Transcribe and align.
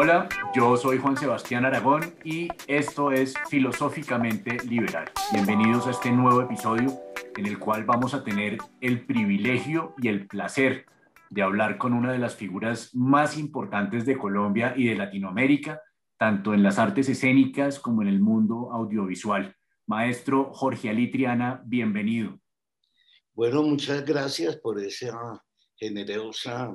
Hola, 0.00 0.28
yo 0.54 0.76
soy 0.76 0.98
Juan 0.98 1.16
Sebastián 1.16 1.64
Aragón 1.64 2.14
y 2.22 2.46
esto 2.68 3.10
es 3.10 3.34
Filosóficamente 3.50 4.56
Liberal. 4.64 5.10
Bienvenidos 5.32 5.88
a 5.88 5.90
este 5.90 6.12
nuevo 6.12 6.40
episodio 6.40 7.00
en 7.36 7.46
el 7.46 7.58
cual 7.58 7.84
vamos 7.84 8.14
a 8.14 8.22
tener 8.22 8.58
el 8.80 9.04
privilegio 9.04 9.96
y 10.00 10.06
el 10.06 10.28
placer 10.28 10.86
de 11.30 11.42
hablar 11.42 11.78
con 11.78 11.94
una 11.94 12.12
de 12.12 12.20
las 12.20 12.36
figuras 12.36 12.94
más 12.94 13.36
importantes 13.36 14.06
de 14.06 14.16
Colombia 14.16 14.72
y 14.76 14.86
de 14.86 14.94
Latinoamérica, 14.94 15.82
tanto 16.16 16.54
en 16.54 16.62
las 16.62 16.78
artes 16.78 17.08
escénicas 17.08 17.80
como 17.80 18.00
en 18.02 18.06
el 18.06 18.20
mundo 18.20 18.70
audiovisual. 18.72 19.56
Maestro 19.88 20.52
Jorge 20.54 20.90
Alitriana, 20.90 21.60
bienvenido. 21.66 22.38
Bueno, 23.34 23.64
muchas 23.64 24.04
gracias 24.04 24.58
por 24.58 24.78
esa 24.78 25.44
generosa 25.74 26.72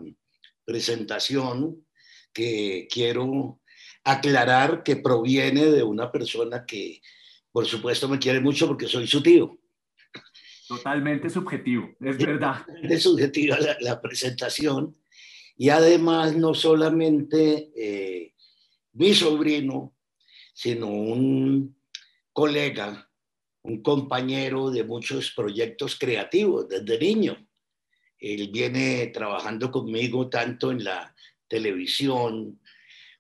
presentación 0.66 1.86
que 2.34 2.88
quiero 2.92 3.62
aclarar 4.04 4.84
que 4.84 4.98
proviene 4.98 5.66
de 5.66 5.84
una 5.84 6.12
persona 6.12 6.66
que, 6.66 7.02
por 7.52 7.66
supuesto, 7.66 8.10
me 8.10 8.20
quiere 8.20 8.40
mucho 8.40 8.68
porque 8.68 8.88
soy 8.88 9.08
su 9.08 9.22
tío. 9.22 9.58
Totalmente 10.68 11.30
subjetivo, 11.30 11.90
es 12.00 12.18
verdad. 12.18 12.66
Es 12.84 13.04
subjetiva 13.04 13.58
la, 13.80 14.02
presentación. 14.02 14.98
Y 15.56 15.70
además, 15.70 16.36
no 16.36 16.54
solamente 16.54 17.72
eh, 17.76 18.34
mi 18.94 19.14
sobrino, 19.14 19.96
sino 20.54 20.88
un 20.88 21.76
colega, 22.32 23.10
un 23.62 23.82
compañero 23.82 24.72
de 24.72 24.84
muchos 24.84 25.32
proyectos 25.32 25.98
creativos 25.98 26.68
desde 26.68 27.00
niño. 27.00 27.48
Él 28.18 28.50
viene 28.52 29.08
trabajando 29.08 29.70
conmigo 29.72 30.30
tanto 30.30 30.72
en 30.72 30.84
la 30.84 31.14
televisión, 31.54 32.60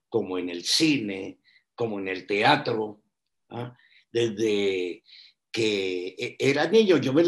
como 0.09 0.39
en 0.39 0.49
el 0.49 0.63
cine, 0.63 1.37
como 1.75 1.99
en 1.99 2.07
el 2.07 2.25
teatro. 2.25 3.03
¿ah? 3.49 3.77
Desde 4.11 5.03
que 5.51 6.15
e, 6.17 6.35
era 6.39 6.67
niño, 6.67 6.97
yo 6.97 7.13
me, 7.13 7.23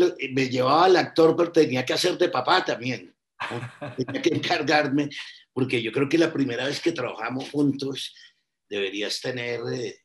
llevaba 0.49 0.85
al 0.85 0.95
actor, 0.95 1.35
pero 1.35 1.51
tenía 1.51 1.85
que 1.85 1.93
hacer 1.93 2.17
de 2.17 2.29
papá 2.29 2.65
también. 2.65 3.13
Tenía 3.97 4.21
que 4.21 4.33
encargarme, 4.33 5.09
porque 5.53 5.81
yo 5.81 5.91
creo 5.91 6.07
que 6.09 6.17
la 6.17 6.33
primera 6.33 6.65
vez 6.65 6.79
que 6.79 6.93
trabajamos 6.93 7.51
juntos 7.51 8.15
deberías 8.67 9.21
tener, 9.21 9.59
eh, 9.71 9.99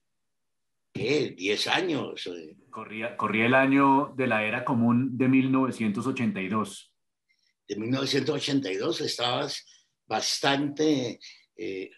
¿qué? 0.93 1.35
10 1.37 1.67
años. 1.69 2.27
Eh. 2.27 2.57
Corría, 2.69 3.17
corría 3.17 3.47
el 3.47 3.55
año 3.55 4.13
de 4.17 4.27
la 4.27 4.45
era 4.45 4.65
común 4.65 5.17
de 5.17 5.29
1982. 5.29 6.93
De 7.69 7.77
1982 7.77 9.01
estabas 9.01 9.65
bastante, 10.11 11.21
eh, 11.57 11.91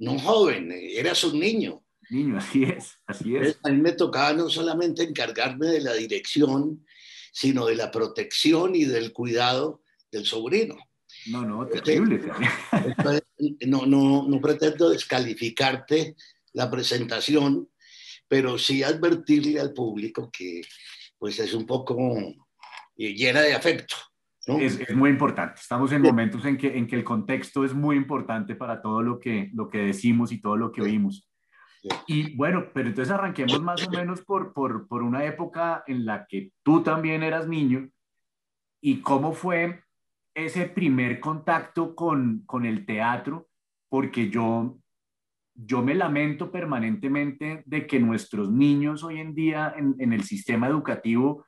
no 0.00 0.18
joven, 0.18 0.72
eras 0.72 1.22
un 1.22 1.38
niño. 1.38 1.84
Niño, 2.10 2.38
así 2.38 2.64
es, 2.64 2.98
así 3.06 3.36
es. 3.36 3.58
A 3.62 3.70
mí 3.70 3.80
me 3.80 3.92
tocaba 3.92 4.32
no 4.32 4.50
solamente 4.50 5.04
encargarme 5.04 5.68
de 5.68 5.80
la 5.80 5.94
dirección, 5.94 6.84
sino 7.32 7.66
de 7.66 7.76
la 7.76 7.90
protección 7.92 8.74
y 8.74 8.84
del 8.84 9.12
cuidado 9.12 9.82
del 10.10 10.26
sobrino. 10.26 10.76
No, 11.26 11.44
no, 11.44 11.66
terrible. 11.66 12.20
no, 13.66 13.86
no, 13.86 14.26
no 14.28 14.40
pretendo 14.40 14.90
descalificarte 14.90 16.16
la 16.52 16.68
presentación, 16.68 17.68
pero 18.26 18.58
sí 18.58 18.82
advertirle 18.82 19.60
al 19.60 19.72
público 19.72 20.30
que 20.32 20.62
pues 21.18 21.38
es 21.38 21.54
un 21.54 21.64
poco 21.64 21.96
eh, 22.96 23.14
llena 23.14 23.40
de 23.42 23.54
afecto. 23.54 23.96
Es, 24.46 24.94
muy 24.94 25.10
importante. 25.10 25.60
Estamos 25.60 25.90
en 25.90 26.02
momentos 26.02 26.44
en 26.44 26.56
que, 26.56 26.78
en 26.78 26.86
que 26.86 26.94
el 26.94 27.04
contexto 27.04 27.64
es 27.64 27.74
muy 27.74 27.96
importante 27.96 28.54
para 28.54 28.80
todo 28.80 29.02
lo 29.02 29.18
que, 29.18 29.50
lo 29.52 29.68
que 29.68 29.78
decimos 29.78 30.30
y 30.30 30.40
todo 30.40 30.56
lo 30.56 30.70
que 30.70 30.82
oímos. 30.82 31.28
Y 32.06 32.34
bueno, 32.36 32.66
pero 32.72 32.88
entonces 32.88 33.12
arranquemos 33.12 33.60
más 33.60 33.86
o 33.86 33.90
menos 33.90 34.22
por, 34.22 34.52
por, 34.52 34.86
por 34.86 35.02
una 35.02 35.24
época 35.24 35.84
en 35.86 36.04
la 36.04 36.26
que 36.26 36.52
tú 36.62 36.82
también 36.82 37.22
eras 37.22 37.48
niño 37.48 37.88
y 38.80 39.00
cómo 39.00 39.32
fue 39.32 39.82
ese 40.34 40.66
primer 40.66 41.18
contacto 41.18 41.94
con, 41.94 42.42
con 42.46 42.66
el 42.66 42.84
teatro, 42.86 43.48
porque 43.88 44.30
yo, 44.30 44.78
yo 45.54 45.82
me 45.82 45.94
lamento 45.94 46.50
permanentemente 46.50 47.62
de 47.66 47.86
que 47.86 47.98
nuestros 47.98 48.50
niños 48.50 49.02
hoy 49.02 49.20
en 49.20 49.34
día 49.34 49.74
en, 49.76 49.94
en 49.98 50.12
el 50.12 50.24
sistema 50.24 50.68
educativo 50.68 51.46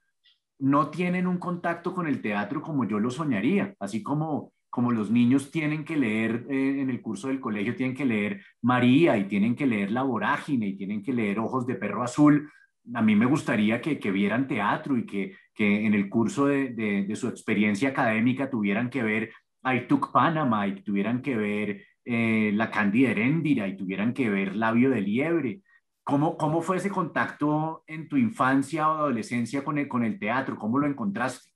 no 0.59 0.89
tienen 0.89 1.27
un 1.27 1.39
contacto 1.39 1.95
con 1.95 2.07
el 2.07 2.21
teatro 2.21 2.63
como 2.63 2.85
yo 2.85 2.99
lo 2.99 3.11
soñaría, 3.11 3.75
así 3.79 4.03
como, 4.03 4.53
como 4.71 4.91
los 4.91 5.11
niños 5.11 5.51
tienen 5.51 5.85
que 5.85 5.97
leer 5.97 6.47
eh, 6.51 6.81
en 6.81 6.91
el 6.91 7.01
curso 7.01 7.29
del 7.29 7.41
colegio, 7.41 7.77
tienen 7.77 7.97
que 7.97 8.05
leer 8.05 8.43
María 8.63 9.17
y 9.17 9.25
tienen 9.25 9.55
que 9.55 9.67
leer 9.67 9.91
La 9.91 10.03
Vorágine 10.03 10.67
y 10.67 10.77
tienen 10.77 11.03
que 11.03 11.13
leer 11.13 11.39
Ojos 11.39 11.67
de 11.67 11.77
Perro 11.77 12.03
Azul. 12.03 12.51
A 12.95 13.03
mí 13.03 13.15
me 13.15 13.27
gustaría 13.27 13.81
que, 13.81 14.11
vieran 14.11 14.49
teatro 14.49 14.97
y 14.97 15.05
que, 15.05 15.37
en 15.59 15.95
el 15.95 16.09
curso 16.09 16.47
de, 16.47 17.11
su 17.15 17.29
experiencia 17.29 17.91
académica 17.91 18.49
tuvieran 18.49 18.91
que 18.91 19.03
ver 19.03 19.31
I 19.63 19.87
Took 19.87 20.13
Panama 20.13 20.67
y 20.67 20.83
tuvieran 20.83 21.21
que 21.21 21.37
ver 21.37 21.85
eh, 22.05 22.53
La 22.55 22.71
Cándida 22.71 23.11
Heréndira 23.11 23.69
y 23.69 23.77
tuvieran 23.77 24.15
que 24.15 24.31
ver 24.31 24.57
Labio 24.57 24.91
de 24.91 25.03
Liebre 25.03 25.63
¿Cómo, 26.09 26.39
¿Cómo 26.39 26.63
fue 26.63 26.79
ese 26.79 26.89
contacto 26.89 27.85
en 27.87 28.09
tu 28.09 28.17
infancia 28.17 28.89
o 28.89 28.95
adolescencia 28.95 29.63
con 29.63 29.77
el, 29.77 29.87
con 29.87 30.03
el 30.03 30.19
teatro? 30.19 30.57
¿Cómo 30.59 30.79
lo 30.79 30.87
encontraste? 30.87 31.51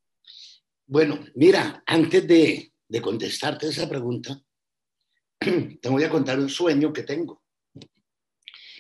Bueno, 0.87 1.19
mira, 1.37 1.83
antes 1.87 2.29
de, 2.29 2.75
de 2.87 3.01
contestarte 3.01 3.69
esa 3.69 3.89
pregunta, 3.89 4.39
te 5.39 5.89
voy 5.89 6.05
a 6.05 6.11
contar 6.11 6.39
un 6.39 6.51
sueño 6.51 6.93
que 6.93 7.03
tengo, 7.03 7.43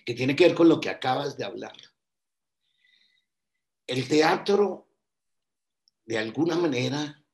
que 0.05 0.13
tiene 0.13 0.37
que 0.37 0.49
ver 0.49 0.55
con 0.55 0.69
lo 0.69 0.79
que 0.79 0.91
acabas 0.91 1.39
de 1.39 1.45
hablar. 1.47 1.73
El 3.87 4.07
teatro, 4.07 4.91
de 6.05 6.19
alguna 6.19 6.57
manera, 6.57 7.25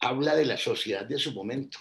habla 0.00 0.34
de 0.34 0.46
la 0.46 0.56
sociedad 0.56 1.04
de 1.04 1.18
su 1.18 1.32
momento. 1.32 1.78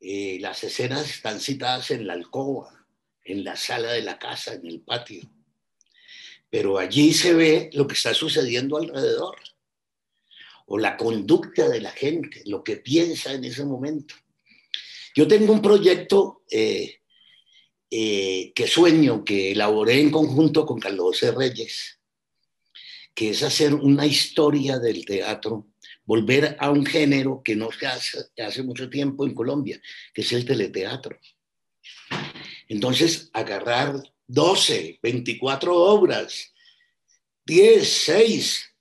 Eh, 0.00 0.38
las 0.40 0.64
escenas 0.64 1.08
están 1.08 1.38
citadas 1.38 1.92
en 1.92 2.04
la 2.04 2.14
alcoba, 2.14 2.75
en 3.26 3.44
la 3.44 3.56
sala 3.56 3.92
de 3.92 4.02
la 4.02 4.18
casa, 4.18 4.54
en 4.54 4.66
el 4.66 4.80
patio. 4.80 5.28
Pero 6.48 6.78
allí 6.78 7.12
se 7.12 7.34
ve 7.34 7.70
lo 7.72 7.86
que 7.86 7.94
está 7.94 8.14
sucediendo 8.14 8.76
alrededor, 8.76 9.36
o 10.66 10.78
la 10.78 10.96
conducta 10.96 11.68
de 11.68 11.80
la 11.80 11.90
gente, 11.90 12.42
lo 12.46 12.62
que 12.64 12.76
piensa 12.76 13.32
en 13.32 13.44
ese 13.44 13.64
momento. 13.64 14.14
Yo 15.14 15.26
tengo 15.26 15.52
un 15.52 15.62
proyecto 15.62 16.42
eh, 16.50 17.00
eh, 17.90 18.52
que 18.54 18.66
sueño, 18.66 19.24
que 19.24 19.52
elaboré 19.52 20.00
en 20.00 20.10
conjunto 20.10 20.66
con 20.66 20.78
Carlos 20.78 21.18
C. 21.18 21.30
Reyes, 21.30 22.00
que 23.14 23.30
es 23.30 23.42
hacer 23.42 23.74
una 23.74 24.06
historia 24.06 24.78
del 24.78 25.04
teatro, 25.04 25.68
volver 26.04 26.56
a 26.58 26.70
un 26.70 26.84
género 26.84 27.42
que 27.44 27.56
no 27.56 27.70
se 27.72 27.86
hace 27.86 28.18
hace 28.38 28.62
mucho 28.62 28.90
tiempo 28.90 29.26
en 29.26 29.34
Colombia, 29.34 29.80
que 30.12 30.22
es 30.22 30.32
el 30.32 30.44
teleteatro. 30.44 31.18
Entonces, 32.68 33.30
agarrar 33.32 34.02
12, 34.26 34.98
24 35.02 35.74
obras, 35.74 36.52
10, 37.44 37.88
6 37.88 38.74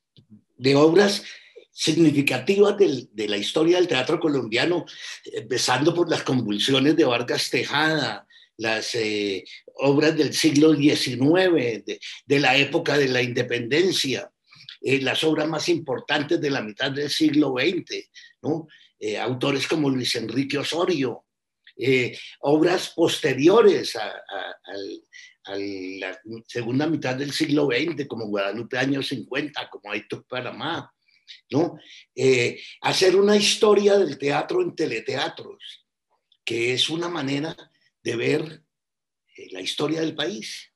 de 0.57 0.75
obras 0.75 1.23
significativas 1.71 2.77
de 2.77 3.27
la 3.27 3.37
historia 3.37 3.77
del 3.77 3.87
teatro 3.87 4.19
colombiano, 4.19 4.85
empezando 5.25 5.93
por 5.93 6.09
las 6.09 6.23
convulsiones 6.23 6.95
de 6.95 7.03
Vargas 7.03 7.49
Tejada, 7.49 8.25
las 8.57 8.95
eh, 8.95 9.43
obras 9.75 10.15
del 10.15 10.33
siglo 10.33 10.73
XIX, 10.73 11.83
de, 11.85 12.39
la 12.39 12.55
época 12.57 12.97
de 12.97 13.09
la 13.09 13.21
independencia, 13.21 14.31
eh, 14.81 15.01
las 15.01 15.23
obras 15.23 15.47
más 15.47 15.67
importantes 15.67 16.39
de 16.39 16.49
la 16.49 16.61
mitad 16.61 16.91
del 16.91 17.09
siglo 17.09 17.55
XX, 17.57 18.09
¿no? 18.41 18.67
Eh, 18.97 19.17
autores 19.17 19.67
como 19.67 19.89
Luis 19.89 20.15
Enrique 20.15 20.57
Osorio, 20.57 21.24
eh, 21.77 22.17
obras 22.39 22.93
posteriores 22.95 23.95
a, 23.95 24.13
la 25.47 26.19
segunda 26.47 26.87
mitad 26.87 27.15
del 27.15 27.31
siglo 27.31 27.67
XX, 27.67 28.07
como 28.07 28.25
Guadalupe 28.25 28.79
años 28.79 29.07
50, 29.09 29.69
como 29.69 29.91
Aitor 29.91 30.25
Panamá, 30.25 30.91
¿no? 31.51 31.77
Eh, 32.15 32.59
hacer 32.81 33.15
una 33.15 33.35
historia 33.35 33.97
del 33.97 34.17
teatro 34.17 34.63
en 34.63 34.75
teleteatros, 34.75 35.85
que 36.43 36.73
es 36.73 36.89
una 36.89 37.09
manera 37.09 37.55
de 38.01 38.15
ver 38.15 38.63
eh, 39.35 39.47
la 39.51 39.61
historia 39.61 40.01
del 40.01 40.15
país. 40.15 40.71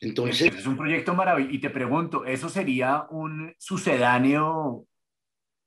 Entonces... 0.00 0.54
Es 0.54 0.66
un 0.66 0.76
proyecto 0.76 1.14
maravilloso. 1.14 1.54
Y 1.54 1.60
te 1.60 1.70
pregunto, 1.70 2.24
¿eso 2.24 2.48
sería 2.48 3.06
un 3.10 3.54
sucedáneo 3.58 4.86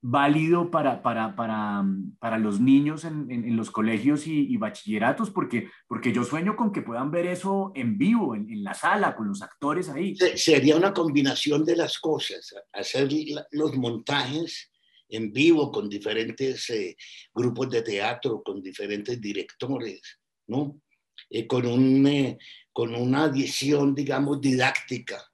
válido 0.01 0.71
para, 0.71 1.03
para, 1.03 1.35
para, 1.35 1.85
para 2.19 2.37
los 2.39 2.59
niños 2.59 3.05
en, 3.05 3.29
en, 3.29 3.55
los 3.55 3.69
colegios 3.69 4.25
y, 4.25 4.57
bachilleratos, 4.57 5.29
porque, 5.29 5.69
porque 5.87 6.11
yo 6.11 6.23
sueño 6.23 6.55
con 6.55 6.71
que 6.71 6.81
puedan 6.81 7.11
ver 7.11 7.27
eso 7.27 7.71
en 7.75 7.97
vivo, 7.97 8.35
en, 8.35 8.49
en, 8.49 8.63
la 8.63 8.73
sala, 8.73 9.15
con 9.15 9.27
los 9.27 9.41
actores 9.43 9.89
ahí. 9.89 10.15
Sería 10.35 10.75
una 10.75 10.93
combinación 10.93 11.63
de 11.63 11.75
las 11.75 11.99
cosas, 11.99 12.53
hacer 12.73 13.09
los 13.51 13.77
montajes 13.77 14.71
en 15.07 15.31
vivo 15.31 15.71
con 15.71 15.87
diferentes 15.87 16.69
eh, 16.71 16.95
grupos 17.33 17.69
de 17.69 17.83
teatro, 17.83 18.41
con 18.43 18.61
diferentes 18.61 19.19
directores, 19.21 20.01
¿no? 20.47 20.81
Eh, 21.29 21.45
con, 21.45 21.65
un, 21.65 22.07
eh, 22.07 22.37
con 22.71 22.95
una 22.95 23.27
visión, 23.27 23.93
digamos, 23.93 24.41
didáctica 24.41 25.30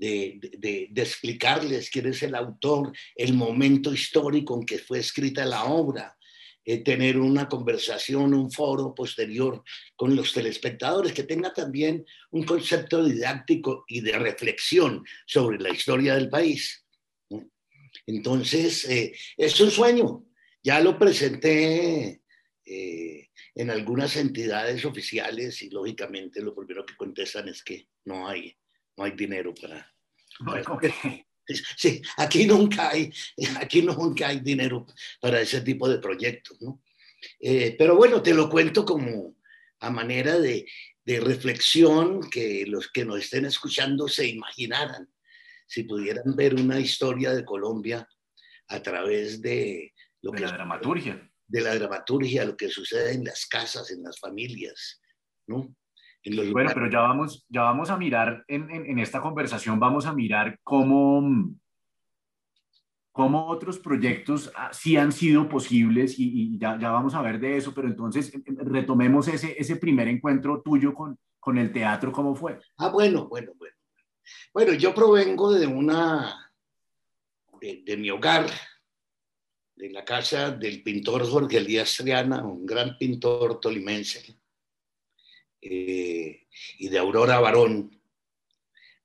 de, 0.00 0.90
explicarles 0.96 1.90
quién 1.90 2.06
es 2.06 2.22
el 2.22 2.34
autor, 2.34 2.92
el 3.14 3.34
momento 3.34 3.92
histórico 3.92 4.56
en 4.58 4.64
que 4.64 4.78
fue 4.78 4.98
escrita 4.98 5.44
la 5.44 5.64
obra, 5.64 6.16
eh, 6.64 6.78
tener 6.78 7.18
una 7.18 7.48
conversación, 7.48 8.34
un 8.34 8.50
foro 8.50 8.94
posterior 8.94 9.62
con 9.96 10.14
los 10.14 10.32
telespectadores, 10.32 11.12
que 11.12 11.24
tenga 11.24 11.52
también 11.52 12.04
un 12.30 12.44
concepto 12.44 13.04
didáctico 13.04 13.84
y 13.88 14.00
de 14.00 14.18
reflexión 14.18 15.04
sobre 15.26 15.58
la 15.58 15.70
historia 15.70 16.14
del 16.14 16.28
país. 16.28 16.84
Entonces, 18.06 18.88
eh, 18.88 19.14
es 19.36 19.60
un 19.60 19.70
sueño. 19.70 20.24
Ya 20.62 20.80
lo 20.80 20.98
presenté 20.98 22.22
eh, 22.64 23.28
en 23.54 23.70
algunas 23.70 24.16
entidades 24.16 24.84
oficiales 24.84 25.62
y 25.62 25.70
lógicamente 25.70 26.42
lo 26.42 26.54
primero 26.54 26.84
que 26.84 26.96
contestan 26.96 27.48
es 27.48 27.64
que 27.64 27.88
no 28.04 28.28
hay, 28.28 28.56
no 29.00 29.06
hay 29.06 29.12
dinero 29.12 29.54
para... 29.54 29.90
Sí, 31.76 32.00
aquí 32.16 32.46
nunca 32.46 32.90
hay, 32.90 33.10
aquí 33.58 33.82
nunca 33.82 34.28
hay 34.28 34.38
dinero 34.38 34.86
para 35.20 35.40
ese 35.40 35.62
tipo 35.62 35.88
de 35.88 35.98
proyectos, 35.98 36.60
¿no? 36.60 36.80
Eh, 37.40 37.74
pero 37.76 37.96
bueno, 37.96 38.22
te 38.22 38.32
lo 38.32 38.48
cuento 38.48 38.84
como 38.84 39.34
a 39.80 39.90
manera 39.90 40.38
de, 40.38 40.64
de, 41.04 41.20
reflexión 41.20 42.30
que 42.30 42.64
los 42.66 42.88
que 42.92 43.04
nos 43.04 43.18
estén 43.18 43.46
escuchando 43.46 44.06
se 44.06 44.28
imaginaran, 44.28 45.12
si 45.66 45.82
pudieran 45.82 46.36
ver 46.36 46.54
una 46.54 46.78
historia 46.78 47.32
de 47.34 47.44
Colombia 47.44 48.08
a 48.68 48.80
través 48.80 49.42
de 49.42 49.92
lo 50.22 50.30
que 50.30 50.40
la 50.40 50.52
dramaturgia. 50.52 51.30
De 51.48 51.60
la 51.62 51.74
dramaturgia, 51.74 52.44
lo 52.44 52.56
que 52.56 52.68
sucede 52.68 53.12
en 53.12 53.24
las 53.24 53.46
casas, 53.46 53.90
en 53.90 54.04
las 54.04 54.20
familias, 54.20 55.02
¿no? 55.48 55.74
Bueno, 56.52 56.70
pero 56.74 56.90
ya 56.90 57.00
vamos, 57.00 57.46
ya 57.48 57.62
vamos 57.62 57.90
a 57.90 57.96
mirar 57.96 58.44
en, 58.46 58.70
en, 58.70 58.98
esta 58.98 59.20
conversación, 59.20 59.80
vamos 59.80 60.04
a 60.06 60.12
mirar 60.12 60.58
cómo, 60.62 61.50
cómo 63.10 63.46
otros 63.46 63.78
proyectos 63.78 64.52
ah, 64.54 64.70
sí 64.72 64.96
han 64.96 65.12
sido 65.12 65.48
posibles 65.48 66.18
y, 66.18 66.54
y 66.54 66.58
ya, 66.58 66.78
ya, 66.78 66.90
vamos 66.90 67.14
a 67.14 67.22
ver 67.22 67.40
de 67.40 67.56
eso, 67.56 67.72
pero 67.74 67.88
entonces 67.88 68.32
retomemos 68.44 69.28
ese, 69.28 69.56
ese 69.58 69.76
primer 69.76 70.08
encuentro 70.08 70.60
tuyo 70.62 70.92
con, 70.92 71.18
con 71.38 71.56
el 71.56 71.72
teatro, 71.72 72.12
¿cómo 72.12 72.34
fue? 72.34 72.58
Ah, 72.76 72.88
bueno, 72.88 73.26
bueno, 73.28 73.52
bueno. 73.56 73.74
Bueno, 74.52 74.74
yo 74.74 74.94
provengo 74.94 75.52
de 75.52 75.66
una, 75.66 76.52
de, 77.60 77.82
de 77.84 77.96
mi 77.96 78.10
hogar, 78.10 78.46
de 79.74 79.90
la 79.90 80.04
casa 80.04 80.50
del 80.50 80.82
pintor 80.82 81.26
Jorge 81.26 81.56
Elías 81.56 81.96
Triana, 81.96 82.44
un 82.44 82.66
gran 82.66 82.98
pintor 82.98 83.58
tolimense 83.58 84.38
eh, 85.62 86.46
y 86.78 86.88
de 86.88 86.98
Aurora 86.98 87.38
Barón, 87.38 88.00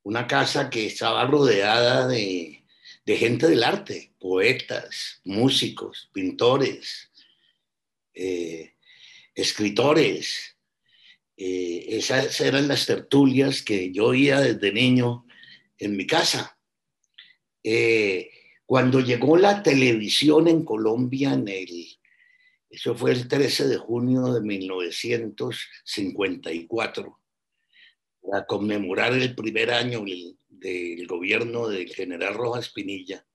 una 0.03 0.27
casa 0.27 0.69
que 0.69 0.85
estaba 0.85 1.25
rodeada 1.25 2.07
de, 2.07 2.63
gente 3.05 3.47
del 3.47 3.63
arte, 3.63 4.13
poetas, 4.19 5.21
músicos, 5.25 6.09
pintores, 6.13 7.11
eh, 8.13 8.75
escritores. 9.33 10.57
Eh, 11.37 11.85
esas 11.89 12.39
eran 12.39 12.67
las 12.67 12.85
tertulias 12.85 13.61
que 13.61 13.91
yo 13.91 14.07
oía 14.07 14.39
desde 14.39 14.71
niño 14.71 15.25
en 15.77 15.97
mi 15.97 16.07
casa. 16.07 16.57
cuando 18.65 18.99
llegó 18.99 19.37
la 19.37 19.61
televisión 19.61 20.47
en 20.47 20.63
Colombia 20.63 21.33
en 21.33 21.47
el 21.47 21.94
eso 22.75 22.93
fue 22.93 23.13
el 23.13 23.27
13 23.29 23.69
de 23.69 23.77
junio 23.77 24.33
de 24.33 24.41
1954, 24.41 27.21
para 28.21 28.45
conmemorar 28.45 29.13
el 29.13 29.33
primer 29.33 29.71
año 29.71 30.03
del, 30.03 30.35
gobierno 31.07 31.69
del 31.69 31.87
general 31.87 32.33
Rojas 32.33 32.71
Pinilla. 32.71 33.25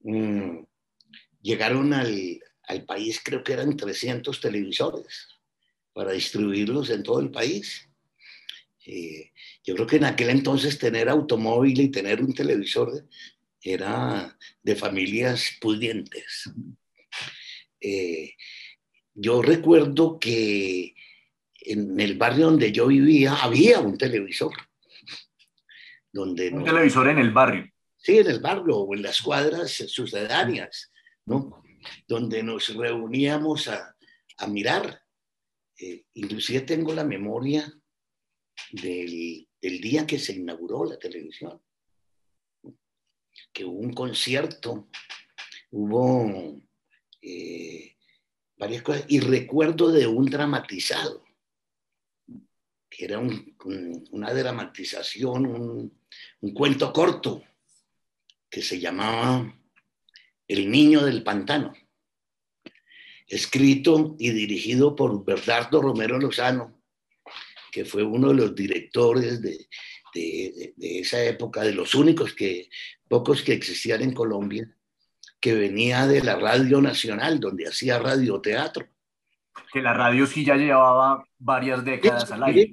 Mm, 0.00 0.60
llegaron 1.42 1.92
al, 1.92 2.40
país, 2.86 3.20
creo 3.24 3.42
que 3.42 3.54
eran 3.54 3.76
300 3.76 4.40
televisores, 4.40 5.26
para 5.92 6.12
distribuirlos 6.12 6.90
en 6.90 7.02
todo 7.02 7.18
el 7.18 7.32
país. 7.32 7.90
Eh, 8.86 9.32
yo 9.64 9.74
creo 9.74 9.88
que 9.88 9.96
en 9.96 10.04
aquel 10.04 10.30
entonces 10.30 10.78
tener 10.78 11.08
automóvil 11.08 11.80
y 11.80 11.90
tener 11.90 12.22
un 12.22 12.32
televisor 12.32 13.08
era 13.60 14.38
de 14.62 14.76
familias 14.76 15.50
pudientes. 15.60 16.48
Eh, 17.80 18.34
yo 19.14 19.42
recuerdo 19.42 20.18
que 20.18 20.94
en 21.60 21.98
el 22.00 22.16
barrio 22.16 22.46
donde 22.46 22.72
yo 22.72 22.86
vivía 22.86 23.34
había 23.34 23.80
un 23.80 23.98
televisor. 23.98 24.52
Donde 26.12 26.50
un 26.50 26.64
televisor 26.64 27.08
en 27.08 27.18
el 27.18 27.32
barrio. 27.32 27.70
Sí, 27.96 28.18
en 28.18 28.28
el 28.28 28.40
barrio 28.40 28.76
o 28.76 28.94
en 28.94 29.02
las 29.02 29.20
cuadras 29.20 29.72
sucedáneas, 29.72 30.92
¿no? 31.26 31.62
Donde 32.06 32.42
nos 32.42 32.74
reuníamos 32.74 33.68
a, 33.68 33.96
a 34.38 34.46
mirar. 34.46 35.02
Eh, 35.78 36.04
inclusive 36.14 36.60
tengo 36.62 36.94
la 36.94 37.04
memoria 37.04 37.72
del, 38.72 39.48
del, 39.60 39.80
día 39.80 40.06
que 40.06 40.18
se 40.18 40.34
inauguró 40.34 40.84
la 40.84 40.98
televisión, 40.98 41.60
que 43.52 43.64
hubo 43.64 43.78
un 43.78 43.92
concierto, 43.92 44.88
hubo 45.70 46.60
eh, 47.28 47.96
varias 48.56 48.82
cosas, 48.82 49.04
y 49.08 49.20
recuerdo 49.20 49.90
de 49.92 50.06
un 50.06 50.26
dramatizado, 50.26 51.24
que 52.88 53.04
era 53.04 53.18
una 53.18 54.32
dramatización, 54.32 55.46
un, 56.40 56.54
cuento 56.54 56.92
corto, 56.92 57.44
que 58.50 58.62
se 58.62 58.80
llamaba 58.80 59.54
El 60.46 60.70
niño 60.70 61.04
del 61.04 61.22
pantano, 61.22 61.74
escrito 63.26 64.16
y 64.18 64.30
dirigido 64.30 64.96
por 64.96 65.24
Bernardo 65.24 65.82
Romero 65.82 66.18
Lozano, 66.18 66.82
que 67.70 67.84
fue 67.84 68.02
uno 68.02 68.28
de 68.28 68.34
los 68.34 68.54
directores 68.54 69.42
de, 69.42 69.68
de, 70.14 70.74
esa 70.78 71.22
época, 71.22 71.62
de 71.62 71.74
los 71.74 71.94
únicos 71.94 72.32
que, 72.32 72.70
pocos 73.06 73.42
que 73.42 73.52
existían 73.52 74.02
en 74.02 74.14
Colombia, 74.14 74.77
que 75.40 75.54
venía 75.54 76.06
de 76.06 76.22
la 76.22 76.36
Radio 76.36 76.80
Nacional, 76.80 77.40
donde 77.40 77.68
hacía 77.68 77.98
radioteatro. 77.98 78.88
Que 79.72 79.82
la 79.82 79.92
radio 79.92 80.26
sí 80.26 80.44
ya 80.44 80.56
llevaba 80.56 81.24
varias 81.38 81.84
décadas 81.84 82.30
al 82.30 82.44
aire. 82.44 82.72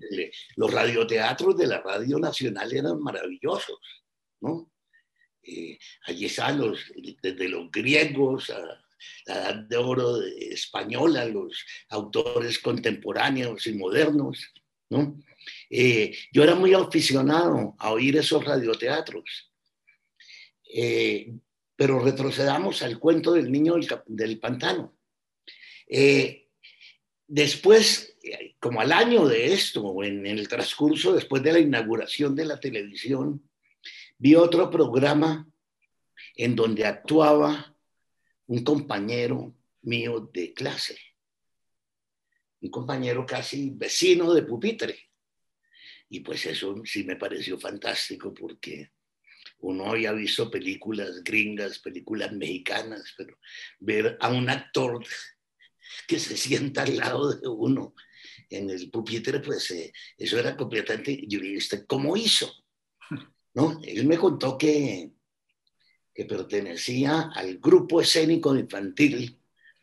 Los 0.55 0.73
radioteatros 0.73 1.57
de 1.57 1.67
la 1.67 1.81
Radio 1.81 2.19
Nacional 2.19 2.71
eran 2.73 2.99
maravillosos, 2.99 3.79
¿no? 4.41 4.71
Eh, 5.43 5.77
allí 6.07 6.25
están 6.25 6.59
los, 6.59 6.91
desde 7.21 7.49
los 7.49 7.69
griegos 7.69 8.49
a 8.49 8.59
la 8.59 8.79
edad 9.27 9.55
de 9.55 9.77
oro 9.77 10.21
española, 10.23 11.25
los 11.25 11.63
autores 11.89 12.57
contemporáneos 12.59 13.67
y 13.67 13.73
modernos, 13.73 14.53
¿no? 14.89 15.19
Eh, 15.69 16.17
yo 16.31 16.43
era 16.43 16.55
muy 16.55 16.73
aficionado 16.73 17.75
a 17.77 17.91
oír 17.91 18.17
esos 18.17 18.43
radioteatros. 18.43 19.51
Eh, 20.73 21.31
pero 21.75 21.99
retrocedamos 21.99 22.81
al 22.81 22.99
cuento 22.99 23.33
del 23.33 23.51
niño 23.51 23.75
del, 24.07 24.39
pantano. 24.39 24.97
Eh, 25.87 26.47
después, 27.27 28.17
como 28.59 28.81
al 28.81 28.91
año 28.91 29.27
de 29.27 29.53
esto, 29.53 30.03
en, 30.03 30.25
en 30.25 30.39
el 30.39 30.47
transcurso 30.47 31.13
después 31.13 31.43
de 31.43 31.53
la 31.53 31.59
inauguración 31.59 32.35
de 32.35 32.45
la 32.45 32.59
televisión, 32.59 33.49
vi 34.17 34.35
otro 34.35 34.69
programa 34.69 35.47
en 36.35 36.55
donde 36.55 36.85
actuaba 36.85 37.75
un 38.47 38.63
compañero 38.63 39.55
mío 39.81 40.29
de 40.33 40.53
clase, 40.53 40.97
un 42.61 42.69
compañero 42.69 43.25
casi 43.25 43.71
vecino 43.71 44.33
de 44.33 44.43
pupitre. 44.43 44.99
Y 46.09 46.19
pues 46.19 46.45
eso 46.45 46.81
sí 46.85 47.03
me 47.03 47.15
pareció 47.15 47.59
fantástico 47.59 48.33
porque 48.33 48.91
uno 49.59 49.91
había 49.91 50.11
visto 50.11 50.51
películas 50.51 51.23
gringas, 51.23 51.79
películas 51.79 52.31
mexicanas, 52.31 53.13
pero 53.17 53.37
ver 53.79 54.17
a 54.19 54.29
un 54.29 54.49
actor 54.49 55.03
que 56.07 56.19
se 56.19 56.37
sienta 56.37 56.83
al 56.83 56.97
lado 56.97 57.33
de 57.33 57.47
uno 57.47 57.95
en 58.49 58.69
el 58.69 58.89
pupitre, 58.91 59.39
pues 59.39 59.71
eh, 59.71 59.91
eso 60.17 60.37
era 60.37 60.55
completamente, 60.55 61.19
yo 61.27 61.39
dije, 61.39 61.85
¿cómo 61.85 62.15
hizo? 62.15 62.51
¿No? 63.53 63.79
Él 63.83 64.05
me 64.05 64.17
contó 64.17 64.57
que, 64.57 65.11
que 66.13 66.25
pertenecía 66.25 67.31
al 67.33 67.57
grupo 67.57 68.01
escénico 68.01 68.55
infantil 68.55 69.39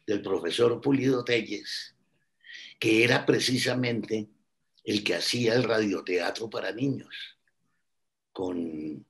del 0.07 0.23
profesor 0.23 0.81
Pulido 0.81 1.25
Telles, 1.25 1.97
que 2.79 3.05
era 3.05 3.25
precisamente 3.25 4.29
el 4.85 5.03
que 5.03 5.15
hacía 5.15 5.55
el 5.55 5.65
radioteatro 5.65 6.51
para 6.51 6.73
niños, 6.73 7.15
con 8.33 9.07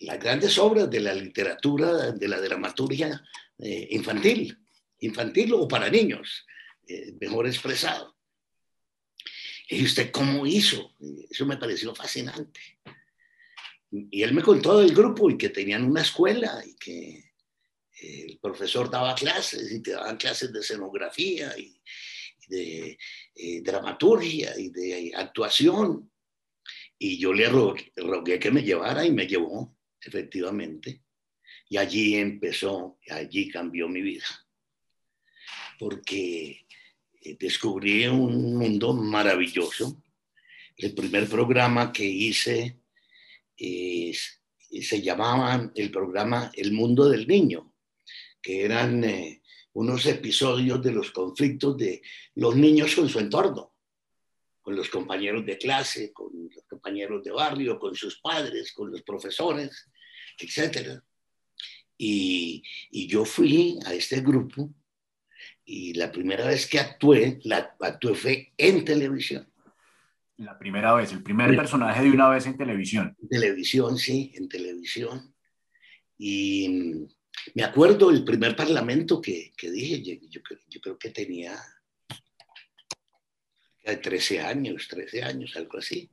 las 0.00 0.18
grandes 0.18 0.58
obras 0.58 0.90
de 0.90 1.00
la 1.00 1.14
literatura, 1.14 2.12
de 2.12 2.28
la 2.28 2.40
dramaturgia 2.40 3.22
eh, 3.58 3.88
infantil, 3.90 4.58
infantil 5.00 5.52
o 5.54 5.68
para 5.68 5.90
niños, 5.90 6.46
eh, 6.86 7.14
mejor 7.20 7.46
expresado. 7.46 8.16
¿Y 9.68 9.84
usted 9.84 10.10
cómo 10.10 10.46
hizo? 10.46 10.94
Eso 11.30 11.46
me 11.46 11.56
pareció 11.56 11.94
fascinante. 11.94 12.60
Y 13.90 14.22
él 14.22 14.34
me 14.34 14.42
contó 14.42 14.78
del 14.78 14.94
grupo 14.94 15.30
y 15.30 15.38
que 15.38 15.48
tenían 15.48 15.84
una 15.84 16.02
escuela 16.02 16.62
y 16.66 16.74
que 16.76 17.32
el 18.02 18.38
profesor 18.38 18.90
daba 18.90 19.14
clases 19.14 19.70
y 19.70 19.82
te 19.82 19.92
daban 19.92 20.16
clases 20.16 20.52
de 20.52 20.60
escenografía 20.60 21.56
y, 21.58 21.80
de 22.50 22.98
eh, 23.34 23.62
dramaturgia 23.62 24.58
y 24.58 24.70
de 24.70 25.12
actuación. 25.14 26.10
Y 26.98 27.18
yo 27.18 27.32
le 27.32 27.48
rogué, 27.48 28.38
que 28.38 28.50
me 28.50 28.62
llevara 28.62 29.06
y 29.06 29.12
me 29.12 29.26
llevó, 29.26 29.74
efectivamente. 30.02 31.02
Y 31.68 31.76
allí 31.76 32.16
empezó, 32.16 32.98
allí 33.10 33.48
cambió 33.48 33.88
mi 33.88 34.02
vida. 34.02 34.24
Porque 35.78 36.66
eh, 37.22 37.36
descubrí 37.38 38.06
un 38.06 38.56
mundo 38.56 38.92
maravilloso. 38.94 40.02
El 40.76 40.94
primer 40.94 41.28
programa 41.28 41.92
que 41.92 42.04
hice 42.04 42.80
se 44.80 45.02
llamaba 45.02 45.70
el 45.74 45.90
programa 45.90 46.50
El 46.54 46.72
Mundo 46.72 47.08
del 47.08 47.26
Niño, 47.26 47.74
que 48.40 48.64
eran 48.64 49.04
eh, 49.04 49.42
unos 49.74 50.06
episodios 50.06 50.82
de 50.82 50.92
los 50.92 51.10
conflictos 51.10 51.76
de 51.76 52.02
los 52.36 52.56
niños 52.56 52.94
con 52.94 53.08
su 53.08 53.18
entorno, 53.18 53.69
con 54.60 54.76
los 54.76 54.88
compañeros 54.88 55.44
de 55.46 55.58
clase, 55.58 56.12
con 56.12 56.30
los 56.54 56.64
compañeros 56.64 57.22
de 57.24 57.30
barrio, 57.30 57.78
con 57.78 57.94
sus 57.94 58.20
padres, 58.20 58.72
con 58.72 58.90
los 58.90 59.02
profesores, 59.02 59.88
etc. 60.38 61.00
Y, 61.96 62.62
y 62.90 63.06
yo 63.06 63.24
fui 63.24 63.78
a 63.86 63.94
este 63.94 64.20
grupo 64.20 64.72
y 65.64 65.94
la 65.94 66.10
primera 66.10 66.46
vez 66.46 66.66
que 66.66 66.80
actué, 66.80 67.38
la 67.44 67.76
actué 67.80 68.14
fue 68.14 68.52
en 68.56 68.84
televisión. 68.84 69.46
La 70.36 70.58
primera 70.58 70.94
vez, 70.94 71.12
el 71.12 71.22
primer 71.22 71.54
personaje 71.54 72.02
de 72.02 72.10
una 72.10 72.28
vez 72.30 72.46
en 72.46 72.56
televisión. 72.56 73.14
En 73.20 73.28
televisión, 73.28 73.98
sí, 73.98 74.32
en 74.34 74.48
televisión. 74.48 75.34
Y 76.16 77.06
me 77.54 77.62
acuerdo 77.62 78.10
el 78.10 78.24
primer 78.24 78.56
parlamento 78.56 79.20
que, 79.20 79.52
que 79.56 79.70
dije, 79.70 80.02
yo, 80.02 80.40
yo, 80.68 80.80
creo 80.80 80.98
que 80.98 81.10
tenía 81.10 81.56
13 83.84 84.40
años, 84.40 84.88
13 84.88 85.22
años, 85.22 85.56
algo 85.56 85.78
así. 85.78 86.10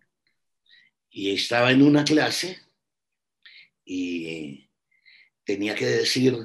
Y 1.09 1.33
estaba 1.33 1.71
en 1.71 1.81
una 1.81 2.03
clase 2.03 2.59
y 3.85 4.69
tenía 5.43 5.75
que 5.75 5.85
decir, 5.85 6.35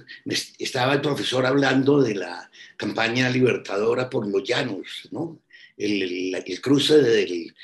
estaba 0.59 0.95
el 0.95 1.01
profesor 1.01 1.45
hablando 1.45 2.01
de 2.03 2.15
la 2.15 2.51
campaña 2.77 3.29
libertadora 3.29 4.09
por 4.09 4.27
los 4.27 4.45
llanos, 4.45 5.09
¿no? 5.11 5.43
El, 5.77 6.61
cruce 6.61 6.99
del, 6.99 7.55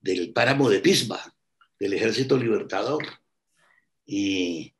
del 0.00 0.32
páramo 0.32 0.70
de 0.70 0.80
Pisba, 0.80 1.34
del 1.78 1.94
ejército 1.94 2.36
libertador. 2.38 3.04
Y 4.06 4.74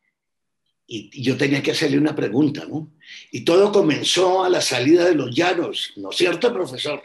y, 0.86 1.22
yo 1.22 1.36
tenía 1.36 1.62
que 1.62 1.72
hacerle 1.72 1.98
una 1.98 2.14
pregunta, 2.14 2.66
¿no? 2.66 2.92
Y 3.30 3.44
todo 3.44 3.72
comenzó 3.72 4.44
a 4.44 4.48
la 4.48 4.60
salida 4.60 5.04
de 5.04 5.14
los 5.14 5.34
llanos, 5.34 5.92
¿no 5.96 6.10
es 6.10 6.16
cierto, 6.16 6.52
profesor? 6.52 7.02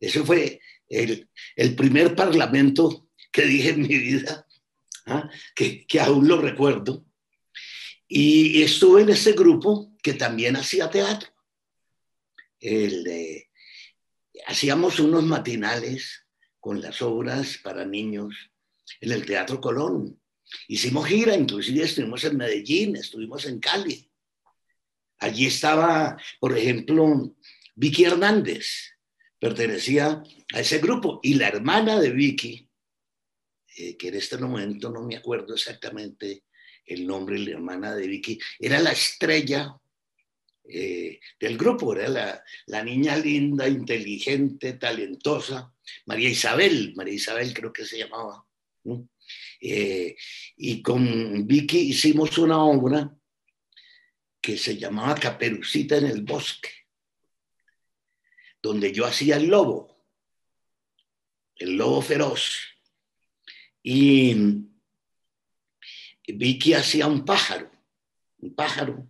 Ese 0.00 0.22
fue 0.24 0.60
el, 0.88 1.28
el 1.56 1.74
primer 1.74 2.14
parlamento 2.14 3.08
que 3.32 3.44
dije 3.44 3.70
en 3.70 3.82
mi 3.82 3.98
vida, 3.98 4.46
¿ah? 5.06 5.28
que, 5.54 5.86
que, 5.86 6.00
aún 6.00 6.26
lo 6.28 6.40
recuerdo. 6.40 7.04
Y 8.06 8.62
estuve 8.62 9.02
en 9.02 9.10
ese 9.10 9.32
grupo 9.32 9.92
que 10.02 10.14
también 10.14 10.56
hacía 10.56 10.88
teatro. 10.88 11.28
El, 12.60 13.46
hacíamos 14.46 14.98
unos 14.98 15.24
matinales 15.24 16.24
con 16.58 16.80
las 16.80 17.02
obras 17.02 17.58
para 17.58 17.84
niños 17.84 18.34
en 19.00 19.12
el 19.12 19.26
Teatro 19.26 19.60
Colón. 19.60 20.20
Hicimos 20.66 21.06
gira, 21.06 21.34
inclusive 21.34 21.84
estuvimos 21.84 22.24
en 22.24 22.36
Medellín, 22.36 22.96
estuvimos 22.96 23.44
en 23.44 23.60
Cali. 23.60 24.10
Allí 25.18 25.46
estaba, 25.46 26.16
por 26.40 26.56
ejemplo, 26.56 27.34
Vicky 27.74 28.04
Hernández, 28.04 28.94
pertenecía 29.38 30.22
a 30.52 30.60
ese 30.60 30.78
grupo, 30.78 31.20
y 31.22 31.34
la 31.34 31.48
hermana 31.48 32.00
de 32.00 32.10
Vicky, 32.10 32.68
eh, 33.76 33.96
que 33.96 34.08
en 34.08 34.14
este 34.14 34.38
momento 34.38 34.90
no 34.90 35.02
me 35.02 35.16
acuerdo 35.16 35.54
exactamente 35.54 36.44
el 36.84 37.06
nombre, 37.06 37.38
la 37.38 37.50
hermana 37.52 37.94
de 37.94 38.06
Vicky, 38.06 38.38
era 38.58 38.80
la 38.80 38.92
estrella 38.92 39.76
eh, 40.64 41.20
del 41.38 41.56
grupo, 41.56 41.94
era 41.94 42.08
la, 42.08 42.44
la, 42.66 42.82
niña 42.82 43.16
linda, 43.16 43.68
inteligente, 43.68 44.74
talentosa, 44.74 45.72
María 46.06 46.28
Isabel, 46.28 46.92
María 46.96 47.14
Isabel 47.14 47.54
creo 47.54 47.72
que 47.72 47.84
se 47.84 47.98
llamaba. 47.98 48.44
Eh, 49.60 50.16
y 50.56 50.82
con 50.82 51.46
Vicky 51.46 51.78
hicimos 51.78 52.38
una 52.38 52.62
obra 52.64 53.14
que 54.40 54.56
se 54.56 54.76
llamaba 54.76 55.14
Caperucita 55.14 55.96
en 55.96 56.06
el 56.06 56.22
bosque, 56.22 56.70
donde 58.62 58.92
yo 58.92 59.06
hacía 59.06 59.36
el 59.36 59.46
lobo, 59.46 60.02
el 61.56 61.76
lobo 61.76 62.02
feroz. 62.02 62.58
Y 63.82 64.34
Vicky 66.26 66.74
hacía 66.74 67.06
un 67.06 67.24
pájaro, 67.24 67.70
un 68.38 68.54
pájaro. 68.54 69.08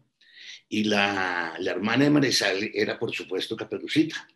Y 0.68 0.84
la, 0.84 1.56
hermana 1.64 2.04
de 2.04 2.10
Marisal 2.10 2.70
era, 2.74 2.98
por 2.98 3.14
supuesto, 3.14 3.56
Caperucita. 3.56 4.28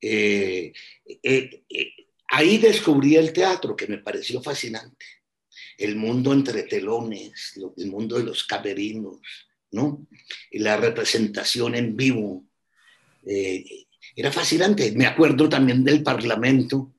Eh, 0.00 0.72
eh, 1.22 1.64
Ahí 2.32 2.58
descubrí 2.58 3.16
el 3.16 3.32
teatro, 3.32 3.74
que 3.74 3.88
me 3.88 3.98
pareció 3.98 4.40
fascinante. 4.40 5.04
El 5.76 5.96
mundo 5.96 6.32
entre 6.32 6.62
telones, 6.62 7.58
el 7.76 7.86
mundo 7.88 8.18
de 8.18 8.24
los 8.24 8.44
camerinos, 8.44 9.18
¿no? 9.72 10.06
Y 10.50 10.60
la 10.60 10.76
representación 10.76 11.74
en 11.74 11.96
vivo. 11.96 12.44
Eh, 13.26 13.86
era 14.14 14.32
fascinante. 14.32 14.92
Me 14.92 15.06
acuerdo 15.06 15.48
también 15.48 15.84
del 15.84 16.02
parlamento 16.02 16.92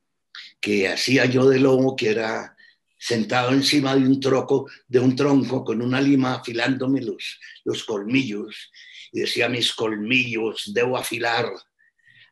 que 0.60 0.88
hacía 0.88 1.26
yo 1.26 1.48
de 1.50 1.60
lobo, 1.60 1.96
que 1.96 2.10
era 2.10 2.56
sentado 2.98 3.52
encima 3.52 3.96
de 3.96 4.02
un 4.02 4.20
troco, 4.20 4.70
de 4.88 5.00
un 5.00 5.16
tronco, 5.16 5.64
con 5.64 5.82
una 5.82 6.00
lima 6.00 6.36
afilándome 6.36 7.02
los, 7.02 7.40
los 7.64 7.84
colmillos. 7.84 8.72
Y 9.12 9.22
decía, 9.22 9.50
mis 9.50 9.74
colmillos 9.74 10.72
debo 10.74 10.98
afilar, 10.98 11.52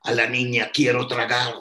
a 0.04 0.12
la 0.14 0.28
niña 0.28 0.70
quiero 0.74 1.08
tragar 1.08 1.56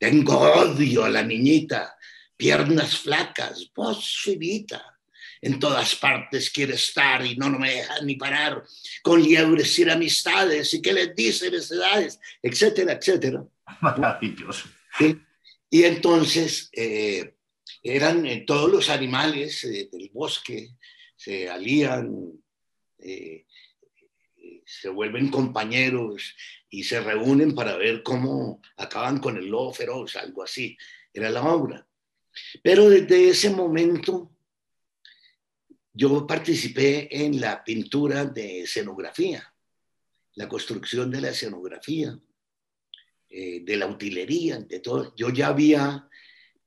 tengo 0.00 0.38
odio 0.40 1.04
a 1.04 1.10
la 1.10 1.22
niñita, 1.22 1.94
piernas 2.34 2.96
flacas, 2.96 3.70
voz 3.76 4.22
finita. 4.24 4.98
En 5.42 5.58
todas 5.58 5.94
partes 5.94 6.50
quiere 6.50 6.74
estar 6.74 7.24
y 7.24 7.34
no, 7.36 7.48
no 7.48 7.58
me 7.58 7.70
deja 7.70 8.02
ni 8.02 8.16
parar. 8.16 8.62
Con 9.02 9.22
liebres 9.22 9.74
sin 9.74 9.88
amistades 9.88 10.74
y 10.74 10.82
qué 10.82 10.92
les 10.92 11.14
dice 11.16 11.48
edades, 11.48 12.20
etcétera, 12.42 12.92
etcétera. 12.92 13.44
Maravilloso. 13.80 14.68
Y 15.70 15.84
entonces 15.84 16.68
eh, 16.72 17.36
eran 17.82 18.26
eh, 18.26 18.44
todos 18.46 18.70
los 18.70 18.90
animales 18.90 19.64
eh, 19.64 19.88
del 19.90 20.10
bosque, 20.12 20.70
se 21.16 21.48
alían, 21.48 22.32
se 24.64 24.88
vuelven 24.88 25.28
compañeros 25.28 26.34
y 26.68 26.84
se 26.84 27.00
reúnen 27.00 27.54
para 27.54 27.76
ver 27.76 28.02
cómo 28.02 28.60
acaban 28.76 29.18
con 29.18 29.36
el 29.36 29.46
lobo 29.46 29.72
feroz, 29.72 30.16
algo 30.16 30.42
así, 30.42 30.76
era 31.12 31.28
la 31.30 31.42
obra. 31.42 31.86
Pero 32.62 32.88
desde 32.88 33.28
ese 33.28 33.50
momento 33.50 34.30
yo 35.92 36.26
participé 36.26 37.08
en 37.24 37.40
la 37.40 37.64
pintura 37.64 38.24
de 38.24 38.62
escenografía, 38.62 39.52
la 40.34 40.48
construcción 40.48 41.10
de 41.10 41.20
la 41.20 41.30
escenografía, 41.30 42.18
eh, 43.28 43.60
de 43.64 43.76
la 43.76 43.86
utilería, 43.86 44.58
de 44.58 44.80
todo. 44.80 45.14
Yo 45.16 45.30
ya 45.30 45.48
había 45.48 46.08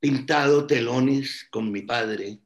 pintado 0.00 0.66
telones 0.66 1.46
con 1.50 1.70
mi 1.72 1.82
padre, 1.82 2.40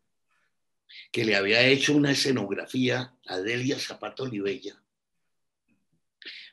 que 1.13 1.25
le 1.25 1.37
había 1.37 1.67
hecho 1.67 1.95
una 1.95 2.13
escenografía 2.13 3.15
a 3.27 3.39
Delia 3.39 3.79
Zapato 3.79 4.25
Olivella 4.25 4.83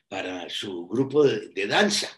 para 0.08 0.48
su 0.48 0.86
grupo 0.86 1.24
de, 1.24 1.66
danza. 1.66 2.08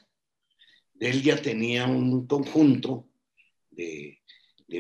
Ya 0.95 1.41
tenía 1.41 1.87
un 1.87 2.27
conjunto 2.27 3.09
de, 3.71 4.21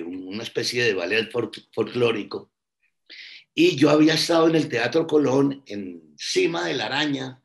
una 0.05 0.43
especie 0.43 0.85
de 0.85 0.95
ballet 0.95 1.31
folclórico. 1.73 2.51
Y 3.61 3.75
yo 3.75 3.91
había 3.91 4.15
estado 4.15 4.47
en 4.49 4.55
el 4.55 4.69
Teatro 4.69 5.05
Colón, 5.05 5.65
encima 5.67 6.67
de 6.67 6.75
la 6.75 6.87
araña, 6.87 7.43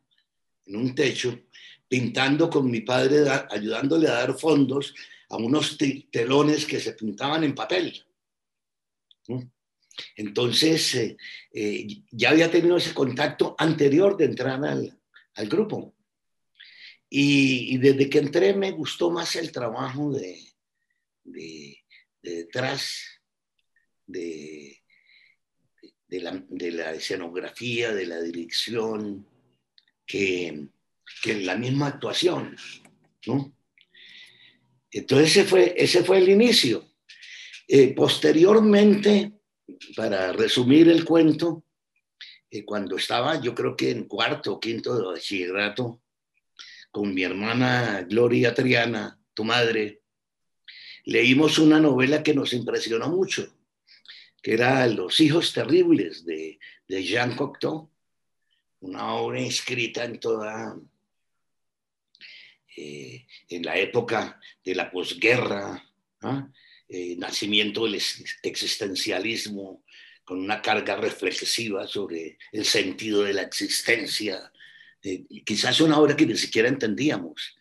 en 0.67 0.75
un 0.75 0.93
techo, 0.93 1.39
pintando 1.87 2.51
con 2.51 2.69
mi 2.69 2.81
padre, 2.81 3.27
ayudándole 3.49 4.07
a 4.07 4.19
dar 4.19 4.37
fondos 4.37 4.93
a 5.29 5.37
unos 5.37 5.75
telones 6.11 6.67
que 6.67 6.79
se 6.79 6.93
pintaban 6.93 7.43
en 7.43 7.55
papel. 7.55 8.05
Entonces, 10.15 10.93
eh, 10.93 11.17
eh, 11.51 11.87
ya 12.11 12.29
había 12.29 12.51
tenido 12.51 12.77
ese 12.77 12.93
contacto 12.93 13.55
anterior 13.57 14.15
de 14.15 14.25
entrar 14.25 14.63
al, 14.63 14.95
al 15.33 15.49
grupo. 15.49 15.95
Y, 17.09 17.75
desde 17.79 18.07
que 18.07 18.19
entré 18.19 18.53
me 18.53 18.69
gustó 18.69 19.09
más 19.09 19.35
el 19.35 19.51
trabajo 19.51 20.11
de, 20.11 20.39
de, 21.23 21.75
detrás, 22.21 23.19
de, 24.05 24.82
de, 26.13 26.21
la, 26.21 26.43
de, 26.47 26.71
la, 26.71 26.91
escenografía, 26.93 27.91
de 27.91 28.05
la 28.05 28.21
dirección, 28.21 29.25
que, 30.05 30.67
que 31.23 31.41
la 31.41 31.55
misma 31.55 31.87
actuación, 31.87 32.55
¿no? 33.25 33.51
Entonces 34.91 35.31
ese 35.31 35.45
fue, 35.45 35.73
ese 35.75 36.03
fue 36.03 36.19
el 36.19 36.29
inicio. 36.29 36.87
Eh, 37.67 37.95
posteriormente, 37.95 39.39
para 39.95 40.31
resumir 40.33 40.87
el 40.87 41.03
cuento, 41.03 41.65
eh, 42.51 42.63
cuando 42.63 42.97
estaba 42.97 43.41
yo 43.41 43.55
creo 43.55 43.75
que 43.75 43.89
en 43.89 44.03
cuarto 44.03 44.53
o 44.53 44.59
quinto 44.59 44.95
de 44.95 45.05
bachillerato, 45.05 45.99
con 46.91 47.11
mi 47.11 47.23
hermana 47.23 48.05
Gloria 48.07 48.53
Triana, 48.53 49.19
tu 49.33 49.43
madre, 49.43 50.03
leímos 51.05 51.57
una 51.57 51.79
novela 51.79 52.21
que 52.21 52.35
nos 52.35 52.53
impresionó 52.53 53.09
mucho, 53.09 53.51
que 54.43 54.53
era 54.53 54.85
Los 54.87 55.21
hijos 55.21 55.53
terribles 55.53 56.25
de, 56.25 56.59
Jean 56.87 57.35
Cocteau, 57.35 57.89
una 58.81 59.13
obra 59.15 59.39
escrita 59.39 60.03
en 60.03 60.19
toda 60.19 60.77
eh, 62.75 63.25
en 63.49 63.63
la 63.63 63.77
época 63.77 64.39
de 64.63 64.75
la 64.75 64.91
posguerra, 64.91 65.81
eh, 66.89 67.15
nacimiento 67.17 67.85
del 67.85 67.99
existencialismo, 68.43 69.83
con 70.23 70.39
una 70.39 70.61
carga 70.61 70.97
reflexiva 70.97 71.87
sobre 71.87 72.37
el 72.51 72.65
sentido 72.65 73.23
de 73.23 73.33
la 73.33 73.41
existencia. 73.43 74.51
Eh, 75.01 75.23
quizás 75.45 75.81
una 75.81 75.97
obra 75.97 76.15
que 76.15 76.25
ni 76.25 76.37
siquiera 76.37 76.67
entendíamos, 76.67 77.57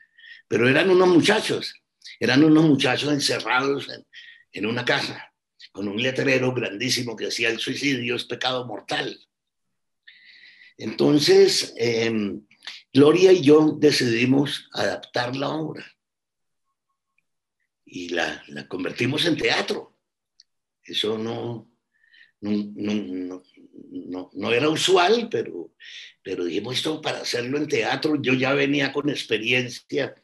pero 0.49 0.69
eran 0.69 0.91
unos 0.91 1.09
muchachos, 1.09 1.75
eran 2.19 2.45
unos 2.45 2.65
muchachos 2.65 3.13
encerrados 3.13 3.89
en, 3.89 4.05
en 4.53 4.67
una 4.67 4.85
casa, 4.85 5.32
con 5.73 5.89
un 5.89 6.01
letrero 6.01 6.53
grandísimo 6.53 7.17
que 7.17 7.27
decía 7.27 7.49
el 7.49 7.59
suicidio 7.59 8.15
es 8.15 8.25
pecado 8.25 8.67
mortal. 8.67 9.19
Entonces, 10.77 11.75
eh, 11.79 12.13
Gloria 12.93 13.33
y 13.33 13.41
yo 13.41 13.77
decidimos 13.79 14.69
adaptar 14.73 15.35
la 15.35 15.49
obra 15.49 15.85
y 17.87 18.11
la, 18.11 18.45
convertimos 18.69 19.25
en 19.25 19.37
teatro. 19.37 19.97
Eso 20.85 21.17
no, 21.17 21.71
no, 22.41 24.53
era 24.53 24.69
usual, 24.69 25.29
pero, 25.31 25.75
pero 26.23 26.45
dijimos 26.45 26.77
esto 26.77 27.01
para 27.01 27.21
hacerlo 27.21 27.57
en 27.57 27.69
teatro. 27.69 28.21
Yo 28.21 28.35
ya 28.35 28.53
venía 28.53 28.93
con 28.93 29.09
experiencia 29.09 30.15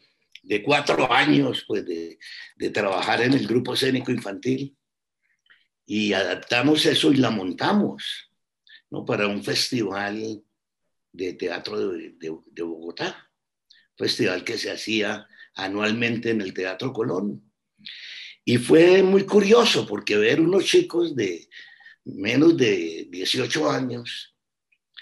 de 0.43 0.63
cuatro 0.63 1.11
años 1.11 1.65
pues, 1.67 1.87
de, 1.87 2.19
de 2.57 2.71
trabajar 2.71 3.23
en 3.23 3.33
el 3.33 3.47
grupo 3.47 3.75
escénico 3.75 4.11
infantil 4.11 4.78
y 5.91 6.13
adaptamos 6.13 6.85
eso 6.85 7.11
y 7.11 7.17
la 7.17 7.31
montamos 7.31 8.31
¿no? 8.91 9.07
para 9.07 9.27
un 9.27 9.43
festival 9.43 10.45
de 11.11 11.33
Teatro 11.33 11.93
de, 11.93 12.63
Bogotá, 12.63 13.33
festival 13.97 14.45
que 14.45 14.59
se 14.59 14.71
hacía 14.71 15.27
anualmente 15.55 16.29
en 16.29 16.43
el 16.43 16.53
Teatro 16.53 16.93
Colón. 16.93 17.51
Y 18.45 18.59
fue 18.59 19.03
muy 19.03 19.25
curioso 19.25 19.87
porque 19.87 20.19
ver 20.19 20.43
unos 20.43 20.67
chicos 20.67 21.17
de 21.17 21.49
menos 22.05 22.55
de 22.59 23.07
18 23.09 23.71
años 23.71 24.37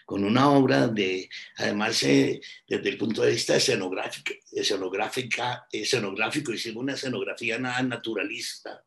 con 0.04 0.22
una 0.22 0.50
obra 0.50 0.86
de, 0.86 1.28
además 1.56 2.00
eh, 2.04 2.40
desde 2.68 2.90
el 2.90 2.96
punto 2.96 3.22
de 3.22 3.32
vista 3.32 3.56
escenográfico, 3.56 4.34
escenográfica, 4.52 5.66
escenográfico, 5.72 6.52
hicimos 6.52 6.84
una 6.84 6.94
escenografía 6.94 7.58
nada 7.58 7.82
naturalista, 7.82 8.84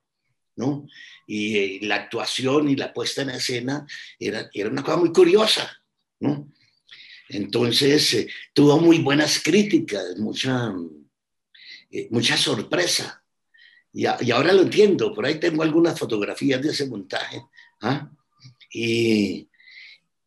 ¿no? 0.59 0.87
Y 1.25 1.57
eh, 1.57 1.79
la 1.83 1.95
actuación 1.95 2.69
y 2.69 2.75
la 2.75 2.93
puesta 2.93 3.21
en 3.21 3.29
escena 3.29 3.87
era, 4.19 4.49
era 4.53 4.69
una 4.69 4.83
cosa 4.83 4.97
muy 4.97 5.13
curiosa, 5.13 5.71
¿no? 6.19 6.51
Entonces, 7.29 8.13
eh, 8.15 8.27
tuvo 8.53 8.77
muy 8.79 8.99
buenas 8.99 9.39
críticas, 9.41 10.17
mucha, 10.17 10.73
eh, 11.91 12.07
mucha 12.11 12.35
sorpresa. 12.35 13.23
Y, 13.93 14.05
ahora 14.05 14.51
lo 14.51 14.63
entiendo, 14.63 15.13
por 15.13 15.25
ahí 15.25 15.39
tengo 15.39 15.63
algunas 15.63 15.97
fotografías 15.97 16.61
de 16.61 16.69
ese 16.69 16.87
montaje. 16.87 17.41
¿ah? 17.81 18.11
Y, 18.73 19.47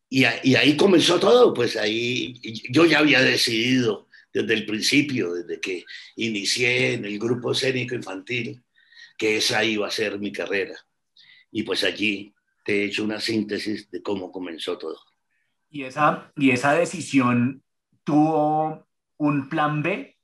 y, 0.09 0.25
ahí 0.25 0.77
comenzó 0.79 1.21
todo, 1.21 1.53
pues 1.53 1.77
ahí 1.77 2.41
yo 2.71 2.87
ya 2.87 3.01
había 3.01 3.21
decidido 3.21 4.09
desde 4.33 4.55
el 4.55 4.65
principio, 4.65 5.35
desde 5.35 5.61
que 5.61 5.85
inicié 6.17 6.95
en 6.95 7.05
el 7.05 7.19
grupo 7.19 7.53
escénico 7.53 7.95
infantil, 7.95 8.63
que 9.17 9.37
esa 9.37 9.65
iba 9.65 9.87
a 9.87 9.91
ser 9.91 10.19
mi 10.19 10.33
carrera. 10.33 10.75
Y 11.51 11.63
pues 11.63 11.85
allí 11.85 12.35
te 12.65 12.83
he 12.83 12.85
hecho 12.85 13.05
una 13.05 13.21
síntesis 13.21 13.91
de 13.91 14.03
cómo 14.03 14.31
comenzó 14.31 14.79
todo. 14.79 14.99
¿Y 15.71 15.85
esa, 15.85 16.33
y 16.37 16.51
esa 16.51 16.75
decisión 16.75 17.63
tuvo 18.05 18.87
un 19.17 19.49
plan 19.49 19.83
B? 19.83 20.17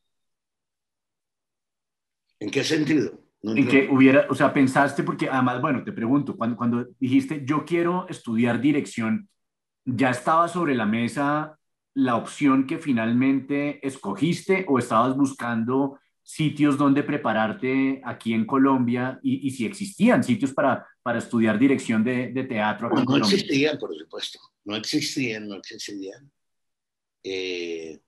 ¿En 2.41 2.51
qué 2.51 2.65
sentido? 2.65 3.19
en 3.43 3.69
que 3.69 3.89
hubiera, 3.91 4.27
o 4.29 4.35
sea, 4.35 4.53
pensaste, 4.53 5.05
porque 5.05 5.29
además, 5.29 5.61
bueno, 5.61 5.85
te 5.85 5.93
pregunto, 5.93 6.37
cuando, 6.37 6.57
cuando 6.57 6.87
dijiste 6.99 7.45
yo 7.45 7.65
quiero 7.65 8.07
estudiar 8.09 8.61
dirección, 8.61 9.29
¿ya 9.85 10.11
estaba 10.11 10.49
sobre 10.49 10.75
la 10.75 10.87
mesa 10.87 11.59
la 11.95 12.17
opción 12.17 12.67
que 12.67 12.79
finalmente 12.79 13.85
escogiste 13.87 14.65
o 14.69 14.79
estabas 14.79 15.17
buscando 15.17 15.99
sitios 16.31 16.77
donde 16.77 17.03
prepararte 17.03 18.03
aquí 18.05 18.35
en 18.35 18.45
Colombia 18.45 19.19
y, 19.23 19.49
y 19.49 19.51
si 19.51 19.65
existían 19.65 20.23
sitios 20.23 20.53
para, 20.53 20.87
para 21.03 21.21
estudiar 21.21 21.59
dirección 21.59 22.05
de, 22.05 22.33
de 22.33 22.45
teatro? 22.45 22.91
no 22.91 23.17
existían, 23.17 23.79
por 23.79 23.97
supuesto 23.97 24.39
no 24.69 24.77
existían, 24.77 25.49
no 25.49 25.57
existían. 25.57 26.31
Eh, 27.25 27.99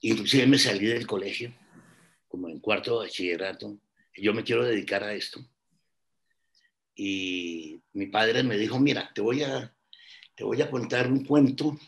inclusive 0.00 0.46
me 0.46 0.58
salí 0.58 0.84
del 0.84 1.06
colegio, 1.06 1.54
como 2.28 2.50
en 2.50 2.60
cuarto 2.60 3.00
de 3.00 3.06
bachillerato, 3.06 3.80
yo 4.14 4.34
me 4.34 4.44
quiero 4.44 4.62
dedicar 4.62 5.02
a 5.02 5.14
esto. 5.14 5.40
Y 6.94 7.80
mi 7.94 8.08
padre 8.08 8.42
me 8.42 8.58
dijo, 8.58 8.78
mira, 8.78 9.10
te 9.14 9.22
voy 9.22 9.42
a, 9.42 9.74
te 10.34 10.44
voy 10.44 10.60
a 10.60 10.70
contar 10.70 11.10
un 11.10 11.24
cuento 11.24 11.78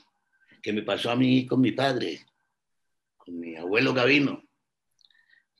que 0.62 0.72
me 0.72 0.82
pasó 0.82 1.10
a 1.10 1.16
mí 1.16 1.46
con 1.46 1.60
mi 1.60 1.72
padre, 1.72 2.24
con 3.18 3.38
mi 3.38 3.56
abuelo 3.56 3.92
Gavino. 3.92 4.42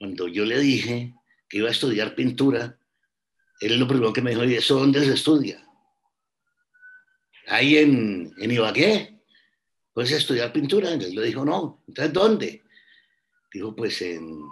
Cuando 0.00 0.26
yo 0.26 0.44
le 0.44 0.58
dije 0.58 1.14
que 1.48 1.58
iba 1.58 1.68
a 1.68 1.72
estudiar 1.72 2.16
pintura, 2.16 2.76
él 3.60 3.78
lo 3.78 3.86
primero 3.86 4.12
que 4.12 4.22
me 4.22 4.30
dijo, 4.30 4.42
¿y 4.44 4.54
eso 4.54 4.80
dónde 4.80 5.04
se 5.04 5.14
estudia? 5.14 5.64
ahí 7.50 7.78
en, 7.78 8.32
en 8.38 8.50
Ibagué, 8.50 9.18
puedes 9.92 10.12
estudiar 10.12 10.52
pintura. 10.52 10.90
Entonces 10.90 11.14
le 11.14 11.26
dijo, 11.26 11.44
no, 11.44 11.82
entonces 11.86 12.12
¿dónde? 12.12 12.62
Dijo, 13.52 13.74
pues 13.74 14.00
en 14.02 14.42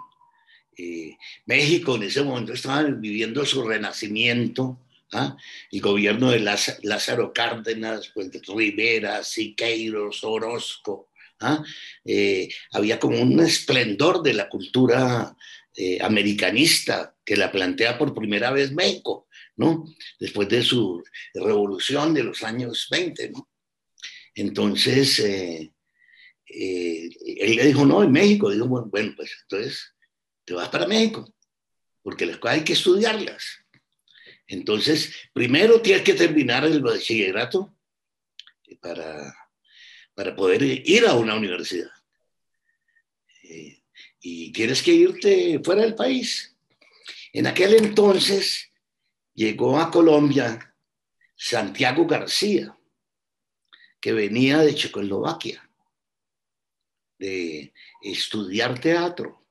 eh, 0.77 1.17
México 1.45 1.95
en 1.95 2.03
ese 2.03 2.21
momento 2.21 2.53
estaban 2.53 3.01
viviendo 3.01 3.45
su 3.45 3.65
renacimiento, 3.65 4.79
¿ah? 5.13 5.35
el 5.71 5.81
gobierno 5.81 6.31
de 6.31 6.39
Lázaro 6.39 7.33
Cárdenas, 7.33 8.11
pues 8.13 8.31
de 8.31 8.41
Rivera, 8.45 9.23
Siqueiros, 9.23 10.23
Orozco, 10.23 11.08
¿ah? 11.39 11.63
eh, 12.05 12.49
había 12.71 12.99
como 12.99 13.21
un 13.21 13.39
esplendor 13.39 14.21
de 14.21 14.33
la 14.33 14.49
cultura 14.49 15.35
eh, 15.75 15.99
americanista 16.01 17.15
que 17.23 17.35
la 17.35 17.51
plantea 17.51 17.97
por 17.97 18.13
primera 18.13 18.51
vez 18.51 18.71
México. 18.71 19.27
¿no? 19.55 19.85
Después 20.19 20.47
de 20.47 20.63
su 20.63 21.03
revolución 21.33 22.13
de 22.13 22.23
los 22.23 22.43
años 22.43 22.87
20, 22.89 23.31
¿no? 23.31 23.49
Entonces, 24.33 25.19
eh, 25.19 25.69
él 26.45 27.55
le 27.55 27.67
dijo, 27.67 27.85
no, 27.85 28.01
en 28.01 28.11
México. 28.11 28.49
Digo, 28.49 28.67
bueno, 28.67 29.13
pues 29.15 29.31
entonces 29.41 29.93
te 30.45 30.53
vas 30.53 30.69
para 30.69 30.87
México, 30.87 31.31
porque 32.01 32.25
las 32.25 32.37
cosas 32.37 32.57
hay 32.57 32.63
que 32.63 32.73
estudiarlas. 32.73 33.43
Entonces, 34.47 35.13
primero 35.33 35.81
tienes 35.81 36.03
que 36.03 36.13
terminar 36.13 36.65
el 36.65 36.81
bachillerato 36.81 37.75
para, 38.81 39.35
para 40.19 40.35
poder 40.35 40.61
ir 40.63 41.05
a 41.05 41.13
una 41.13 41.33
universidad. 41.33 41.91
Eh, 43.41 43.81
y 44.19 44.51
tienes 44.51 44.83
que 44.83 44.91
irte 44.91 45.61
fuera 45.63 45.83
del 45.83 45.95
país. 45.95 46.57
En 47.31 47.47
aquel 47.47 47.75
entonces, 47.75 48.69
llegó 49.33 49.79
a 49.79 49.89
Colombia 49.89 50.75
Santiago 51.37 52.05
García, 52.05 52.77
que 54.01 54.11
venía 54.11 54.57
de 54.57 54.75
Checoslovaquia, 54.75 55.71
de 57.17 57.71
estudiar 58.01 58.77
teatro. 58.77 59.47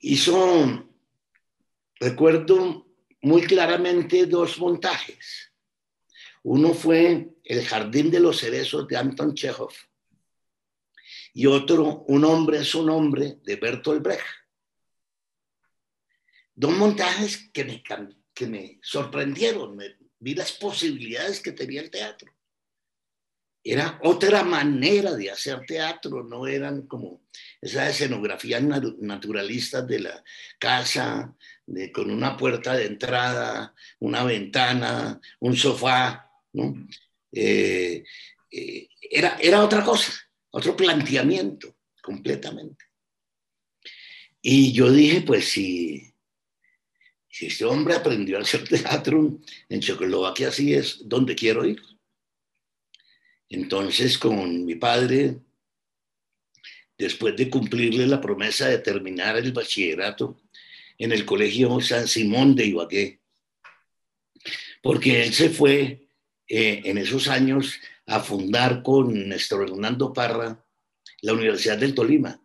Hizo, 0.00 0.92
recuerdo 2.00 2.88
muy 3.22 3.42
claramente, 3.42 4.26
dos 4.26 4.58
montajes. 4.58 5.52
Uno 6.42 6.74
fue 6.74 7.33
El 7.44 7.64
Jardín 7.64 8.10
de 8.10 8.20
los 8.20 8.40
Cerezos 8.40 8.88
de 8.88 8.96
Anton 8.96 9.34
Chekhov 9.34 9.72
y 11.34 11.46
otro, 11.46 12.04
Un 12.06 12.24
hombre 12.24 12.58
es 12.58 12.74
un 12.74 12.88
hombre, 12.88 13.38
de 13.44 13.56
Bertolt 13.56 14.02
Brecht. 14.02 14.24
Dos 16.54 16.72
montajes 16.72 17.50
que 17.52 17.64
me, 17.64 17.82
que 18.32 18.46
me 18.46 18.78
sorprendieron, 18.80 19.76
vi 20.20 20.34
las 20.36 20.52
posibilidades 20.52 21.40
que 21.40 21.50
tenía 21.50 21.80
el 21.80 21.90
teatro. 21.90 22.32
Era 23.64 23.98
otra 24.02 24.44
manera 24.44 25.14
de 25.14 25.30
hacer 25.30 25.64
teatro, 25.66 26.22
no 26.22 26.46
eran 26.46 26.82
como 26.82 27.22
esas 27.60 27.90
escenografías 27.90 28.62
naturalistas 28.62 29.88
de 29.88 30.00
la 30.00 30.24
casa, 30.58 31.34
de, 31.66 31.90
con 31.90 32.10
una 32.10 32.36
puerta 32.36 32.74
de 32.74 32.86
entrada, 32.86 33.74
una 33.98 34.22
ventana, 34.22 35.20
un 35.40 35.56
sofá, 35.56 36.30
¿no? 36.52 36.74
Eh, 37.34 38.04
eh, 38.50 38.88
era, 39.10 39.36
era 39.40 39.64
otra 39.64 39.82
cosa, 39.82 40.12
otro 40.50 40.76
planteamiento 40.76 41.76
completamente. 42.00 42.84
Y 44.40 44.72
yo 44.72 44.92
dije, 44.92 45.22
pues 45.22 45.48
si, 45.48 46.14
si 47.28 47.46
este 47.46 47.64
hombre 47.64 47.94
aprendió 47.94 48.38
a 48.38 48.42
hacer 48.42 48.68
teatro 48.68 49.40
en 49.68 49.80
Checoslovaquia, 49.80 50.48
así 50.48 50.74
es 50.74 51.08
donde 51.08 51.34
quiero 51.34 51.64
ir. 51.64 51.82
Entonces, 53.48 54.18
con 54.18 54.64
mi 54.64 54.76
padre, 54.76 55.38
después 56.96 57.36
de 57.36 57.50
cumplirle 57.50 58.06
la 58.06 58.20
promesa 58.20 58.68
de 58.68 58.78
terminar 58.78 59.36
el 59.36 59.52
bachillerato 59.52 60.40
en 60.98 61.12
el 61.12 61.24
Colegio 61.24 61.80
San 61.80 62.06
Simón 62.06 62.54
de 62.54 62.66
Ibagué, 62.66 63.20
porque 64.82 65.22
él 65.22 65.32
se 65.32 65.50
fue 65.50 66.03
eh, 66.48 66.82
en 66.84 66.98
esos 66.98 67.28
años 67.28 67.80
a 68.06 68.20
fundar 68.20 68.82
con 68.82 69.28
Néstor 69.28 69.68
Hernando 69.68 70.12
Parra 70.12 70.64
la 71.22 71.32
Universidad 71.32 71.78
del 71.78 71.94
Tolima. 71.94 72.38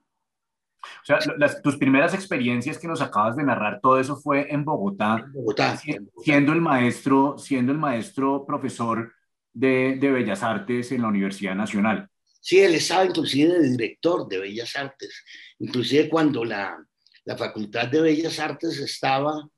O 0.81 1.05
sea, 1.05 1.19
tus 1.61 1.77
primeras 1.77 2.13
experiencias 2.13 2.77
que 2.77 2.87
nos 2.87 3.01
acabas 3.01 3.35
de 3.35 3.43
narrar, 3.43 3.81
todo 3.81 3.99
eso 3.99 4.15
fue 4.15 4.51
en 4.53 4.63
Bogotá, 4.63 5.25
Bogotá, 5.33 5.77
siendo 6.23 6.53
el 6.53 6.61
maestro, 6.61 7.37
siendo 7.37 7.73
el 7.73 7.77
maestro 7.77 8.45
profesor 8.45 9.13
de, 9.51 9.97
de, 9.99 10.11
Bellas 10.11 10.41
Artes 10.43 10.91
en 10.93 11.01
la 11.01 11.09
Universidad 11.09 11.55
Nacional. 11.55 12.09
Sí, 12.39 12.59
él 12.59 12.75
estaba 12.75 13.03
inclusive 13.03 13.59
de 13.59 13.69
director 13.69 14.27
de 14.29 14.39
Bellas 14.39 14.75
Artes, 14.77 15.25
inclusive 15.59 16.07
cuando 16.07 16.45
la, 16.45 16.77
la 17.25 17.37
Facultad 17.37 17.87
de 17.87 18.01
Bellas 18.01 18.39
Artes 18.39 18.79
estaba 18.79 19.49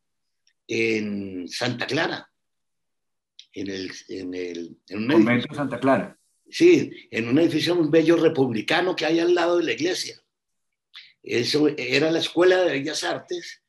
en 0.67 1.47
Santa 1.47 1.85
Clara, 1.85 2.30
en 3.53 3.67
el... 3.69 3.91
En 4.07 4.33
el 4.33 4.77
en 4.87 5.07
Convento 5.07 5.53
Santa 5.53 5.79
Clara. 5.79 6.17
Sí, 6.49 7.07
en 7.11 7.29
un 7.29 7.39
edificio 7.39 7.75
muy 7.75 7.89
bello 7.89 8.17
republicano 8.17 8.95
que 8.95 9.05
hay 9.05 9.19
al 9.19 9.33
lado 9.33 9.57
de 9.57 9.63
la 9.63 9.71
iglesia. 9.71 10.21
Eso 11.23 11.69
era 11.77 12.11
la 12.11 12.19
Escuela 12.19 12.57
de 12.57 12.71
Bellas 12.71 13.03
Artes. 13.03 13.61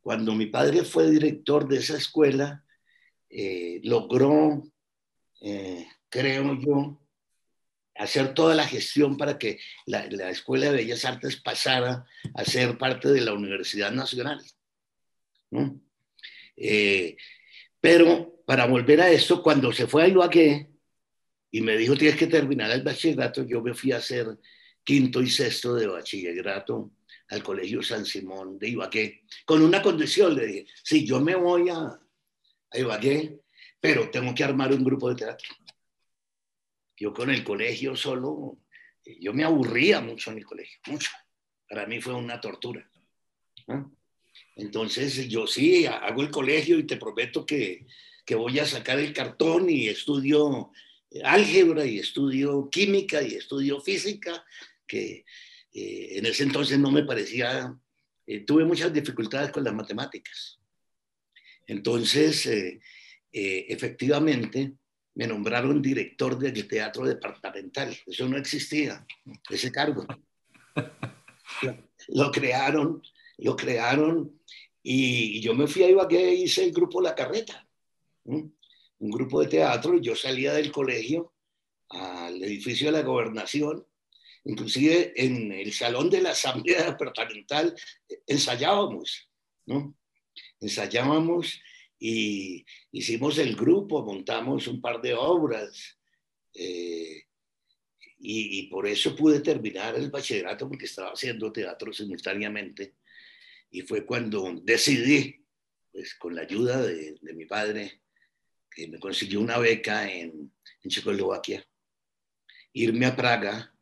Cuando 0.00 0.34
mi 0.34 0.46
padre 0.46 0.84
fue 0.84 1.10
director 1.10 1.68
de 1.68 1.78
esa 1.78 1.96
escuela, 1.96 2.64
eh, 3.30 3.80
logró, 3.84 4.64
eh, 5.40 5.86
creo 6.08 6.58
yo, 6.60 7.00
hacer 7.94 8.34
toda 8.34 8.54
la 8.54 8.66
gestión 8.66 9.16
para 9.16 9.38
que 9.38 9.60
la, 9.86 10.06
la, 10.10 10.30
Escuela 10.30 10.66
de 10.66 10.78
Bellas 10.78 11.04
Artes 11.04 11.36
pasara 11.36 12.04
a 12.34 12.44
ser 12.44 12.76
parte 12.76 13.10
de 13.10 13.20
la 13.20 13.32
Universidad 13.32 13.92
Nacional. 13.92 14.42
¿no? 15.50 15.80
Eh, 16.56 17.16
pero 17.80 18.33
para 18.44 18.66
volver 18.66 19.00
a 19.00 19.10
esto, 19.10 19.42
cuando 19.42 19.72
se 19.72 19.86
fue 19.86 20.04
a 20.04 20.08
Ibagué, 20.08 20.68
y 21.50 21.60
me 21.60 21.76
dijo, 21.76 21.96
tienes 21.96 22.18
que 22.18 22.26
terminar 22.26 22.70
el 22.70 22.82
bachillerato, 22.82 23.44
yo 23.44 23.62
me 23.62 23.74
fui 23.74 23.92
a 23.92 23.98
hacer 23.98 24.26
quinto 24.82 25.22
y 25.22 25.30
sexto 25.30 25.74
de 25.74 25.86
bachillerato 25.86 26.92
al 27.28 27.42
Colegio 27.42 27.82
San 27.82 28.04
Simón 28.04 28.58
de 28.58 28.68
Ibagué, 28.70 29.22
con 29.44 29.62
una 29.62 29.80
condición, 29.80 30.34
le 30.34 30.46
dije, 30.46 30.66
sí, 30.82 31.06
yo 31.06 31.20
me 31.20 31.34
voy 31.34 31.68
a, 31.70 31.78
a 31.78 32.78
Ibagué, 32.78 33.40
pero 33.80 34.10
tengo 34.10 34.34
que 34.34 34.44
armar 34.44 34.72
un 34.72 34.84
grupo 34.84 35.08
de 35.08 35.16
teatro. 35.16 35.54
Yo 36.96 37.12
con 37.12 37.30
el 37.30 37.42
colegio 37.44 37.96
solo, 37.96 38.58
yo 39.20 39.32
me 39.32 39.44
aburría 39.44 40.00
mucho 40.00 40.30
en 40.30 40.38
el 40.38 40.44
colegio, 40.44 40.78
mucho. 40.86 41.10
Para 41.68 41.86
mí 41.86 42.00
fue 42.00 42.14
una 42.14 42.40
tortura. 42.40 42.88
Entonces 44.56 45.28
yo 45.28 45.46
sí, 45.46 45.86
hago 45.86 46.22
el 46.22 46.30
colegio 46.30 46.78
y 46.78 46.84
te 46.84 46.96
prometo 46.96 47.44
que, 47.44 47.86
que 48.24 48.34
voy 48.34 48.58
a 48.58 48.66
sacar 48.66 48.98
el 48.98 49.12
cartón 49.12 49.68
y 49.68 49.88
estudio 49.88 50.72
álgebra 51.22 51.84
y 51.84 51.98
estudio 51.98 52.68
química 52.70 53.22
y 53.22 53.34
estudio 53.34 53.80
física, 53.80 54.44
que 54.86 55.24
eh, 55.72 56.18
en 56.18 56.26
ese 56.26 56.42
entonces 56.42 56.78
no 56.78 56.90
me 56.90 57.04
parecía, 57.04 57.78
eh, 58.26 58.40
tuve 58.40 58.64
muchas 58.64 58.92
dificultades 58.92 59.52
con 59.52 59.64
las 59.64 59.74
matemáticas. 59.74 60.58
Entonces, 61.66 62.46
eh, 62.46 62.80
efectivamente, 63.32 64.74
me 65.14 65.26
nombraron 65.26 65.80
director 65.80 66.36
del 66.38 66.66
teatro 66.66 67.06
departamental. 67.06 67.96
Eso 68.06 68.28
no 68.28 68.36
existía, 68.36 69.06
ese 69.48 69.70
cargo. 69.70 70.06
Lo 72.08 72.30
crearon, 72.30 73.02
lo 73.38 73.56
crearon 73.56 74.38
y 74.82 75.40
yo 75.40 75.54
me 75.54 75.66
fui 75.66 75.84
a 75.84 75.88
Ibagué 75.88 76.28
e 76.28 76.34
hice 76.34 76.64
el 76.64 76.72
grupo 76.72 77.00
La 77.00 77.14
Carreta 77.14 77.63
un 78.24 79.10
grupo 79.10 79.40
de 79.40 79.48
teatro, 79.48 79.98
yo 79.98 80.14
salía 80.14 80.54
del 80.54 80.72
colegio 80.72 81.34
al 81.90 82.42
edificio 82.42 82.86
de 82.86 82.98
la 82.98 83.02
gobernación, 83.02 83.86
inclusive 84.44 85.12
en 85.16 85.52
el 85.52 85.72
salón 85.72 86.10
de 86.10 86.22
la 86.22 86.30
asamblea 86.30 86.90
departamental 86.90 87.74
ensayábamos, 88.26 89.30
¿no? 89.66 89.96
Ensayábamos 90.60 91.60
y 91.98 92.64
hicimos 92.92 93.38
el 93.38 93.54
grupo, 93.54 94.04
montamos 94.04 94.66
un 94.66 94.80
par 94.80 95.00
de 95.00 95.14
obras 95.14 95.98
eh, 96.54 97.24
y, 98.18 98.58
y, 98.58 98.66
por 98.68 98.86
eso 98.86 99.14
pude 99.14 99.40
terminar 99.40 99.94
el 99.96 100.10
bachillerato 100.10 100.68
porque 100.68 100.86
estaba 100.86 101.10
haciendo 101.10 101.52
teatro 101.52 101.92
simultáneamente 101.92 102.94
y 103.70 103.82
fue 103.82 104.06
cuando 104.06 104.54
decidí, 104.62 105.44
pues 105.92 106.14
con 106.14 106.34
la 106.34 106.42
ayuda 106.42 106.82
de, 106.82 107.16
de 107.20 107.34
mi 107.34 107.44
padre, 107.44 108.02
que 108.74 108.88
me 108.88 108.98
consiguió 108.98 109.40
una 109.40 109.58
beca 109.58 110.10
en, 110.10 110.52
en 110.82 110.90
Checoslovaquia, 110.90 111.64
irme 112.72 113.06
a 113.06 113.16
Praga 113.16 113.74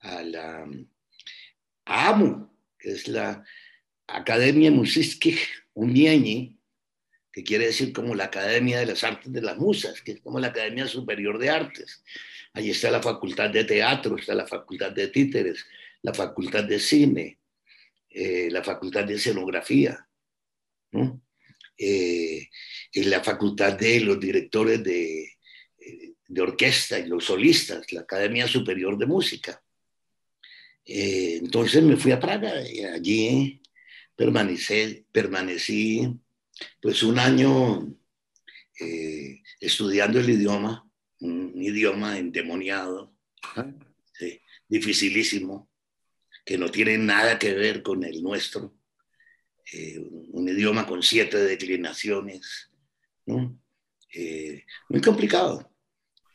a 0.00 0.22
la 0.22 0.66
a 1.84 2.08
AMU, 2.10 2.48
que 2.78 2.92
es 2.92 3.08
la 3.08 3.44
Academia 4.06 4.70
Musickich 4.70 5.48
Umieni, 5.74 6.58
que 7.32 7.42
quiere 7.42 7.66
decir 7.66 7.92
como 7.92 8.14
la 8.14 8.24
Academia 8.24 8.78
de 8.80 8.86
las 8.86 9.04
Artes 9.04 9.32
de 9.32 9.40
las 9.40 9.56
Musas, 9.56 10.02
que 10.02 10.12
es 10.12 10.20
como 10.20 10.38
la 10.38 10.48
Academia 10.48 10.86
Superior 10.86 11.38
de 11.38 11.50
Artes. 11.50 12.02
Allí 12.52 12.70
está 12.70 12.90
la 12.90 13.02
Facultad 13.02 13.50
de 13.50 13.64
Teatro, 13.64 14.16
está 14.16 14.34
la 14.34 14.46
Facultad 14.46 14.92
de 14.92 15.08
Títeres, 15.08 15.66
la 16.02 16.12
Facultad 16.12 16.64
de 16.64 16.78
Cine, 16.78 17.38
eh, 18.10 18.48
la 18.50 18.62
Facultad 18.62 19.04
de 19.04 19.14
Escenografía. 19.14 20.06
¿no? 20.92 21.22
Eh, 21.78 22.50
en 22.92 23.10
la 23.10 23.22
facultad 23.22 23.74
de 23.78 24.00
los 24.00 24.18
directores 24.18 24.82
de, 24.82 25.22
eh, 25.78 26.14
de, 26.26 26.40
orquesta 26.40 26.98
y 26.98 27.06
los 27.06 27.26
solistas, 27.26 27.92
la 27.92 28.00
Academia 28.00 28.48
Superior 28.48 28.98
de 28.98 29.06
Música. 29.06 29.62
Eh, 30.84 31.38
entonces 31.40 31.80
me 31.84 31.96
fui 31.96 32.10
a 32.10 32.18
Praga 32.18 32.68
y 32.68 32.82
allí 32.82 33.62
permanecí, 34.16 35.06
permanecí 35.12 36.08
pues 36.80 37.04
un 37.04 37.20
año 37.20 37.94
estudiando 39.60 40.18
el 40.18 40.30
idioma, 40.30 40.88
un 41.20 41.52
idioma 41.62 42.18
endemoniado, 42.18 43.14
dificilísimo, 44.68 45.68
que 46.44 46.58
no 46.58 46.70
tiene 46.70 46.98
nada 46.98 47.38
que 47.38 47.54
ver 47.54 47.82
con 47.82 48.02
el 48.04 48.22
nuestro 48.22 48.77
eh, 49.72 49.98
un 50.30 50.48
idioma 50.48 50.86
con 50.86 51.02
siete 51.02 51.36
declinaciones, 51.38 52.70
¿no? 53.26 53.58
Eh, 54.14 54.64
muy 54.88 55.00
complicado. 55.00 55.70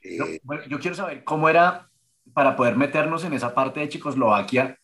Eh, 0.04 0.40
yo 0.70 0.80
quiero 0.80 0.96
saber 0.96 1.24
cómo 1.24 1.50
era, 1.50 1.90
para 2.34 2.56
poder 2.56 2.76
meternos 2.76 3.24
en 3.24 3.34
esa 3.34 3.56
parte 3.56 3.80
de 3.80 3.90
Checoslovaquia, 3.90 4.78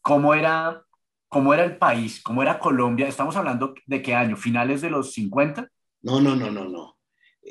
cómo 0.00 0.32
era, 0.32 0.84
cómo 1.28 1.52
era 1.52 1.64
el 1.64 1.76
país, 1.76 2.22
cómo 2.22 2.42
era 2.42 2.58
Colombia. 2.58 3.06
Estamos 3.06 3.36
hablando 3.36 3.74
de 3.86 4.00
qué 4.00 4.14
año, 4.14 4.36
finales 4.36 4.80
de 4.80 4.90
los 4.90 5.12
50? 5.12 5.68
No, 6.02 6.20
no, 6.20 6.34
no, 6.34 6.50
no, 6.50 6.64
no. 6.64 6.96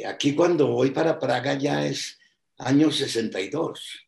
Aquí 0.08 0.34
cuando 0.34 0.68
voy 0.68 0.92
para 0.92 1.20
Praga 1.20 1.54
ya 1.54 1.86
es 1.86 2.18
año 2.58 2.90
62. 2.92 4.08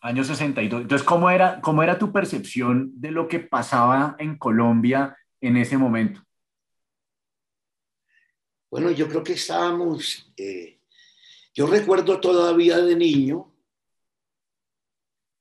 Año 0.00 0.24
62. 0.24 0.82
Entonces, 0.82 1.06
¿cómo 1.06 1.30
era, 1.30 1.60
¿cómo 1.60 1.82
era 1.82 1.98
tu 1.98 2.12
percepción 2.12 2.90
de 2.94 3.10
lo 3.12 3.28
que 3.28 3.40
pasaba 3.40 4.16
en 4.18 4.36
Colombia 4.38 5.16
en 5.40 5.56
ese 5.56 5.76
momento? 5.76 6.24
Bueno, 8.70 8.90
yo 8.90 9.08
creo 9.08 9.24
que 9.24 9.32
estábamos, 9.32 10.30
eh, 10.36 10.80
yo 11.54 11.66
recuerdo 11.66 12.20
todavía 12.20 12.78
de 12.78 12.96
niño 12.96 13.54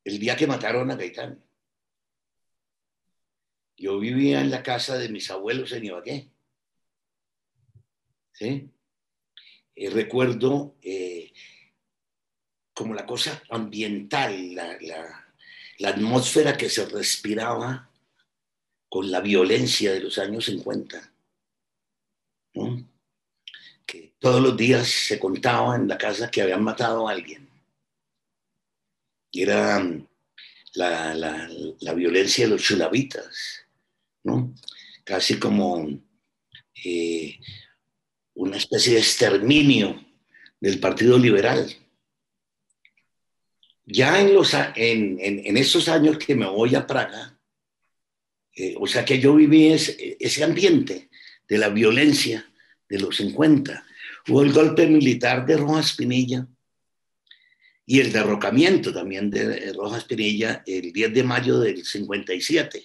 el 0.04 0.20
día 0.20 0.38
que 0.38 0.48
mataron 0.48 0.90
a 0.90 0.96
Gaitán. 0.96 1.44
Yo 3.76 4.00
vivía 4.00 4.42
en 4.42 4.50
la 4.50 4.64
casa 4.64 4.98
de 4.98 5.10
mis 5.10 5.30
abuelos 5.30 5.72
en 5.74 5.86
Ibagué. 5.86 6.32
¿Sí? 8.32 8.72
Recuerdo 9.76 10.78
eh, 10.82 11.34
como 12.74 12.94
la 12.94 13.06
cosa 13.06 13.42
ambiental, 13.50 14.56
la, 14.56 15.90
atmósfera 15.90 16.56
que 16.56 16.70
se 16.70 16.86
respiraba 16.86 17.92
con 18.90 19.12
la 19.12 19.22
violencia 19.22 19.94
de 19.94 20.02
los 20.02 20.18
años 20.18 20.46
50. 20.46 21.12
Que 23.86 24.14
todos 24.20 24.42
los 24.42 24.58
días 24.58 24.88
se 24.88 25.20
contaba 25.20 25.76
en 25.76 25.88
la 25.88 25.98
casa 25.98 26.32
que 26.32 26.42
habían 26.42 26.64
matado 26.64 27.08
a 27.08 27.12
alguien. 27.12 27.48
Era 29.32 29.80
mm, 29.80 30.08
la, 30.74 31.16
la 31.16 31.94
violencia 31.94 32.46
de 32.46 32.52
los 32.52 32.64
chulavitas, 32.64 33.66
¿no? 34.24 34.54
casi 35.08 35.40
como 35.40 35.88
eh, 36.84 37.40
una 38.34 38.58
especie 38.58 38.94
de 38.94 39.00
exterminio 39.00 40.04
del 40.60 40.82
Partido 40.82 41.18
Liberal. 41.18 41.74
Ya 43.86 44.20
en, 44.20 44.34
los, 44.34 44.54
en, 44.54 45.18
en, 45.22 45.56
esos 45.56 45.88
años 45.88 46.18
que 46.18 46.36
me 46.36 46.46
voy 46.46 46.76
a 46.76 46.86
Praga, 46.86 47.37
eh, 48.60 48.74
o 48.80 48.88
sea 48.88 49.06
que 49.06 49.20
yo 49.20 49.36
viví 49.36 49.68
ese, 49.68 50.44
ambiente 50.44 51.10
de 51.48 51.58
la 51.60 51.70
violencia 51.70 52.44
de 52.90 53.00
los 53.00 53.18
50. 53.18 53.86
Hubo 54.28 54.42
el 54.42 54.52
golpe 54.52 54.88
militar 54.88 55.46
de 55.46 55.58
Rojas 55.58 55.94
Pinilla 55.94 56.48
y 57.86 58.00
el 58.00 58.12
derrocamiento 58.12 58.92
también 58.92 59.30
de 59.30 59.72
Rojas 59.74 60.06
Pinilla 60.06 60.64
el 60.66 60.92
10 60.92 61.14
de 61.14 61.24
mayo 61.24 61.60
del 61.60 61.86
57. 61.86 62.84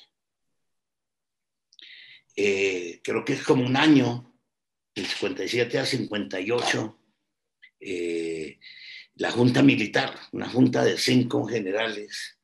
Eh, 2.36 3.00
creo 3.02 3.24
que 3.24 3.32
es 3.32 3.42
como 3.42 3.64
un 3.64 3.76
año, 3.76 4.30
del 4.94 5.06
57 5.06 5.78
a 5.78 5.86
58, 5.86 6.98
eh, 7.80 8.58
la 9.14 9.30
Junta 9.30 9.62
Militar, 9.62 10.14
una 10.32 10.50
junta 10.50 10.84
de 10.84 10.98
cinco 10.98 11.46
generales, 11.46 12.38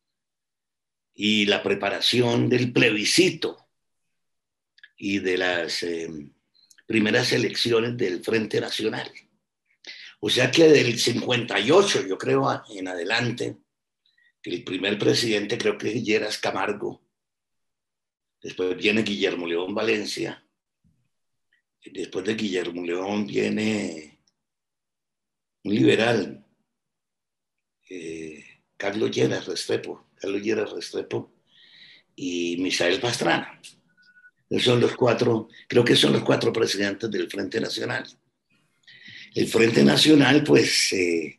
y 1.21 1.47
la 1.47 1.65
preparación 1.65 2.49
del 2.49 2.73
plebiscito 2.73 3.67
y 4.97 5.19
de 5.19 5.37
las 5.37 5.83
eh, 5.83 6.09
primeras 6.87 7.33
elecciones 7.33 7.97
del 7.97 8.23
Frente 8.23 8.61
Nacional. 8.61 9.11
O 10.21 10.31
sea 10.31 10.49
que 10.53 10.69
del 10.69 10.97
58, 10.97 12.07
yo 12.07 12.17
creo, 12.17 12.63
en 12.71 12.87
adelante, 12.87 13.57
el 14.45 14.63
primer 14.63 14.97
presidente 14.97 15.59
creo 15.59 15.77
que 15.77 15.89
es 15.91 16.05
Lleras 16.05 16.39
Camargo, 16.39 17.03
Después 18.41 18.77
viene 18.77 19.03
Guillermo 19.03 19.49
León 19.49 19.75
Valencia. 19.75 20.45
Después 21.85 22.25
de 22.25 22.37
Guillermo 22.37 22.85
León 22.85 23.27
viene 23.27 24.21
un 25.65 25.75
liberal, 25.75 26.47
Carlos 28.79 29.11
Lleras 29.11 29.47
Restrepo, 29.47 30.07
Carlos 30.19 30.41
Lleras 30.41 30.71
Restrepo 30.71 31.31
y 32.17 32.57
Misael 32.59 33.01
Pastrana. 33.01 33.61
son 34.59 34.81
los 34.81 34.97
cuatro, 34.97 35.49
creo 35.67 35.85
que 35.85 35.97
son 35.97 36.15
los 36.15 36.23
cuatro 36.23 36.53
presidentes 36.53 37.11
del 37.11 37.29
Frente 37.29 37.61
Nacional. 37.61 38.07
El 39.35 39.47
Frente 39.49 39.85
Nacional, 39.85 40.43
pues, 40.43 40.93
eh, 40.93 41.39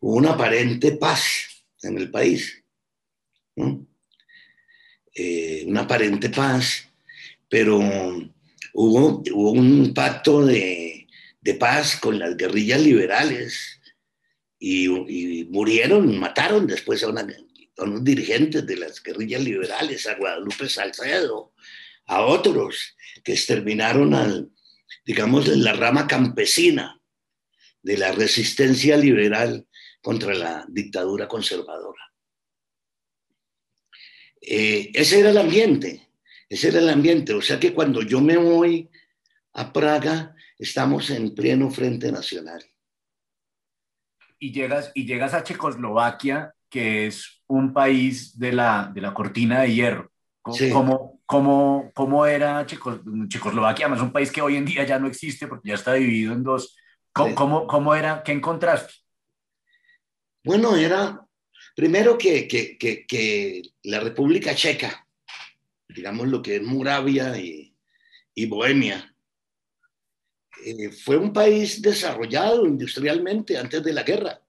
hubo 0.00 0.16
una 0.16 0.30
aparente 0.30 0.92
paz 0.92 1.22
en 1.82 1.98
el 1.98 2.10
país. 2.10 2.64
Eh, 5.14 5.64
una 5.66 5.82
aparente 5.82 6.30
paz, 6.30 6.88
pero 7.48 7.78
hubo, 8.72 9.22
un 9.52 9.92
pacto 9.92 10.46
de, 10.46 11.06
paz 11.58 11.96
con 11.96 12.18
las 12.18 12.36
guerrillas 12.36 12.80
liberales 12.80 13.81
y, 14.64 15.48
murieron, 15.50 16.16
mataron 16.18 16.68
después 16.68 17.02
a, 17.02 17.08
unos 17.08 18.04
dirigentes 18.04 18.64
de 18.64 18.76
las 18.76 19.02
guerrillas 19.02 19.42
liberales, 19.42 20.06
a 20.06 20.14
Guadalupe 20.14 20.68
Salcedo, 20.68 21.52
a 22.06 22.22
otros 22.22 22.96
que 23.24 23.32
exterminaron 23.32 24.14
al, 24.14 24.52
digamos, 25.04 25.48
la 25.48 25.72
rama 25.72 26.06
campesina 26.06 27.00
de 27.82 27.98
la 27.98 28.12
resistencia 28.12 28.96
liberal 28.96 29.66
contra 30.00 30.32
la 30.32 30.64
dictadura 30.68 31.26
conservadora. 31.26 32.12
Eh, 34.40 34.90
ese 34.94 35.20
era 35.20 35.30
el 35.30 35.38
ambiente, 35.38 36.08
ese 36.48 36.68
era 36.68 36.78
el 36.78 36.88
ambiente. 36.88 37.34
O 37.34 37.42
sea 37.42 37.58
que 37.58 37.74
cuando 37.74 38.02
yo 38.02 38.20
me 38.20 38.36
voy 38.36 38.88
a 39.54 39.72
Praga, 39.72 40.36
estamos 40.56 41.10
en 41.10 41.34
pleno 41.34 41.68
Frente 41.68 42.12
Nacional. 42.12 42.71
Y 44.42 44.52
llegas, 44.52 44.90
y 44.94 45.06
llegas 45.06 45.34
a 45.34 45.44
Checoslovaquia, 45.44 46.52
que 46.68 47.06
es 47.06 47.42
un 47.46 47.72
país 47.72 48.38
de 48.38 48.52
la, 48.52 48.90
de 48.92 49.00
la 49.00 49.14
cortina 49.14 49.60
de 49.60 49.72
hierro. 49.72 50.10
¿Cómo, 50.40 51.20
cómo, 51.26 51.92
cómo, 51.94 52.26
era 52.26 52.66
Checoslovaquia? 52.66 53.86
Además, 53.86 54.02
un 54.02 54.12
país 54.12 54.32
que 54.32 54.42
hoy 54.42 54.56
en 54.56 54.64
día 54.64 54.84
ya 54.84 54.98
no 54.98 55.06
existe 55.06 55.46
porque 55.46 55.68
ya 55.68 55.74
está 55.74 55.92
dividido 55.94 56.32
en 56.32 56.42
dos. 56.42 56.76
¿Cómo, 57.12 57.68
cómo 57.68 57.94
era? 57.94 58.24
¿Qué 58.24 58.32
encontraste? 58.32 58.92
Bueno, 60.42 60.74
era 60.74 61.24
Primero 61.74 62.18
que, 62.18 62.46
que, 62.46 62.76
que, 62.76 63.62
la 63.84 64.00
República 64.00 64.54
Checa, 64.54 65.06
digamos 65.88 66.28
lo 66.28 66.42
que 66.42 66.56
es 66.56 66.62
Moravia 66.62 67.38
y, 67.38 67.74
y 68.34 68.46
Bohemia, 68.46 69.11
eh, 70.64 70.90
fue 70.90 71.16
un 71.16 71.32
país 71.32 71.80
desarrollado 71.80 72.66
industrialmente 72.66 73.56
antes 73.56 73.82
de 73.82 73.92
la 73.92 74.02
guerra, 74.02 74.40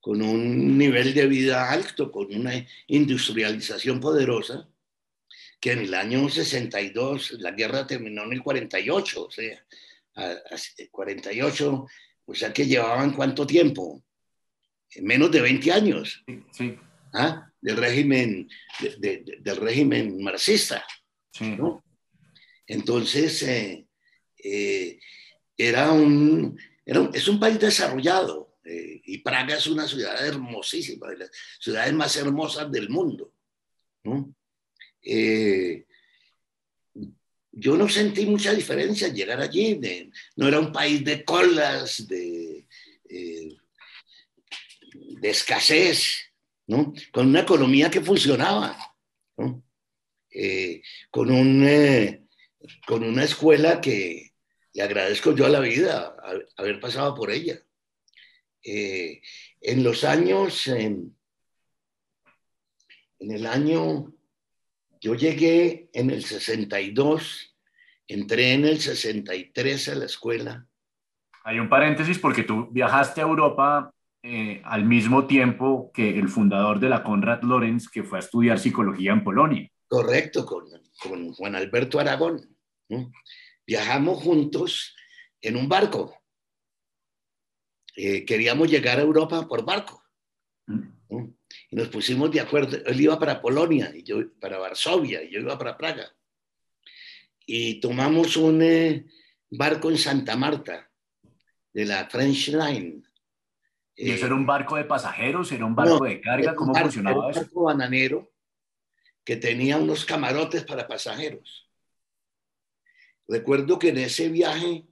con 0.00 0.22
un 0.22 0.78
nivel 0.78 1.14
de 1.14 1.26
vida 1.26 1.70
alto, 1.70 2.10
con 2.10 2.34
una 2.34 2.52
industrialización 2.86 4.00
poderosa, 4.00 4.68
que 5.60 5.72
en 5.72 5.80
el 5.80 5.94
año 5.94 6.28
62, 6.28 7.32
la 7.38 7.52
guerra 7.52 7.86
terminó 7.86 8.24
en 8.24 8.32
el 8.32 8.42
48, 8.42 9.24
o 9.26 9.30
sea, 9.30 9.64
48, 10.90 11.86
o 12.26 12.34
sea 12.34 12.52
que 12.52 12.66
llevaban 12.66 13.12
cuánto 13.12 13.46
tiempo, 13.46 14.02
menos 15.00 15.30
de 15.30 15.40
20 15.40 15.72
años 15.72 16.22
sí. 16.52 16.76
¿ah? 17.14 17.50
del, 17.60 17.76
régimen, 17.76 18.48
del 19.00 19.56
régimen 19.56 20.22
marxista. 20.22 20.84
Entonces, 22.72 23.42
eh, 23.42 23.86
eh, 24.42 24.98
era, 25.58 25.92
un, 25.92 26.58
es 26.86 27.28
un 27.28 27.38
país 27.38 27.60
desarrollado 27.60 28.56
eh, 28.64 29.02
y 29.04 29.18
Praga 29.18 29.56
es 29.56 29.66
una 29.66 29.86
ciudad 29.86 30.26
hermosísima, 30.26 31.10
de 31.10 31.18
las 31.18 31.30
ciudades 31.60 31.92
más 31.92 32.16
hermosas 32.16 32.72
del 32.72 32.88
mundo. 32.88 33.30
yo 37.52 37.76
no 37.76 37.88
sentí 37.90 38.24
mucha 38.24 38.54
diferencia 38.54 39.08
al 39.08 39.14
llegar 39.14 39.42
allí, 39.42 39.78
no 40.36 40.48
era 40.48 40.58
un 40.58 40.72
país 40.72 41.04
de 41.04 41.24
colas, 41.24 42.08
de 42.08 42.66
de 45.20 45.30
escasez, 45.30 46.32
¿no? 46.66 46.94
con 47.12 47.26
una 47.26 47.40
economía 47.40 47.90
que 47.90 48.00
funcionaba, 48.00 48.74
¿no? 49.36 49.62
Con, 51.10 51.30
un, 51.30 52.21
con 52.86 53.04
una 53.04 53.24
escuela 53.24 53.80
que 53.80 54.32
le 54.74 54.82
agradezco 54.82 55.34
yo 55.34 55.46
a 55.46 55.50
la 55.50 55.60
vida 55.60 56.16
haber 56.56 56.80
pasado 56.80 57.14
por 57.14 57.30
ella. 57.30 57.60
Eh, 58.64 59.20
en 59.60 59.82
los 59.82 60.04
años, 60.04 60.66
en 60.66 61.16
el 63.18 63.46
año, 63.46 64.12
yo 65.00 65.14
llegué 65.14 65.90
en 65.92 66.10
el 66.10 66.24
62, 66.24 67.56
entré 68.06 68.52
en 68.52 68.64
el 68.64 68.80
63 68.80 69.88
a 69.88 69.94
la 69.96 70.04
escuela. 70.04 70.66
Hay 71.44 71.58
un 71.58 71.68
paréntesis 71.68 72.18
porque 72.18 72.44
tú 72.44 72.68
viajaste 72.70 73.20
a 73.20 73.24
Europa 73.24 73.92
eh, 74.22 74.62
al 74.64 74.84
mismo 74.84 75.26
tiempo 75.26 75.90
que 75.92 76.16
el 76.16 76.28
fundador 76.28 76.78
de 76.78 76.88
la 76.88 77.02
Conrad 77.02 77.42
Lorenz, 77.42 77.88
que 77.88 78.04
fue 78.04 78.18
a 78.18 78.20
estudiar 78.20 78.60
psicología 78.60 79.12
en 79.12 79.24
Polonia. 79.24 79.68
Correcto, 79.92 80.46
con, 80.46 80.70
con 81.02 81.34
Juan 81.34 81.54
Alberto 81.54 82.00
Aragón. 82.00 82.56
Viajamos 83.66 84.22
juntos 84.22 84.96
en 85.38 85.54
un 85.54 85.68
barco. 85.68 86.16
Eh, 87.94 88.24
queríamos 88.24 88.70
llegar 88.70 88.98
a 88.98 89.02
Europa 89.02 89.46
por 89.46 89.66
barco. 89.66 90.02
Y 91.10 91.76
nos 91.76 91.88
pusimos 91.88 92.30
de 92.30 92.40
acuerdo. 92.40 92.78
Él 92.86 93.02
iba 93.02 93.18
para 93.18 93.42
Polonia, 93.42 93.92
y 93.94 94.02
yo 94.02 94.16
para 94.40 94.56
Varsovia, 94.56 95.22
y 95.22 95.30
yo 95.30 95.40
iba 95.40 95.58
para 95.58 95.76
Praga. 95.76 96.10
Y 97.44 97.78
tomamos 97.78 98.38
un 98.38 98.62
eh, 98.62 99.04
barco 99.50 99.90
en 99.90 99.98
Santa 99.98 100.36
Marta, 100.36 100.90
de 101.70 101.84
la 101.84 102.08
French 102.08 102.48
Line 102.48 103.02
¿Y 103.94 104.12
eso 104.12 104.24
era 104.24 104.36
un 104.36 104.46
barco 104.46 104.76
de 104.76 104.84
pasajeros? 104.84 105.52
¿Era 105.52 105.66
un 105.66 105.74
barco 105.74 106.02
de 106.06 106.18
carga? 106.22 106.54
¿Cómo 106.54 106.74
funcionaba 106.74 107.30
eso? 107.30 107.40
Un 107.40 107.44
barco 107.44 107.62
bananero 107.64 108.31
que 109.24 109.36
tenía 109.36 109.76
unos 109.76 110.04
camarotes 110.04 110.64
para 110.64 110.86
pasajeros. 110.86 111.68
Recuerdo 113.28 113.78
que 113.78 113.90
en 113.90 113.98
ese 113.98 114.28
viaje 114.28 114.84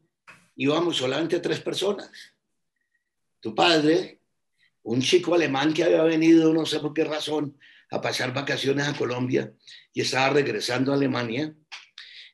íbamos 0.56 0.96
solamente 0.96 1.40
tres 1.40 1.60
personas. 1.60 2.10
Tu 3.40 3.54
padre, 3.54 4.20
un 4.82 5.00
chico 5.00 5.34
alemán 5.34 5.72
que 5.72 5.84
había 5.84 6.02
venido, 6.02 6.52
no 6.52 6.64
sé 6.64 6.80
por 6.80 6.94
qué 6.94 7.04
razón, 7.04 7.58
a 7.90 8.00
pasar 8.00 8.32
vacaciones 8.32 8.86
a 8.86 8.96
Colombia 8.96 9.52
y 9.92 10.02
estaba 10.02 10.30
regresando 10.30 10.92
a 10.92 10.94
Alemania. 10.94 11.54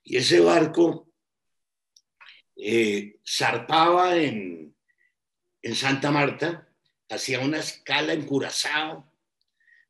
Y 0.04 0.18
ese 0.18 0.40
barco 0.40 1.08
eh, 2.56 3.18
zarpaba 3.26 4.16
en, 4.16 4.74
en 5.62 5.74
Santa 5.74 6.10
Marta, 6.10 6.68
hacía 7.08 7.40
una 7.40 7.58
escala 7.58 8.12
en 8.12 8.26
Curazao, 8.26 9.12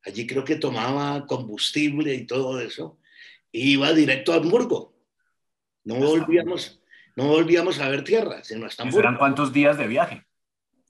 allí 0.06 0.26
creo 0.26 0.44
que 0.44 0.56
tomaba 0.56 1.26
combustible 1.26 2.14
y 2.14 2.26
todo 2.26 2.60
eso, 2.60 2.98
e 3.52 3.60
iba 3.60 3.92
directo 3.92 4.32
a 4.32 4.36
Hamburgo. 4.36 4.96
No 5.84 5.96
volvíamos, 5.96 6.80
no 7.16 7.28
volvíamos 7.28 7.80
a 7.80 7.88
ver 7.88 8.04
tierra, 8.04 8.42
sino 8.44 8.66
hasta 8.66 8.84
Hamburgo. 8.84 9.00
¿Eran 9.00 9.18
cuántos 9.18 9.52
días 9.52 9.76
de 9.76 9.86
viaje? 9.88 10.24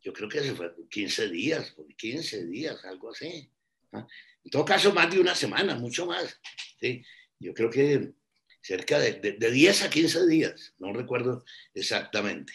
Yo 0.02 0.12
creo 0.12 0.29
que 0.29 0.40
se 0.40 0.55
fue 0.55 0.72
15 0.88 1.29
días, 1.31 1.74
15 1.96 2.46
días, 2.46 2.85
algo 2.85 3.11
así. 3.11 3.50
En 3.92 4.50
todo 4.50 4.64
caso, 4.64 4.92
más 4.92 5.11
de 5.11 5.18
una 5.18 5.35
semana, 5.35 5.74
mucho 5.74 6.07
más. 6.07 6.40
¿sí? 6.79 7.02
Yo 7.40 7.52
creo 7.55 7.70
que 7.70 8.12
cerca 8.61 8.98
de, 8.98 9.12
de, 9.14 9.50
10 9.50 9.83
a 9.85 9.90
15 9.90 10.26
días, 10.26 10.74
no 10.79 10.92
recuerdo 10.92 11.44
exactamente. 11.74 12.52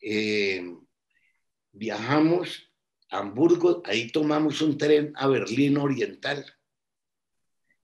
Eh, 0.00 0.62
viajamos 1.72 2.71
Hamburgo, 3.12 3.82
ahí 3.84 4.10
tomamos 4.10 4.62
un 4.62 4.78
tren 4.78 5.12
a 5.16 5.26
Berlín 5.28 5.76
Oriental 5.76 6.44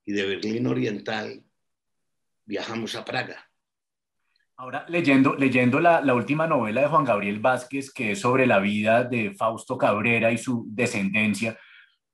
y 0.05 0.13
de 0.13 0.27
Berlín 0.27 0.67
Oriental 0.67 1.45
viajamos 2.45 2.95
a 2.95 3.05
Praga. 3.05 3.49
Ahora, 4.57 4.87
leyendo, 4.89 5.37
leyendo 5.37 5.79
la, 5.79 6.01
la, 6.01 6.15
última 6.15 6.47
novela 6.47 6.81
de 6.81 6.89
Juan 6.89 7.05
Gabriel 7.05 7.39
Vázquez, 7.39 7.93
que 7.93 8.13
es 8.13 8.21
sobre 8.21 8.47
la 8.47 8.59
vida 8.59 9.05
de 9.05 9.33
Fausto 9.35 9.79
Cabrera 9.79 10.33
y 10.33 10.39
su 10.39 10.67
descendencia, 10.69 11.57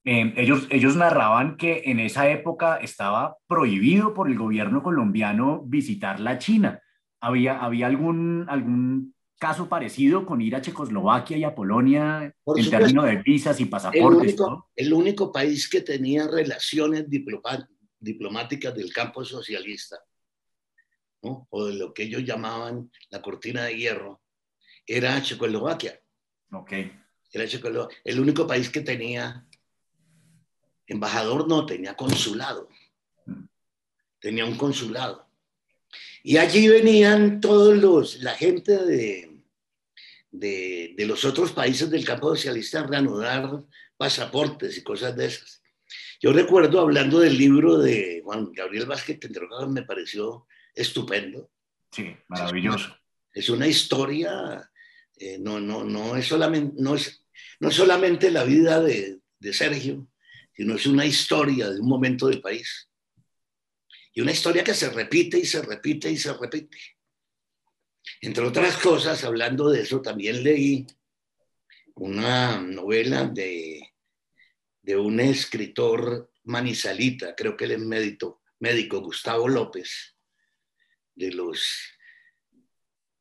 eh, 0.05 0.35
ellos, 0.37 0.67
ellos 0.69 0.97
narraban 0.97 1.57
que 1.57 1.85
en 1.87 1.99
esa 1.99 2.29
época 2.29 2.77
estaba 2.77 3.39
prohibido 3.47 4.13
por 4.13 4.29
el 4.29 4.37
gobierno 4.37 4.83
colombiano 4.83 5.63
visitar 5.65 6.21
la 6.21 6.39
China. 6.39 6.81
¿Había, 7.21 7.61
había 7.61 7.87
algún, 7.87 8.45
algún 8.49 9.15
caso 9.39 9.69
parecido 9.69 10.25
con 10.25 10.41
ir 10.41 10.57
a 10.57 10.61
Checoslovaquia 10.61 11.37
y 11.37 11.45
a 11.45 11.55
Polonia 11.55 12.35
en 12.47 12.71
términos 12.71 13.05
de 13.05 13.17
visas 13.23 13.61
y 13.61 13.67
pasaportes? 13.67 14.37
El 14.77 14.93
único, 14.93 15.33
país 15.33 15.69
que 15.69 15.81
tenía 15.81 16.27
relaciones 16.27 17.07
diplomáticas 17.09 18.75
del 18.75 18.93
campo 18.93 19.25
socialista, 19.25 19.99
o 21.21 21.67
de 21.67 21.75
lo 21.75 21.93
que 21.95 22.05
ellos 22.05 22.25
llamaban 22.25 22.91
la 23.11 23.23
cortina 23.23 23.65
de 23.65 23.77
hierro, 23.77 24.21
era 24.87 25.23
Checoslovaquia. 25.23 26.01
Ok. 26.53 26.73
Era 27.33 27.49
Checoslovaquia, 27.49 27.99
el 28.05 28.21
único 28.21 28.47
país 28.47 28.71
que 28.71 28.81
tenía 28.81 29.47
embajador, 30.87 31.49
no, 31.49 31.67
tenía 31.67 31.95
consulado. 31.95 32.69
Mm. 33.27 33.45
Tenía 34.21 34.45
un 34.45 34.57
consulado. 34.57 35.24
Y 36.27 36.39
allí 36.39 36.69
venían 36.69 37.39
todos 37.39 37.77
los, 37.77 38.23
la 38.23 38.35
gente 38.35 38.83
de, 38.83 39.43
de, 40.31 40.95
de, 40.97 41.07
los 41.07 41.23
otros 41.27 41.53
países 41.53 41.91
del 41.91 42.03
campo 42.03 42.31
socialista 42.31 42.81
a 42.81 42.87
reanudar 42.87 43.63
pasaportes 43.99 44.79
y 44.79 44.83
cosas 44.83 45.15
de 45.15 45.27
esas. 45.27 45.63
Yo 46.23 46.33
recuerdo 46.33 46.81
hablando 46.81 47.21
del 47.21 47.37
libro 47.37 47.77
de 47.77 48.23
Juan 48.25 48.51
Gabriel 48.55 48.87
Vázquez 48.87 49.21
Tendrogado, 49.21 49.69
me 49.69 49.83
pareció 49.83 50.47
estupendo. 50.75 51.51
Sí, 51.93 52.17
maravilloso. 52.29 52.97
Es 53.31 53.51
una, 53.51 53.67
historia, 53.67 54.71
eh, 55.19 55.37
no, 55.39 55.61
no, 55.61 55.85
no, 55.85 56.17
es 56.17 56.27
solamente, 56.27 56.75
no, 56.79 56.95
es, 56.95 57.23
no 57.61 57.71
solamente 57.71 58.31
la 58.31 58.45
vida 58.45 58.81
de, 58.81 59.19
de 59.39 59.53
Sergio, 59.53 60.09
sino 60.57 60.77
es 60.77 60.87
una 60.87 61.05
historia 61.05 61.69
de 61.69 61.81
un 61.81 61.87
momento 61.87 62.29
del 62.29 62.41
país. 62.41 62.89
Y 64.15 64.21
una 64.21 64.33
historia 64.33 64.65
que 64.65 64.75
se 64.75 64.89
repite 64.91 65.39
y 65.39 65.45
se 65.45 65.61
repite 65.61 66.11
y 66.11 66.17
se 66.17 66.33
repite. 66.33 66.79
Entre 68.21 68.45
otras 68.45 68.77
cosas, 68.77 69.25
hablando 69.25 69.69
de 69.71 69.83
eso, 69.83 70.01
también 70.01 70.43
leí 70.43 70.87
una 71.95 72.61
novela 72.61 73.27
de, 73.27 73.93
de 74.83 74.97
un 74.97 75.19
escritor 75.21 76.31
manizalita, 76.45 77.35
creo 77.35 77.57
que 77.57 77.65
él 77.65 77.73
es 77.73 77.81
médico, 77.81 78.43
médico 78.61 79.01
Gustavo 79.01 79.49
López, 79.49 80.15
de 81.15 81.33
los 81.33 81.67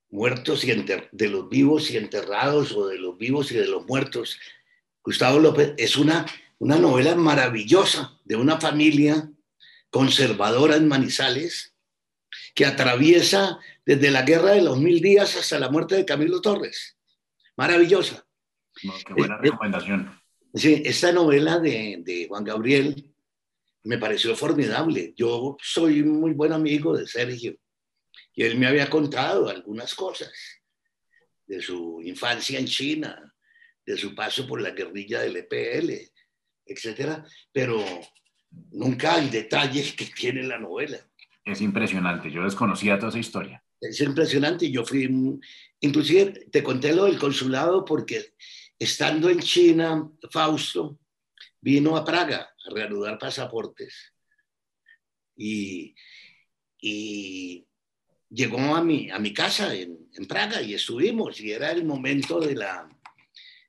muertos 0.09 0.63
y 0.63 0.71
de 1.11 1.27
los 1.27 1.49
vivos 1.49 1.89
y 1.89 1.97
enterrados 1.97 2.71
o 2.73 2.87
de 2.87 2.99
los 2.99 3.17
vivos 3.17 3.51
y 3.51 3.55
de 3.55 3.67
los 3.67 3.85
muertos. 3.85 4.39
Gustavo 5.03 5.39
López 5.39 5.73
es 5.77 5.97
una, 5.97 6.25
una 6.59 6.77
novela 6.77 7.15
maravillosa 7.15 8.19
de 8.23 8.35
una 8.35 8.59
familia 8.59 9.32
conservadora 9.93 10.75
en 10.75 10.87
Manizales 10.87 11.75
que 12.55 12.65
atraviesa 12.65 13.59
desde 13.85 14.09
la 14.09 14.23
guerra 14.23 14.53
de 14.53 14.63
los 14.63 14.79
mil 14.79 14.99
días 15.01 15.37
hasta 15.37 15.59
la 15.59 15.69
muerte 15.69 15.95
de 15.95 16.03
Camilo 16.03 16.41
Torres. 16.41 16.97
Maravillosa. 17.55 18.25
qué 18.73 19.13
buena 19.13 19.37
recomendación. 19.37 20.19
Sí, 20.55 20.81
esta 20.83 21.11
novela 21.11 21.59
de, 21.59 21.97
de 22.03 22.25
Juan 22.27 22.43
Gabriel 22.43 23.13
me 23.83 23.99
pareció 23.99 24.35
formidable. 24.35 25.13
Yo 25.15 25.57
soy 25.61 26.01
muy 26.01 26.33
buen 26.33 26.53
amigo 26.53 26.97
de 26.97 27.07
Sergio 27.07 27.55
y 28.33 28.43
él 28.43 28.57
me 28.57 28.65
había 28.65 28.89
contado 28.89 29.47
algunas 29.47 29.93
cosas 29.93 30.33
de 31.45 31.61
su 31.61 32.01
infancia 32.03 32.57
en 32.57 32.65
China, 32.65 33.31
de 33.85 33.95
su 33.95 34.15
paso 34.15 34.47
por 34.47 34.59
la 34.59 34.71
guerrilla 34.71 35.21
del 35.21 35.37
EPL, 35.37 35.91
etcétera, 36.65 37.23
pero 37.51 37.85
nunca 38.71 39.15
hay 39.15 39.29
detalles 39.29 39.93
que 39.93 40.05
tiene 40.05 40.43
la 40.43 40.59
novela. 40.59 40.97
Es 41.45 41.61
impresionante, 41.61 42.31
yo 42.31 42.43
desconocía 42.43 42.97
toda 42.97 43.09
esa 43.09 43.19
historia. 43.19 43.63
Es 43.79 43.99
impresionante, 43.99 44.71
yo 44.71 44.85
fui, 44.85 45.09
inclusive 45.81 46.47
te 46.51 46.63
conté 46.63 46.93
lo 46.93 47.05
del 47.05 47.19
consulado 47.19 47.83
porque 47.83 48.33
estando 48.79 49.29
en 49.29 49.39
China, 49.39 50.09
Fausto 50.31 50.99
vino 51.59 51.95
a 51.97 52.05
Praga 52.05 52.49
a 52.65 52.73
reanudar 52.73 53.17
pasaportes 53.17 54.13
y, 55.35 55.95
y 56.79 57.65
llegó 58.29 58.59
a 58.75 58.83
mi, 58.83 59.09
a 59.09 59.19
mi 59.19 59.33
casa 59.33 59.73
en, 59.73 60.09
en, 60.13 60.25
Praga 60.27 60.61
y 60.61 60.73
estuvimos 60.73 61.39
y 61.39 61.51
era 61.51 61.71
el 61.71 61.85
momento 61.85 62.39
de 62.39 62.55
la 62.55 62.89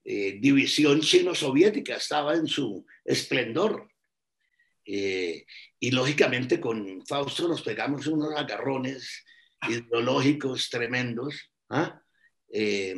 eh, 0.04 0.38
división 0.40 1.00
chino-soviética, 1.00 1.96
estaba 1.96 2.34
en 2.34 2.46
su 2.46 2.84
esplendor. 3.04 3.88
Eh, 4.84 5.46
y 5.80 5.90
lógicamente 5.90 6.60
con 6.60 7.04
Fausto 7.06 7.48
nos 7.48 7.62
pegamos 7.62 8.06
unos 8.06 8.34
agarrones 8.34 9.24
ideológicos 9.68 10.68
tremendos 10.68 11.50
¿ah? 11.70 12.02
eh, 12.52 12.94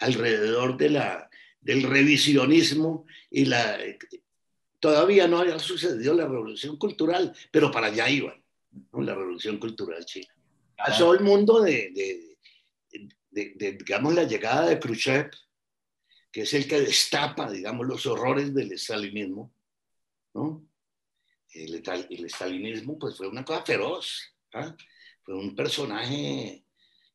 alrededor 0.00 0.76
de 0.76 0.90
la, 0.90 1.30
del 1.60 1.82
revisionismo 1.82 3.06
y 3.30 3.44
la... 3.44 3.78
Todavía 4.80 5.26
no 5.26 5.38
había 5.38 5.58
sucedido 5.58 6.14
la 6.14 6.26
revolución 6.26 6.76
cultural, 6.76 7.34
pero 7.50 7.70
para 7.70 7.86
allá 7.86 8.08
iban, 8.08 8.42
la 8.92 9.14
revolución 9.14 9.58
cultural 9.58 10.04
china 10.04 10.36
pasó 10.76 11.14
el 11.14 11.20
mundo 11.20 11.62
de, 11.62 12.36
de, 13.30 13.72
digamos, 13.72 14.14
la 14.14 14.24
llegada 14.24 14.68
de 14.68 14.78
Khrushchev, 14.78 15.30
que 16.30 16.42
es 16.42 16.54
el 16.54 16.68
que 16.68 16.80
destapa, 16.80 17.50
digamos, 17.50 17.86
los 17.86 18.06
horrores 18.06 18.54
del 18.54 18.72
estalinismo, 18.72 19.52
¿no? 20.34 20.65
El, 21.52 21.74
estalinismo, 22.24 22.98
pues, 22.98 23.16
fue 23.16 23.28
una 23.28 23.44
cosa 23.44 23.64
feroz, 23.64 24.34
¿ah? 24.52 24.76
Fue 25.22 25.34
un 25.34 25.54
personaje 25.56 26.64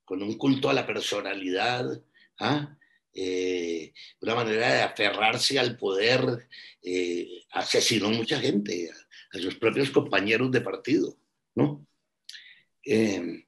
con 0.04 0.22
un 0.24 0.38
culto 0.38 0.70
a 0.70 0.74
la 0.74 0.86
personalidad, 0.86 2.02
¿ah? 2.40 2.78
Eh, 3.14 3.94
una 4.22 4.36
manera 4.36 4.74
de 4.74 4.82
aferrarse 4.82 5.60
al 5.60 5.78
poder, 5.78 6.48
eh, 6.82 7.44
asesinó 7.52 8.10
mucha 8.10 8.40
gente, 8.40 8.90
a, 9.34 9.38
sus 9.38 9.56
propios 9.56 9.90
compañeros 9.92 10.52
de 10.52 10.62
partido, 10.62 11.18
¿no? 11.56 11.86
Eh, 12.86 13.46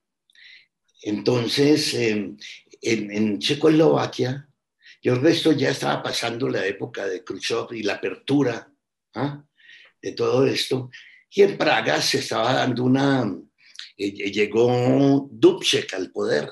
entonces, 1.02 1.94
em, 1.94 2.38
en, 2.82 3.40
Checoslovaquia, 3.40 4.48
yo 5.02 5.14
creo 5.14 5.24
que 5.24 5.32
esto 5.32 5.52
ya 5.52 5.70
estaba 5.70 6.02
pasando 6.04 6.48
la 6.50 6.66
época 6.66 7.06
de 7.06 7.24
Khrushchev 7.24 7.74
y 7.74 7.84
la 7.84 7.96
apertura 7.96 8.72
¿ah? 9.16 9.44
De 10.04 10.12
todo 10.12 10.46
esto. 10.46 10.92
Y 11.32 11.42
en 11.42 11.58
Praga 11.58 12.00
se 12.00 12.20
estaba 12.20 12.54
dando 12.54 12.84
una, 12.84 13.34
eh, 13.98 14.12
llegó 14.32 15.28
Dubček 15.32 15.94
al 15.96 16.12
poder, 16.12 16.52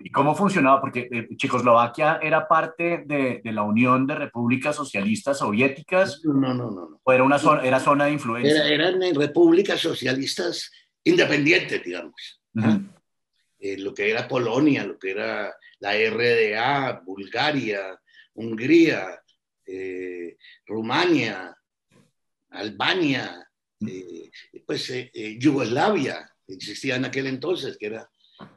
¿Y 0.00 0.10
cómo 0.10 0.34
funcionaba? 0.34 0.80
Porque 0.80 1.08
eh, 1.10 1.28
Checoslovaquia 1.36 2.18
era 2.22 2.46
parte 2.46 3.04
de, 3.06 3.40
de, 3.42 3.52
la 3.52 3.62
Unión 3.62 4.06
de 4.06 4.14
Repúblicas 4.16 4.76
Socialistas 4.76 5.38
Soviéticas. 5.38 6.20
No, 6.24 6.34
no, 6.34 6.54
no. 6.54 6.70
no. 6.70 7.00
¿O 7.02 7.12
era, 7.12 7.22
una 7.22 7.38
zona, 7.38 7.62
era 7.62 7.80
zona 7.80 8.06
de 8.06 8.12
influencia? 8.12 8.66
Era, 8.66 8.88
eran 8.88 9.14
repúblicas 9.14 9.80
socialistas 9.80 10.70
independientes, 11.04 11.82
digamos. 11.82 12.42
Eh, 13.58 13.78
lo 13.78 13.94
que 13.94 14.10
era 14.10 14.28
Polonia, 14.28 14.84
lo 14.84 14.98
que 14.98 15.12
era 15.12 15.54
la 15.78 15.92
RDA, 15.94 17.02
Bulgaria, 17.04 17.98
Hungría, 18.34 19.20
eh, 19.66 20.36
Rumania, 20.66 21.56
Albania, 22.52 23.48
pues 24.66 24.92
Yugoslavia, 25.38 26.32
existía 26.46 26.96
en 26.96 27.04
aquel 27.04 27.26
entonces, 27.26 27.76
que 27.78 27.86
era 27.86 28.10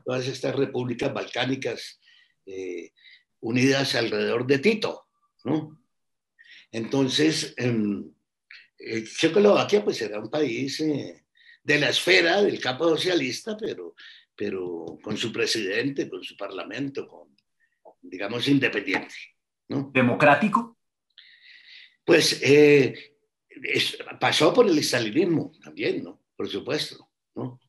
todas 0.03 0.27
estas 0.27 0.55
repúblicas 0.55 1.13
balcánicas 1.13 1.99
eh, 2.45 2.91
unidas 3.41 3.95
alrededor 3.95 4.45
de 4.47 4.59
Tito, 4.59 5.07
¿no? 5.43 5.81
Entonces, 6.71 7.53
en, 7.57 8.15
eh, 8.77 9.03
Checoslovaquia 9.03 9.83
pues 9.83 10.01
era 10.01 10.19
un 10.19 10.29
país 10.29 10.79
eh, 10.81 11.25
de 11.63 11.79
la 11.79 11.89
esfera 11.89 12.41
del 12.41 12.59
campo 12.59 12.89
socialista, 12.89 13.55
pero, 13.57 13.95
pero 14.35 14.97
con 15.01 15.17
su 15.17 15.31
presidente, 15.31 16.09
con 16.09 16.23
su 16.23 16.35
parlamento, 16.35 17.07
con, 17.07 17.35
digamos, 18.01 18.47
independiente. 18.47 19.15
¿no? 19.69 19.89
¿Democrático? 19.93 20.77
Pues 22.03 22.39
pasó 24.19 24.53
por 24.53 24.67
el 24.67 24.77
estalinismo 24.77 25.51
también, 25.63 26.03
¿no? 26.03 26.21
Por 26.35 26.49
supuesto, 26.49 27.09
¿no? 27.35 27.59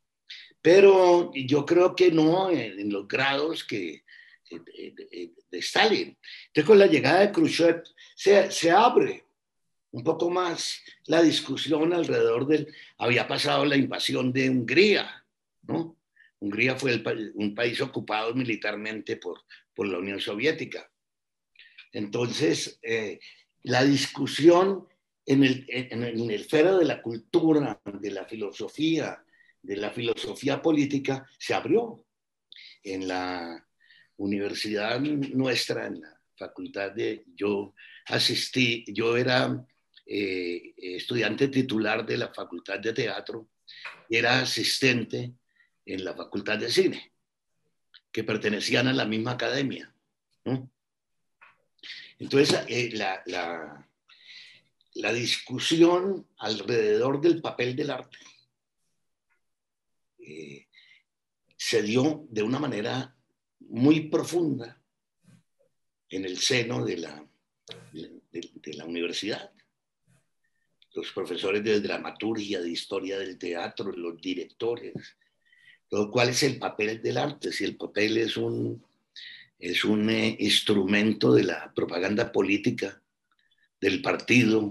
pero 0.66 1.30
yo 1.32 1.64
creo 1.64 1.94
que 1.94 2.10
no 2.10 2.50
en, 2.50 2.92
los 2.92 3.06
grados 3.06 3.62
que 3.62 4.02
de, 4.50 5.32
Stalin. 5.52 6.18
Entonces 6.48 6.66
con 6.66 6.80
la 6.80 6.88
llegada 6.88 7.20
de 7.20 7.30
Khrushchev 7.30 7.84
se, 8.16 8.50
se 8.50 8.72
abre 8.72 9.26
un 9.92 10.02
poco 10.02 10.28
más 10.28 10.82
la 11.04 11.22
discusión 11.22 11.92
alrededor 11.92 12.48
del... 12.48 12.74
Había 12.98 13.28
pasado 13.28 13.64
la 13.64 13.76
invasión 13.76 14.32
de 14.32 14.50
Hungría, 14.50 15.24
¿no? 15.62 15.96
Hungría 16.40 16.74
fue 16.74 16.94
el, 16.94 17.32
un 17.36 17.54
país 17.54 17.80
ocupado 17.80 18.34
militarmente 18.34 19.18
por, 19.18 19.42
por 19.72 19.86
la 19.86 19.98
Unión 19.98 20.20
Soviética. 20.20 20.90
Entonces, 21.92 22.80
eh, 22.82 23.20
la 23.62 23.84
discusión 23.84 24.88
en 25.26 25.44
el, 25.44 25.66
en, 25.68 26.04
en 26.04 26.18
el 26.18 26.30
esfera 26.30 26.76
de 26.76 26.84
la 26.84 27.02
cultura, 27.02 27.80
de 27.84 28.10
la 28.10 28.24
filosofía, 28.24 29.22
de 29.66 29.76
la 29.76 29.90
filosofía 29.90 30.62
política 30.62 31.28
se 31.38 31.52
abrió 31.52 32.04
en 32.82 33.08
la 33.08 33.66
universidad 34.16 35.00
nuestra, 35.00 35.86
en 35.86 36.00
la 36.00 36.20
facultad 36.36 36.92
de, 36.92 37.24
yo 37.34 37.74
asistí, 38.06 38.84
yo 38.88 39.16
era 39.16 39.66
eh, 40.06 40.74
estudiante 40.76 41.48
titular 41.48 42.06
de 42.06 42.18
la 42.18 42.32
facultad 42.32 42.78
de 42.78 42.92
teatro 42.92 43.48
y 44.08 44.16
era 44.16 44.40
asistente 44.40 45.32
en 45.84 46.04
la 46.04 46.14
facultad 46.14 46.58
de 46.58 46.70
cine, 46.70 47.12
que 48.12 48.22
pertenecían 48.22 48.86
a 48.86 48.92
la 48.92 49.04
misma 49.04 49.32
academia. 49.32 49.92
Entonces, 52.18 52.64
eh, 52.68 52.90
la, 52.92 53.22
la, 53.26 53.88
la 54.96 55.12
discusión 55.12 56.26
alrededor 56.38 57.20
del 57.20 57.40
papel 57.42 57.76
del 57.76 57.90
arte 57.90 58.18
eh, 60.18 60.66
se 61.56 61.82
dio 61.82 62.26
de 62.30 62.42
una 62.42 62.58
manera 62.58 63.14
muy 63.60 64.08
profunda 64.08 64.80
en 66.08 66.24
el 66.24 66.38
seno 66.38 66.84
de 66.84 66.96
la, 66.98 67.26
de, 67.92 68.72
la 68.74 68.84
universidad. 68.84 69.50
Los 70.94 71.12
profesores 71.12 71.62
de 71.62 71.80
dramaturgia, 71.80 72.60
de 72.60 72.70
historia 72.70 73.18
del 73.18 73.38
teatro, 73.38 73.92
los 73.92 74.18
directores, 74.20 74.94
¿cuál 76.10 76.30
es 76.30 76.42
el 76.42 76.58
papel 76.58 77.02
del 77.02 77.18
arte? 77.18 77.52
Si 77.52 77.64
el 77.64 77.76
papel 77.76 78.16
es 78.16 78.36
un, 78.36 78.82
es 79.58 79.84
un 79.84 80.08
eh, 80.08 80.36
instrumento 80.40 81.34
de 81.34 81.44
la 81.44 81.72
propaganda 81.74 82.32
política 82.32 83.02
del 83.86 84.02
partido 84.02 84.68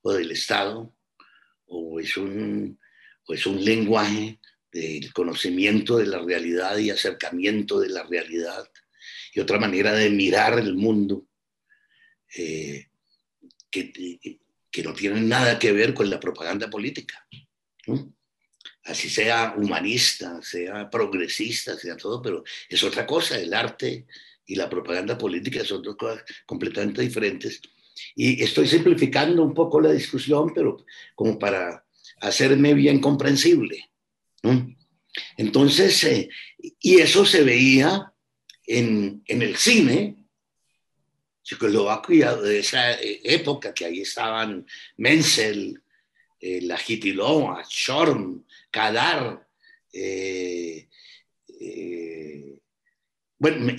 o 0.00 0.12
del 0.12 0.30
Estado, 0.30 0.90
o 1.66 2.00
es 2.00 2.16
un, 2.16 2.78
o 3.26 3.34
es 3.34 3.46
un 3.46 3.62
lenguaje 3.62 4.40
del 4.72 5.12
conocimiento 5.12 5.98
de 5.98 6.06
la 6.06 6.20
realidad 6.20 6.78
y 6.78 6.90
acercamiento 6.90 7.78
de 7.80 7.90
la 7.90 8.04
realidad 8.04 8.66
y 9.34 9.40
otra 9.40 9.58
manera 9.58 9.92
de 9.92 10.08
mirar 10.08 10.58
el 10.58 10.74
mundo 10.74 11.26
eh, 12.34 12.86
que, 13.70 13.92
que, 14.70 14.82
no 14.82 14.94
tiene 14.94 15.20
nada 15.20 15.58
que 15.58 15.72
ver 15.72 15.92
con 15.92 16.08
la 16.08 16.18
propaganda 16.18 16.70
política. 16.70 17.26
Así 18.84 19.10
sea 19.10 19.54
humanista, 19.56 20.40
sea 20.40 20.88
progresista, 20.88 21.76
sea 21.76 21.96
todo, 21.96 22.22
pero 22.22 22.44
es 22.68 22.82
otra 22.82 23.06
cosa. 23.06 23.38
El 23.38 23.52
arte 23.52 24.06
y 24.46 24.54
la 24.54 24.70
propaganda 24.70 25.18
política 25.18 25.64
son 25.64 25.82
dos 25.82 25.96
cosas 25.96 26.24
completamente 26.46 27.02
diferentes. 27.02 27.60
Y 28.14 28.42
estoy 28.42 28.66
simplificando 28.68 29.42
un 29.42 29.54
poco 29.54 29.80
la 29.80 29.92
discusión, 29.92 30.52
pero 30.54 30.84
como 31.14 31.38
para 31.38 31.84
hacerme 32.20 32.74
bien 32.74 33.00
comprensible. 33.00 33.90
Entonces, 35.36 36.04
eh, 36.04 36.28
y 36.80 37.00
eso 37.00 37.24
se 37.24 37.42
veía 37.42 38.12
en, 38.66 39.22
el 39.26 39.56
cine 39.56 40.16
checoslovaquia 41.42 42.34
de 42.36 42.58
esa 42.58 42.92
eh, 42.94 43.20
época, 43.24 43.72
que 43.72 43.84
ahí 43.84 44.00
estaban 44.00 44.66
Menzel, 44.96 45.80
eh, 46.40 46.60
la 46.62 46.76
Gitilova, 46.76 47.64
Shorm, 47.68 48.44
Kadar, 48.70 49.46
bueno, 53.38 53.76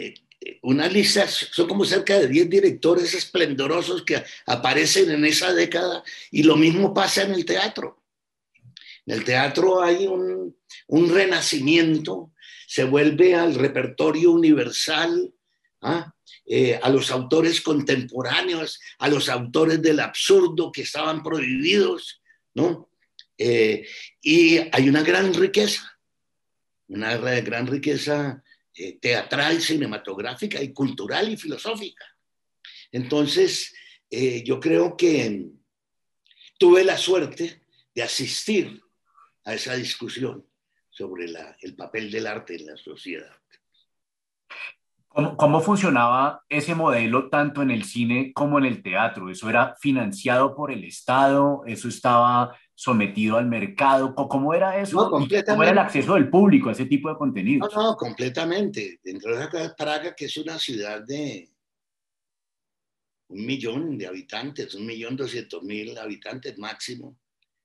una 0.61 0.87
lista, 0.87 1.27
son 1.27 1.67
como 1.67 1.85
cerca 1.85 2.19
de 2.19 2.27
10 2.27 2.49
directores 2.49 3.13
esplendorosos 3.13 4.03
que 4.03 4.23
aparecen 4.45 5.09
en 5.11 5.25
esa 5.25 5.53
década 5.53 6.03
y 6.31 6.43
lo 6.43 6.55
mismo 6.55 6.93
pasa 6.93 7.23
en 7.23 7.33
el 7.33 7.45
teatro. 7.45 8.03
En 9.05 9.15
el 9.15 9.23
teatro 9.23 9.81
hay 9.81 10.05
un, 10.07 10.55
renacimiento, 11.09 12.33
se 12.67 12.83
vuelve 12.83 13.35
al 13.35 13.55
repertorio 13.55 14.31
universal, 14.31 15.33
¿ah? 15.81 16.13
eh, 16.45 16.79
a 16.81 16.89
los 16.89 17.11
autores 17.11 17.61
contemporáneos, 17.61 18.79
a 18.99 19.07
los 19.07 19.29
autores 19.29 19.81
del 19.81 19.99
absurdo 19.99 20.71
que 20.71 20.81
estaban 20.81 21.23
prohibidos, 21.23 22.21
¿no? 22.53 22.89
Eh, 23.37 23.87
y 24.21 24.57
hay 24.57 24.89
una 24.89 25.03
gran 25.03 25.33
riqueza, 25.33 25.99
una 26.87 27.17
gran 27.17 27.67
riqueza 27.67 28.43
eh, 28.77 28.97
teatral, 28.99 29.61
cinematográfica 29.61 30.61
y 30.61 30.73
cultural 30.73 31.29
y 31.29 31.37
filosófica. 31.37 32.05
Entonces, 32.91 33.73
yo 34.45 34.57
creo 34.61 34.95
que 34.95 35.45
tuve 36.57 36.85
la 36.85 36.97
suerte 36.97 37.61
de 37.93 38.03
asistir 38.03 38.81
a 39.43 39.53
esa 39.53 39.75
discusión 39.75 40.45
sobre 40.89 41.25
el 41.61 41.75
papel 41.75 42.09
del 42.09 42.27
arte 42.27 42.55
en 42.55 42.67
la 42.67 42.77
sociedad. 42.77 43.31
¿Cómo, 45.07 45.37
¿Cómo, 45.37 45.61
funcionaba 45.61 46.43
ese 46.47 46.75
modelo 46.75 47.29
tanto 47.29 47.61
en 47.61 47.71
el 47.71 47.83
cine 47.83 48.33
como 48.33 48.59
en 48.59 48.65
el 48.65 48.83
teatro? 48.83 49.29
¿Eso 49.29 49.49
era 49.49 49.75
financiado 49.79 50.55
por 50.55 50.71
el 50.71 50.83
Estado? 50.83 51.63
¿Eso 51.65 51.87
estaba 51.87 52.55
sometido 52.77 53.37
al 53.37 53.47
mercado? 53.47 54.13
¿Cómo 54.13 54.53
era 54.53 54.79
eso? 54.79 54.97
No, 54.97 55.09
completamente. 55.09 55.51
¿Cómo 55.51 55.63
era 55.63 55.71
el 55.71 55.79
acceso 55.79 56.13
del 56.13 56.29
público 56.29 56.69
a 56.69 56.73
ese 56.73 56.85
tipo 56.85 57.09
de 57.09 57.17
contenidos? 57.17 57.73
No, 57.73 57.81
no, 57.81 57.95
completamente. 57.97 58.99
Dentro 59.03 59.35
de 59.35 59.71
Praga, 59.75 60.15
que 60.15 60.25
es 60.25 60.37
una 60.37 60.59
ciudad 60.59 61.01
de 61.01 61.49
un 63.29 63.45
millón 63.45 63.97
de 63.97 64.05
habitantes, 64.05 64.75
un 64.75 64.85
millón 64.85 65.17
doscientos 65.17 65.63
mil 65.63 65.97
habitantes 65.97 66.55
máximo, 66.59 67.17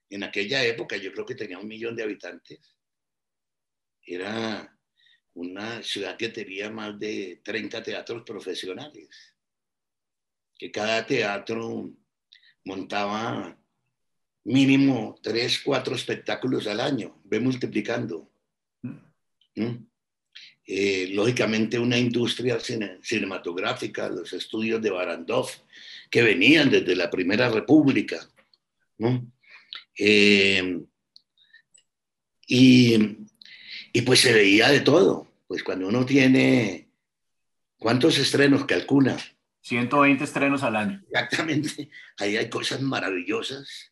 en 0.09 0.23
aquella 0.23 0.65
época 0.65 0.97
yo 0.97 1.13
creo 1.13 1.27
que 1.27 1.35
tenía 1.35 1.59
un 1.59 1.69
millón 1.69 1.95
de 1.95 2.05
habitantes. 2.05 2.75
Era 4.07 4.75
una 5.35 5.83
ciudad 5.83 6.17
que 6.17 6.31
tenía 6.31 6.71
más 6.71 6.99
de 6.99 7.43
30 7.45 7.83
teatros 7.83 8.23
profesionales, 8.25 9.37
que 10.57 10.71
cada 10.73 11.05
teatro 11.05 11.93
montaba 12.65 13.59
mínimo 14.45 15.19
3, 15.23 15.61
4 15.65 15.95
espectáculos 15.95 16.67
al 16.67 16.81
año, 16.81 17.21
ve 17.25 17.41
multiplicando. 17.41 18.31
¿Mm? 19.55 19.93
Eh, 20.65 21.09
lógicamente 21.13 21.79
una 21.79 21.99
industria 21.99 22.59
cinematográfica, 22.61 24.09
los 24.09 24.33
estudios 24.33 24.81
de 24.81 24.91
Barandov, 24.91 25.49
que 26.09 26.23
venían 26.23 26.71
desde 26.71 26.95
la 26.95 27.11
Primera 27.11 27.51
República, 27.51 28.27
¿no? 28.99 29.27
Eh, 29.99 30.81
y, 32.47 33.19
y, 33.93 34.03
pues 34.03 34.21
se 34.21 34.33
veía 34.33 34.69
de 34.69 34.81
todo, 34.81 35.27
pues 35.49 35.63
cuando 35.65 35.89
uno 35.89 36.07
tiene, 36.07 36.89
¿cuántos 37.77 38.19
estrenos 38.19 38.65
calcula? 38.65 39.19
120 39.63 40.25
estrenos 40.25 40.63
al 40.63 40.77
año. 40.77 41.03
Exactamente, 41.11 41.91
ahí 42.19 42.37
hay 42.37 42.49
cosas 42.49 42.81
maravillosas, 42.83 43.92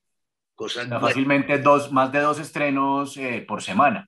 cosas... 0.60 0.86
fácilmente 0.88 1.56
dos, 1.58 1.90
más 1.90 2.12
de 2.12 2.20
dos 2.20 2.38
estrenos 2.38 3.16
eh, 3.16 3.42
por 3.48 3.62
semana. 3.62 4.06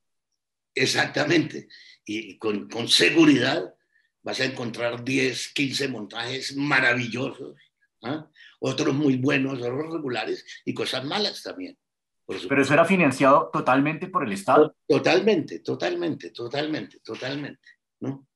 Exactamente, 0.75 1.67
y 2.05 2.37
con, 2.37 2.69
con 2.69 2.89
seguridad 2.89 3.75
vas 4.23 4.39
a 4.41 4.45
encontrar 4.45 5.03
10, 5.03 5.55
15 5.55 5.89
montajes 5.89 6.55
maravillosos, 6.55 7.57
¿ah? 8.03 8.29
otros 8.61 8.95
muy 8.95 9.17
buenos, 9.17 9.63
otros 9.63 9.93
regulares 9.95 10.45
y 10.67 10.75
cosas 10.75 11.03
malas 11.07 11.43
también. 11.43 11.79
Pero 12.27 12.63
eso 12.63 12.75
era 12.75 12.85
financiado 12.85 13.49
totalmente 13.51 14.09
por 14.09 14.25
el 14.27 14.33
Estado. 14.33 14.77
Totalmente, 14.87 15.61
totalmente, 15.61 16.31
totalmente, 16.31 17.01
totalmente, 17.01 17.69
¿no? 18.01 18.29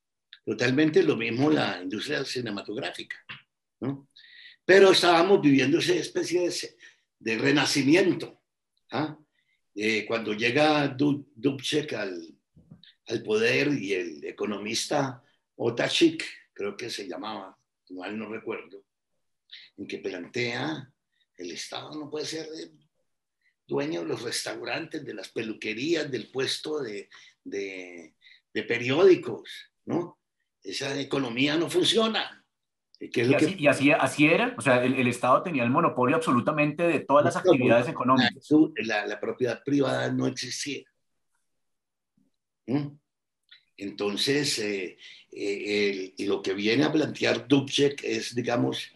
Totalmente 0.43 1.03
lo 1.03 1.15
mismo 1.15 1.51
la 1.51 1.81
industria 1.83 2.25
cinematográfica, 2.25 3.17
¿no? 3.79 4.09
Pero 4.65 4.91
estábamos 4.91 5.39
viviendo 5.39 5.77
esa 5.77 5.93
especie 5.93 6.41
de, 6.41 6.76
renacimiento. 7.19 8.41
¿ah? 8.91 9.17
Eh, 9.75 10.05
cuando 10.05 10.33
llega 10.33 10.87
Dubček 10.87 11.93
al, 11.93 12.33
poder 13.23 13.69
y 13.69 13.93
el 13.93 14.25
economista 14.25 15.23
Otachik, 15.55 16.23
creo 16.53 16.75
que 16.75 16.89
se 16.89 17.07
llamaba, 17.07 17.57
mal 17.89 18.17
no 18.17 18.27
recuerdo, 18.27 18.83
en 19.77 19.87
que 19.87 19.99
plantea 19.99 20.91
el 21.37 21.51
Estado 21.51 21.93
no 21.95 22.09
puede 22.09 22.25
ser 22.25 22.47
dueño 23.67 24.01
de 24.01 24.07
los 24.07 24.21
restaurantes, 24.21 25.05
de 25.05 25.13
las 25.13 25.29
peluquerías, 25.29 26.09
del 26.09 26.31
puesto 26.31 26.81
de, 26.81 27.09
de, 27.43 28.13
periódicos, 28.67 29.49
¿no? 29.85 30.19
Esa 30.63 30.99
economía 30.99 31.55
no 31.55 31.69
funciona. 31.69 32.36
¿Y, 32.99 33.65
así, 33.65 33.91
así, 33.91 34.25
era, 34.25 34.55
o 34.57 34.61
sea, 34.61 34.83
el, 34.83 35.07
Estado 35.07 35.43
tenía 35.43 35.63
el 35.63 35.69
monopolio 35.69 36.15
absolutamente 36.15 36.83
de 36.83 37.01
todas 37.01 37.25
las 37.25 37.35
actividades 37.35 37.87
económicas. 37.87 38.49
La, 38.77 39.19
propiedad 39.19 39.61
privada 39.63 40.11
no 40.11 40.25
existía. 40.25 40.83
¿Mm? 42.65 42.87
Entonces, 43.77 44.57
eh, 44.57 44.97
eh, 45.31 46.13
lo 46.19 46.41
que 46.41 46.53
viene 46.55 46.85
a 46.85 46.91
plantear 46.91 47.47
Dubček 47.47 48.03
es, 48.03 48.33
digamos, 48.33 48.91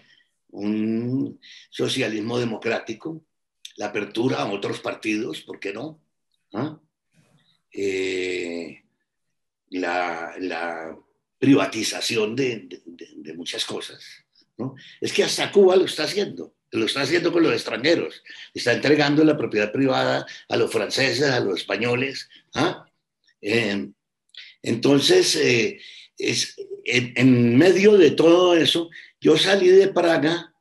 un 0.49 1.39
socialismo 1.69 2.39
democrático, 2.39 3.23
la 3.77 3.87
apertura 3.87 4.41
a 4.41 4.51
otros 4.51 4.79
partidos, 4.79 5.41
¿por 5.41 5.59
qué 5.59 5.73
no? 5.73 6.01
¿Ah? 6.53 6.79
Eh, 7.71 8.83
la, 9.69 10.97
privatización 11.41 12.35
de, 12.35 12.83
muchas 13.35 13.65
cosas. 13.65 14.05
¿no? 14.57 14.75
Es 15.01 15.11
que 15.11 15.23
hasta 15.23 15.51
Cuba 15.51 15.75
lo 15.75 15.85
está 15.85 16.03
haciendo, 16.03 16.55
lo 16.69 16.85
está 16.85 17.01
haciendo 17.01 17.33
con 17.33 17.41
los 17.41 17.51
extranjeros, 17.51 18.21
está 18.53 18.73
entregando 18.73 19.23
la 19.23 19.35
propiedad 19.35 19.71
privada 19.71 20.23
a 20.47 20.55
los 20.55 20.71
franceses, 20.71 21.31
a 21.31 21.39
los 21.39 21.61
españoles. 21.61 22.29
¿ah? 22.53 22.85
Eh, 23.41 23.89
entonces, 24.61 25.35
eh, 25.35 25.81
es, 26.15 26.55
en, 26.85 27.57
medio 27.57 27.97
de 27.97 28.11
todo 28.11 28.55
eso, 28.55 28.91
yo 29.19 29.35
salí 29.35 29.69
de 29.69 29.87
Praga 29.87 30.53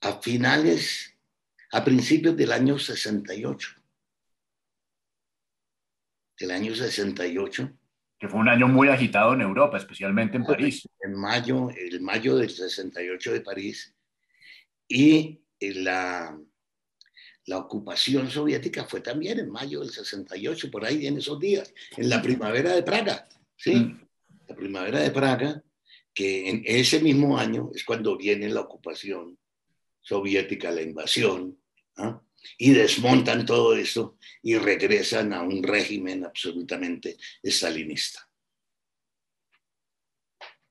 a 0.00 0.18
finales, 0.22 1.14
a 1.72 1.84
principios 1.84 2.34
del 2.38 2.52
año 2.52 2.78
68. 2.78 3.68
El 6.38 6.52
año 6.52 6.74
68. 6.74 7.77
Que 8.18 8.28
fue 8.28 8.40
un 8.40 8.48
año 8.48 8.66
muy 8.66 8.88
agitado 8.88 9.34
en 9.34 9.42
Europa, 9.42 9.78
especialmente 9.78 10.36
en 10.36 10.44
París. 10.44 10.88
En 11.00 11.14
mayo, 11.14 11.68
el 11.70 12.00
mayo 12.00 12.36
del 12.36 12.50
68 12.50 13.32
de 13.32 13.40
París. 13.40 13.94
Y 14.88 15.40
la, 15.60 16.36
la 17.48 17.58
ocupación 17.58 18.30
soviética 18.30 18.84
fue 18.84 19.00
también 19.00 19.38
en 19.38 19.50
mayo 19.50 19.80
del 19.80 19.90
68, 19.90 20.70
por 20.70 20.84
ahí 20.84 21.06
en 21.06 21.16
esos 21.16 21.40
días, 21.40 21.72
en 21.96 22.10
la 22.10 22.20
primavera 22.20 22.74
de 22.74 22.82
Praga, 22.82 23.26
¿sí? 23.56 23.74
Mm. 23.74 24.06
La 24.48 24.54
primavera 24.54 25.00
de 25.00 25.10
Praga, 25.10 25.62
que 26.12 26.48
en 26.48 26.62
ese 26.66 27.00
mismo 27.00 27.38
año 27.38 27.70
es 27.74 27.84
cuando 27.84 28.16
viene 28.18 28.48
la 28.50 28.60
ocupación 28.60 29.38
soviética, 30.00 30.70
la 30.70 30.82
invasión, 30.82 31.58
¿ah? 31.96 32.20
Y 32.56 32.72
desmontan 32.72 33.44
todo 33.46 33.74
eso 33.74 34.16
y 34.42 34.56
regresan 34.56 35.32
a 35.32 35.42
un 35.42 35.62
régimen 35.62 36.24
absolutamente 36.24 37.16
estalinista. 37.42 38.28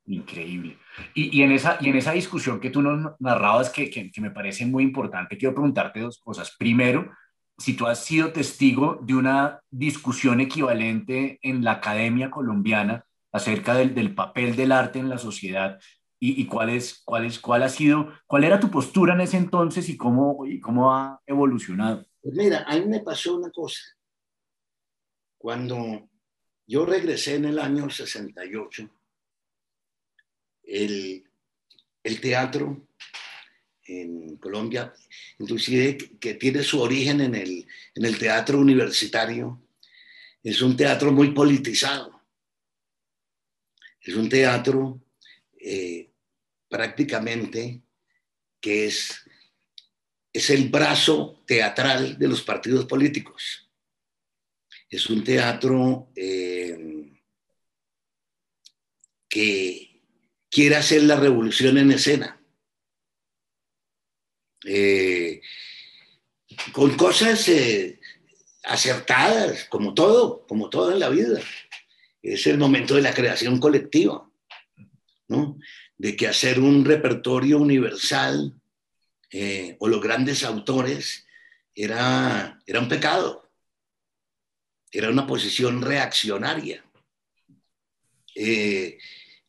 Increíble. 0.05 0.77
Y, 1.13 1.41
en 1.41 1.51
esa, 1.51 1.77
y 1.81 1.89
en 1.89 1.97
esa 1.97 2.13
discusión 2.13 2.61
que 2.61 2.69
tú 2.69 2.81
nos 2.81 3.19
narrabas, 3.19 3.69
que, 3.69 3.89
que, 3.89 4.21
me 4.21 4.31
parece 4.31 4.65
muy 4.65 4.83
importante, 4.83 5.37
quiero 5.37 5.53
preguntarte 5.53 5.99
dos 5.99 6.19
cosas. 6.19 6.55
Primero, 6.57 7.11
si 7.57 7.73
tú 7.73 7.87
has 7.87 8.05
sido 8.05 8.31
testigo 8.31 8.99
de 9.01 9.15
una 9.15 9.59
discusión 9.69 10.39
equivalente 10.39 11.39
en 11.41 11.63
la 11.63 11.73
academia 11.73 12.31
colombiana 12.31 13.03
acerca 13.33 13.75
del, 13.75 13.93
del 13.93 14.15
papel 14.15 14.55
del 14.55 14.71
arte 14.71 14.99
en 14.99 15.09
la 15.09 15.17
sociedad 15.17 15.77
y, 16.19 16.45
cuál, 16.47 16.69
es, 16.69 17.01
cuál, 17.05 17.25
es, 17.25 17.39
cuál 17.39 17.63
ha 17.63 17.69
sido, 17.69 18.11
cuál 18.25 18.43
era 18.43 18.59
tu 18.59 18.71
postura 18.71 19.13
en 19.13 19.21
ese 19.21 19.37
entonces 19.37 19.87
y 19.87 19.97
cómo, 19.97 20.45
y 20.47 20.59
cómo 20.59 20.91
ha 20.91 21.21
evolucionado. 21.27 22.07
Pues 22.21 22.35
mira, 22.35 22.63
a 22.67 22.75
mí 22.77 22.85
me 22.85 23.01
pasó 23.01 23.37
una 23.37 23.51
cosa. 23.51 23.79
Cuando 25.37 26.09
yo 26.65 26.85
regresé 26.85 27.35
en 27.35 27.45
el 27.45 27.59
año 27.59 27.89
68, 27.89 28.89
el, 30.63 31.23
teatro 32.19 32.87
en 33.85 34.37
Colombia, 34.37 34.93
inclusive 35.37 35.97
que 36.19 36.33
tiene 36.33 36.63
su 36.63 36.81
origen 36.81 37.21
en 37.21 37.35
el, 37.35 37.67
en 37.95 38.05
el 38.05 38.17
teatro 38.17 38.59
universitario, 38.59 39.61
es 40.43 40.61
un 40.61 40.75
teatro 40.75 41.11
muy 41.11 41.31
politizado. 41.31 42.21
Es 44.01 44.15
un 44.15 44.29
teatro 44.29 45.01
eh, 45.59 46.06
prácticamente 46.69 47.81
que 48.59 48.87
es, 48.87 49.23
es 50.33 50.49
el 50.49 50.69
brazo 50.69 51.43
teatral 51.45 52.17
de 52.17 52.27
los 52.27 52.41
partidos 52.41 52.85
políticos. 52.85 53.69
Es 54.89 55.09
un 55.09 55.23
teatro 55.23 56.11
eh, 56.15 57.19
que 59.29 60.01
quiere 60.49 60.75
hacer 60.75 61.03
la 61.03 61.17
revolución 61.17 61.77
en 61.77 61.91
escena. 61.91 62.41
Eh, 64.65 65.41
con 66.71 66.95
cosas 66.97 67.47
eh, 67.49 67.99
acertadas, 68.63 69.65
como 69.65 69.93
todo, 69.93 70.45
como 70.47 70.69
todo 70.69 70.91
en 70.91 70.99
la 70.99 71.09
vida. 71.09 71.39
Es 72.21 72.47
el 72.47 72.57
momento 72.57 72.95
de 72.95 73.01
la 73.01 73.13
creación 73.13 73.59
colectiva, 73.59 74.29
¿no? 75.27 75.57
De 75.97 76.15
que 76.15 76.27
hacer 76.27 76.59
un 76.59 76.85
repertorio 76.85 77.57
universal 77.57 78.53
eh, 79.31 79.75
o 79.79 79.87
los 79.87 80.01
grandes 80.01 80.43
autores 80.43 81.25
era, 81.73 82.59
era 82.65 82.79
un 82.79 82.87
pecado, 82.87 83.49
era 84.91 85.09
una 85.09 85.25
posición 85.25 85.81
reaccionaria. 85.81 86.83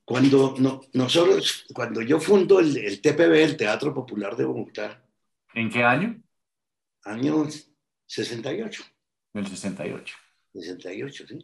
Cuando 0.09 0.55
nosotros, 0.95 1.67
cuando 1.75 2.01
yo 2.01 2.19
fundo 2.19 2.61
el, 2.61 3.03
TPB, 3.03 3.35
el 3.35 3.57
Teatro 3.59 3.93
Popular 3.93 4.35
de 4.39 4.47
Bogotá. 4.47 5.05
¿En 5.53 5.69
qué 5.69 5.85
año? 5.85 6.19
Año 7.05 7.47
68. 8.07 8.85
El 9.35 9.47
68. 9.47 10.17
68, 10.55 11.25
sí. 11.29 11.43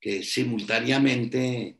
Que 0.00 0.22
simultáneamente 0.22 1.77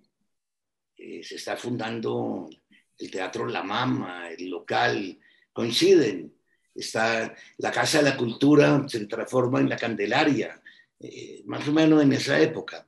eh, 0.99 1.23
se 1.23 1.37
está 1.37 1.57
fundando 1.57 2.51
el 2.99 3.11
Teatro 3.11 3.47
La 3.47 3.63
Mama, 3.63 4.29
el 4.31 4.51
local, 4.51 5.19
coinciden. 5.53 6.35
Está 6.75 7.35
la 7.59 7.71
Casa 7.71 7.99
de 7.99 8.11
la 8.11 8.17
Cultura, 8.17 8.85
se 8.89 9.07
transforma 9.07 9.61
en 9.61 9.69
la 9.69 9.77
Candelaria, 9.77 10.61
eh, 10.99 11.43
más 11.47 11.67
o 11.69 11.73
menos 11.73 12.03
en 12.03 12.13
esa 12.13 12.41
época. 12.41 12.87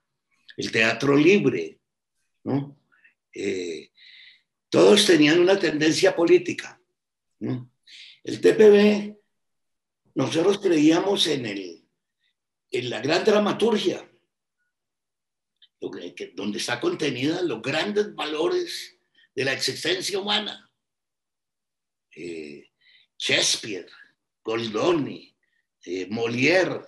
El 0.56 0.72
Teatro 0.72 1.16
Libre, 1.16 1.78
¿no? 2.44 2.76
Eh, 3.32 3.90
todos 4.68 5.06
tenían 5.06 5.40
una 5.40 5.58
tendencia 5.58 6.14
política. 6.14 6.80
El 7.40 8.40
TPB, 8.40 9.16
nosotros 10.14 10.58
creíamos 10.58 11.26
en, 11.28 11.46
el, 11.46 11.84
en 12.70 12.90
la 12.90 13.00
gran 13.00 13.24
dramaturgia, 13.24 14.09
donde 15.80 16.58
está 16.58 16.80
contenida 16.80 17.42
los 17.42 17.62
grandes 17.62 18.14
valores 18.14 18.98
de 19.34 19.44
la 19.44 19.52
existencia 19.52 20.18
humana. 20.18 20.70
Eh, 22.14 22.68
Shakespeare, 23.18 23.86
Goldoni, 24.42 25.34
eh, 25.84 26.06
Molière, 26.10 26.86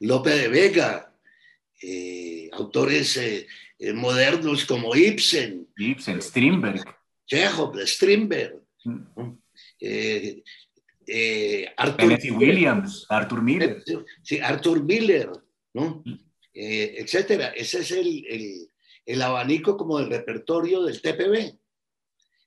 Lope 0.00 0.30
de 0.30 0.48
Vega, 0.48 1.08
eh, 1.80 2.50
autores 2.52 3.16
eh, 3.18 3.46
eh, 3.78 3.92
modernos 3.92 4.64
como 4.64 4.96
Ibsen. 4.96 5.68
Ibsen, 5.76 6.20
Strindberg. 6.20 6.82
Chekhov, 7.24 7.78
Strindberg. 7.86 8.60
Mm. 8.84 9.38
Arthur 11.76 12.18
Williams, 12.36 13.06
Arthur 13.08 13.42
Miller. 13.42 13.84
Sí, 14.22 14.40
Arthur 14.40 14.82
Miller, 14.82 15.30
¿no? 15.72 16.02
Mm. 16.04 16.18
Etcétera. 16.60 17.48
Ese 17.48 17.80
es 17.80 17.90
el, 17.92 18.26
el, 18.26 18.70
el 19.06 19.22
abanico 19.22 19.76
como 19.76 19.98
del 19.98 20.10
repertorio 20.10 20.82
del 20.82 21.00
TPB, 21.00 21.56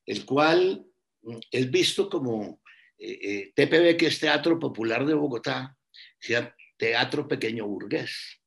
el 0.05 0.25
cual 0.25 0.85
mm, 1.21 1.37
es 1.51 1.71
visto 1.71 2.09
como 2.09 2.61
TPB, 2.97 3.97
que 3.97 4.07
es 4.07 4.19
Teatro 4.19 4.59
Popular 4.59 5.05
de 5.05 5.15
Bogotá, 5.15 5.75
sea 6.19 6.55
teatro 6.77 7.27
pequeño 7.27 7.67
burgués. 7.67 8.41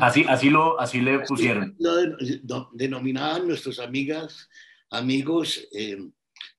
Así, 0.00 0.24
así, 0.28 0.50
lo, 0.50 0.78
así 0.78 1.00
le 1.00 1.20
pusieron. 1.20 1.74
Lo, 1.78 2.70
denominaban 2.72 3.46
nuestros 3.46 3.78
amigas, 3.78 4.48
amigos 4.90 5.66
eh, 5.72 5.96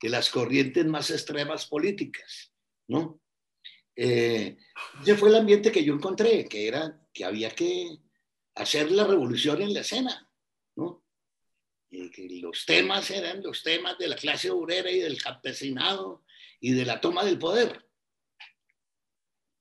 de 0.01 0.09
las 0.09 0.29
corrientes 0.29 0.85
más 0.85 1.11
extremas 1.11 1.67
políticas, 1.67 2.51
¿no? 2.87 3.21
Eh, 3.95 4.57
ese 5.01 5.15
fue 5.15 5.29
el 5.29 5.35
ambiente 5.35 5.71
que 5.71 5.83
yo 5.83 5.93
encontré, 5.93 6.45
que 6.45 6.67
era 6.67 6.98
que 7.13 7.25
había 7.25 7.51
que 7.51 7.97
hacer 8.55 8.91
la 8.91 9.05
revolución 9.05 9.61
en 9.61 9.73
la 9.73 9.81
escena, 9.81 10.29
¿no? 10.75 11.03
Y 11.89 12.09
que 12.11 12.27
los 12.41 12.65
temas 12.65 13.09
eran 13.09 13.41
los 13.41 13.63
temas 13.63 13.97
de 13.97 14.07
la 14.07 14.15
clase 14.15 14.51
obrera 14.51 14.91
y 14.91 14.99
del 14.99 15.21
campesinado 15.21 16.23
y 16.59 16.71
de 16.71 16.85
la 16.85 17.01
toma 17.01 17.23
del 17.23 17.39
poder. 17.39 17.85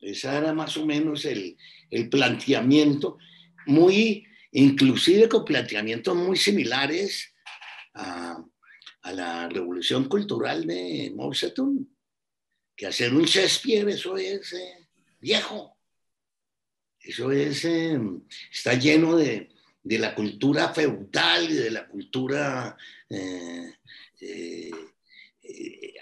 Ese 0.00 0.28
era 0.28 0.52
más 0.52 0.76
o 0.76 0.84
menos 0.84 1.24
el, 1.24 1.56
el 1.90 2.08
planteamiento, 2.08 3.18
muy, 3.66 4.26
inclusive 4.52 5.28
con 5.28 5.44
planteamientos 5.44 6.14
muy 6.14 6.36
similares 6.36 7.34
a, 7.94 8.44
a 9.02 9.12
la 9.12 9.48
revolución 9.48 10.04
cultural 10.04 10.66
de 10.66 11.12
Mao 11.16 11.34
Zedong, 11.34 11.86
que 12.76 12.86
hacer 12.86 13.12
un 13.12 13.24
Shakespeare, 13.24 13.88
eso 13.88 14.16
es 14.16 14.52
eh, 14.52 14.88
viejo, 15.18 15.77
eso 17.08 17.32
es, 17.32 17.64
eh, 17.64 17.98
está 18.52 18.74
lleno 18.74 19.16
de, 19.16 19.48
de, 19.82 19.98
la 19.98 20.14
cultura 20.14 20.74
feudal 20.74 21.50
y 21.50 21.54
de 21.54 21.70
la 21.70 21.88
cultura 21.88 22.76
eh, 23.08 23.72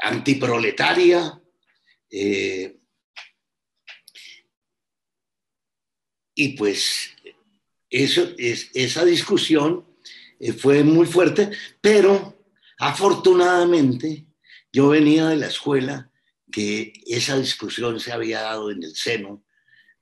antiproletaria. 0.02 1.40
Y 6.38 6.48
pues 6.50 7.11
eso, 7.88 8.28
es, 8.36 8.70
esa 8.74 9.04
discusión 9.04 9.86
eh, 10.38 10.52
fue 10.52 10.84
muy 10.84 11.07
fuerte, 11.07 11.50
pero 11.80 12.46
afortunadamente 12.78 14.26
yo 14.72 14.88
venía 14.88 15.28
de 15.28 15.36
la 15.36 15.46
escuela 15.46 16.11
que 16.52 16.92
esa 17.07 17.38
discusión 17.38 17.98
se 18.00 18.12
había 18.12 18.42
dado 18.42 18.70
en 18.70 18.82
el 18.82 18.94
seno 18.94 19.44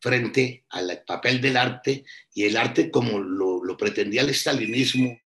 frente 0.05 0.67
al 0.69 1.03
papel 1.07 1.41
del 1.41 1.57
arte 1.57 2.05
y 2.35 2.45
el 2.45 2.59
arte 2.59 2.91
como 2.91 3.19
lo, 3.19 3.65
lo 3.65 3.75
pretendía 3.75 4.21
el 4.21 4.29
estalinismo 4.29 5.19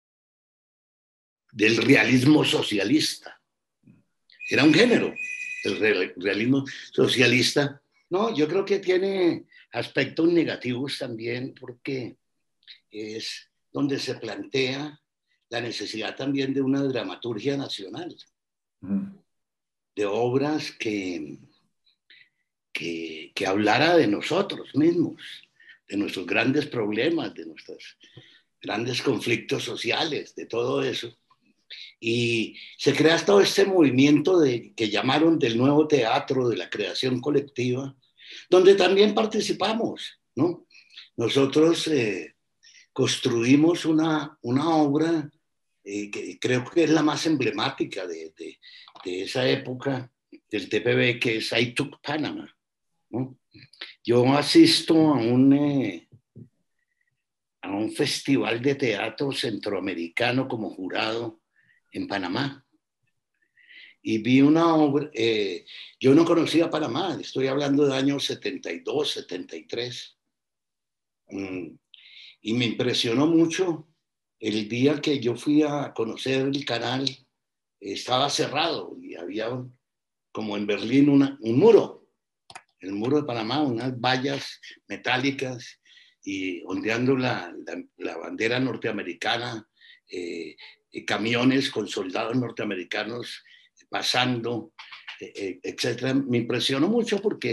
del 1.51 1.79
realismo 1.79 2.45
socialista. 2.45 3.41
Era 4.51 4.65
un 4.65 4.75
género, 4.75 5.15
el 5.65 6.13
realismo 6.17 6.67
socialista. 6.93 7.81
No, 8.11 8.37
yo 8.37 8.47
creo 8.47 8.67
que 8.67 8.79
tiene 8.81 9.47
aspectos 9.73 10.31
negativos 10.31 10.99
también 10.99 11.55
porque 11.59 12.19
es 12.91 13.49
donde 13.73 13.99
se 13.99 14.17
plantea 14.17 15.01
la 15.49 15.61
necesidad 15.63 16.15
también 16.17 16.53
de 16.53 16.61
una 16.61 16.83
dramaturgia 16.83 17.57
nacional, 17.57 18.15
de 18.83 20.05
obras 20.05 20.71
que, 20.73 21.39
que, 22.77 23.33
que, 23.35 23.47
hablara 23.47 23.97
de 23.97 24.07
nosotros 24.07 24.75
mismos, 24.75 25.23
de 25.89 25.97
nuestros 25.97 26.27
grandes 26.27 26.67
problemas, 26.67 27.33
de 27.33 27.47
nuestros 27.47 27.97
grandes 28.61 29.01
conflictos 29.01 29.65
sociales, 29.65 30.35
de 30.35 30.45
todo 30.45 30.83
eso. 30.83 31.17
Y 31.99 32.57
se 32.77 32.95
crea 32.95 33.17
todo 33.25 33.41
este 33.41 33.65
movimiento 33.65 34.39
de, 34.39 34.75
que 34.75 34.91
llamaron 34.91 35.39
del 35.39 35.57
nuevo 35.57 35.89
teatro, 35.89 36.49
de 36.49 36.57
la 36.57 36.69
creación 36.69 37.21
colectiva, 37.21 37.97
donde 38.51 38.75
también 38.75 39.15
participamos, 39.15 40.21
¿no? 40.35 40.67
Nosotros 41.17 41.87
eh, 41.89 42.35
construimos 42.93 43.87
una, 43.87 44.37
una 44.43 44.69
obra 44.77 45.31
eh, 45.83 46.11
que 46.11 46.39
creo 46.39 46.65
que 46.65 46.85
es 46.85 46.91
la 46.91 47.03
más 47.03 47.25
emblemática 47.27 48.07
de, 48.07 48.35
de, 48.37 48.59
esa 49.23 49.49
época 49.49 50.11
del 50.51 50.69
TPB, 50.69 51.21
que 51.21 51.37
es 51.37 51.53
I 51.53 51.73
Took 51.73 52.01
Panama. 52.03 52.56
Yo 54.05 54.33
asisto 54.35 54.95
a 54.95 55.19
un, 55.19 55.53
eh, 55.53 56.09
a 57.63 57.71
un 57.71 57.91
festival 57.93 58.63
de 58.63 58.75
teatro 58.75 59.33
centroamericano 59.33 60.49
como 60.49 60.71
jurado 60.71 61.41
en 61.93 62.07
Panamá. 62.07 62.65
Y 64.03 64.19
vi 64.19 64.41
una 64.41 64.75
obra, 64.77 65.11
eh, 65.15 65.65
yo 65.99 66.15
no 66.15 66.25
conocía 66.25 66.71
Panamá, 66.71 67.19
estoy 67.21 67.49
hablando 67.49 67.87
de 67.87 67.97
años 67.97 68.25
72, 68.25 69.11
73, 69.11 70.19
mm, 71.29 71.69
y 72.43 72.53
me 72.55 72.67
impresionó 72.67 73.27
mucho 73.27 73.89
el 74.39 74.69
día 74.69 75.01
que 75.01 75.19
yo 75.19 75.35
fui 75.35 75.63
a 75.63 75.93
conocer 75.93 76.43
el 76.47 76.65
canal, 76.65 77.05
estaba 77.81 78.31
cerrado 78.31 78.97
y 79.03 79.17
había 79.17 79.49
como 80.31 80.57
en 80.57 80.67
Berlín 80.67 81.09
un 81.09 81.59
muro, 81.59 82.06
el 82.81 82.93
muro 82.93 83.19
de 83.19 83.27
Panamá, 83.27 83.63
unas 83.63 83.99
vallas 83.99 84.61
metálicas 84.89 85.81
y 86.23 86.63
ondeando 86.65 87.17
la, 87.17 87.55
la, 87.97 88.17
bandera 88.17 88.59
norteamericana, 88.59 89.67
eh, 90.11 90.57
camiones 91.07 91.71
con 91.71 91.87
soldados 91.89 92.37
norteamericanos 92.37 93.43
pasando, 93.89 94.73
eh, 95.21 95.33
eh, 95.37 95.61
etcétera, 95.63 96.15
me 96.15 96.39
impresionó 96.39 96.89
mucho 96.89 97.21
porque 97.21 97.53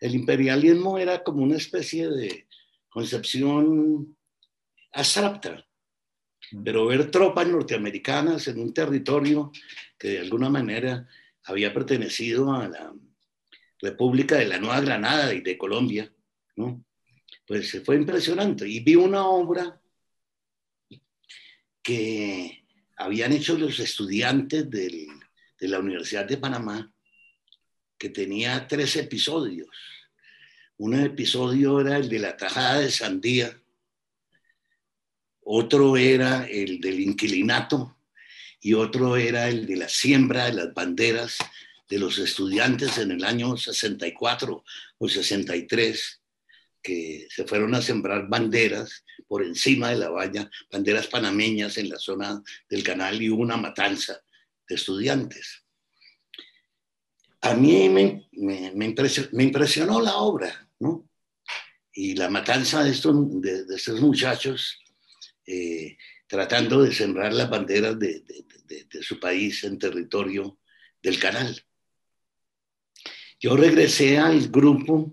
el 0.00 0.14
imperialismo 0.14 0.98
era 0.98 1.22
como 1.22 1.42
una 1.42 1.56
especie 1.56 2.08
de 2.08 2.46
concepción 2.88 4.16
abstracta, 4.92 5.66
mm. 6.52 6.62
pero 6.62 6.86
ver 6.86 7.10
tropas 7.10 7.46
norteamericanas 7.46 8.48
en 8.48 8.60
un 8.60 8.72
territorio 8.72 9.52
que 9.98 10.08
de 10.08 10.20
alguna 10.20 10.48
manera 10.48 11.06
había 11.44 11.72
pertenecido 11.72 12.52
a 12.52 12.68
la 12.68 12.94
República 13.80 14.36
de 14.36 14.46
la 14.46 14.58
Nueva 14.58 14.80
Granada 14.80 15.32
y 15.34 15.40
de 15.40 15.56
Colombia, 15.56 16.12
¿no? 16.56 16.84
pues 17.46 17.80
fue 17.84 17.96
impresionante. 17.96 18.68
Y 18.68 18.80
vi 18.80 18.94
una 18.94 19.26
obra 19.26 19.80
que 21.82 22.64
habían 22.96 23.32
hecho 23.32 23.56
los 23.56 23.78
estudiantes 23.80 24.68
de 24.70 25.08
la 25.60 25.78
Universidad 25.78 26.26
de 26.26 26.36
Panamá 26.36 26.92
que 27.96 28.10
tenía 28.10 28.66
tres 28.68 28.96
episodios. 28.96 29.68
Un 30.76 30.94
episodio 30.94 31.80
era 31.80 31.96
el 31.96 32.08
de 32.08 32.18
la 32.18 32.36
tajada 32.36 32.80
de 32.80 32.90
sandía, 32.90 33.60
otro 35.40 35.96
era 35.96 36.46
el 36.46 36.80
del 36.80 37.00
inquilinato 37.00 37.96
y 38.60 38.74
otro 38.74 39.16
era 39.16 39.48
el 39.48 39.66
de 39.66 39.76
la 39.76 39.88
siembra 39.88 40.44
de 40.44 40.52
las 40.52 40.74
banderas 40.74 41.38
de 41.88 41.98
los 41.98 42.18
estudiantes 42.18 42.98
en 42.98 43.12
el 43.12 43.24
año 43.24 43.56
64 43.56 44.64
o 44.98 45.08
63, 45.08 46.20
que 46.82 47.26
se 47.30 47.44
fueron 47.44 47.74
a 47.74 47.82
sembrar 47.82 48.28
banderas 48.28 49.04
por 49.26 49.44
encima 49.44 49.90
de 49.90 49.96
la 49.96 50.10
valla, 50.10 50.50
banderas 50.70 51.06
panameñas 51.06 51.76
en 51.78 51.88
la 51.88 51.98
zona 51.98 52.42
del 52.68 52.82
canal 52.82 53.20
y 53.20 53.30
hubo 53.30 53.42
una 53.42 53.56
matanza 53.56 54.20
de 54.68 54.74
estudiantes. 54.74 55.64
A 57.40 57.54
mí 57.54 57.88
me, 57.88 58.26
impresionó, 59.44 60.00
la 60.00 60.16
obra, 60.16 60.68
¿no? 60.80 61.08
Y 61.92 62.14
la 62.14 62.28
matanza 62.28 62.82
de 62.82 62.90
estos, 62.90 63.40
de, 63.40 63.64
estos 63.74 64.00
muchachos 64.00 64.78
eh, 65.46 65.96
tratando 66.26 66.82
de 66.82 66.92
sembrar 66.92 67.32
las 67.32 67.48
banderas 67.48 67.98
de, 67.98 68.20
de, 68.20 69.02
su 69.02 69.18
país 69.18 69.64
en 69.64 69.78
territorio 69.78 70.58
del 71.02 71.18
canal. 71.18 71.64
Yo 73.40 73.56
regresé 73.56 74.18
al 74.18 74.48
grupo 74.48 75.12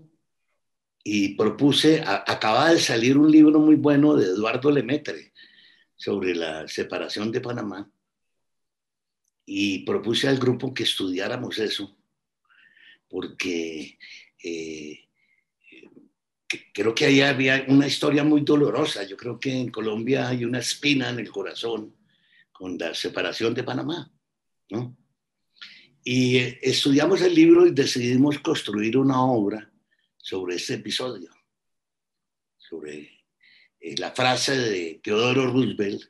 y 1.04 1.34
propuse, 1.36 2.02
acaba 2.04 2.72
de 2.72 2.80
salir 2.80 3.16
un 3.16 3.30
libro 3.30 3.60
muy 3.60 3.76
bueno 3.76 4.16
de 4.16 4.26
Eduardo 4.26 4.70
Lemetre 4.72 5.32
sobre 5.94 6.34
la 6.34 6.66
separación 6.66 7.30
de 7.30 7.40
Panamá 7.40 7.88
y 9.44 9.84
propuse 9.84 10.26
al 10.26 10.38
grupo 10.38 10.74
que 10.74 10.82
estudiáramos 10.82 11.56
eso, 11.60 11.96
porque 13.08 13.96
eh, 14.42 15.08
creo 16.74 16.92
que 16.92 17.04
ahí 17.04 17.20
había 17.20 17.64
una 17.68 17.86
historia 17.86 18.24
muy 18.24 18.40
dolorosa. 18.40 19.04
Yo 19.04 19.16
creo 19.16 19.38
que 19.38 19.52
en 19.52 19.70
Colombia 19.70 20.28
hay 20.28 20.44
una 20.44 20.58
espina 20.58 21.10
en 21.10 21.20
el 21.20 21.30
corazón 21.30 21.94
con 22.50 22.76
la 22.76 22.92
separación 22.92 23.54
de 23.54 23.62
Panamá, 23.62 24.10
¿no? 24.70 24.96
Y 26.08 26.38
estudiamos 26.62 27.20
el 27.20 27.34
libro 27.34 27.66
y 27.66 27.72
decidimos 27.72 28.38
construir 28.38 28.96
una 28.96 29.20
obra 29.24 29.68
sobre 30.16 30.54
este 30.54 30.74
episodio, 30.74 31.32
sobre 32.56 33.24
eh, 33.80 33.96
la 33.98 34.12
frase 34.12 34.56
de 34.56 35.00
Teodoro 35.02 35.50
Roosevelt, 35.50 36.04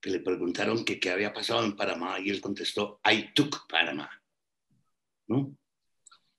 que 0.00 0.08
le 0.08 0.20
preguntaron 0.20 0.86
que 0.86 0.98
qué 0.98 1.10
había 1.10 1.34
pasado 1.34 1.66
en 1.66 1.76
Panamá 1.76 2.18
y 2.18 2.30
él 2.30 2.40
contestó, 2.40 2.98
I 3.04 3.34
took 3.34 3.68
Panamá, 3.68 4.08
¿no? 5.26 5.54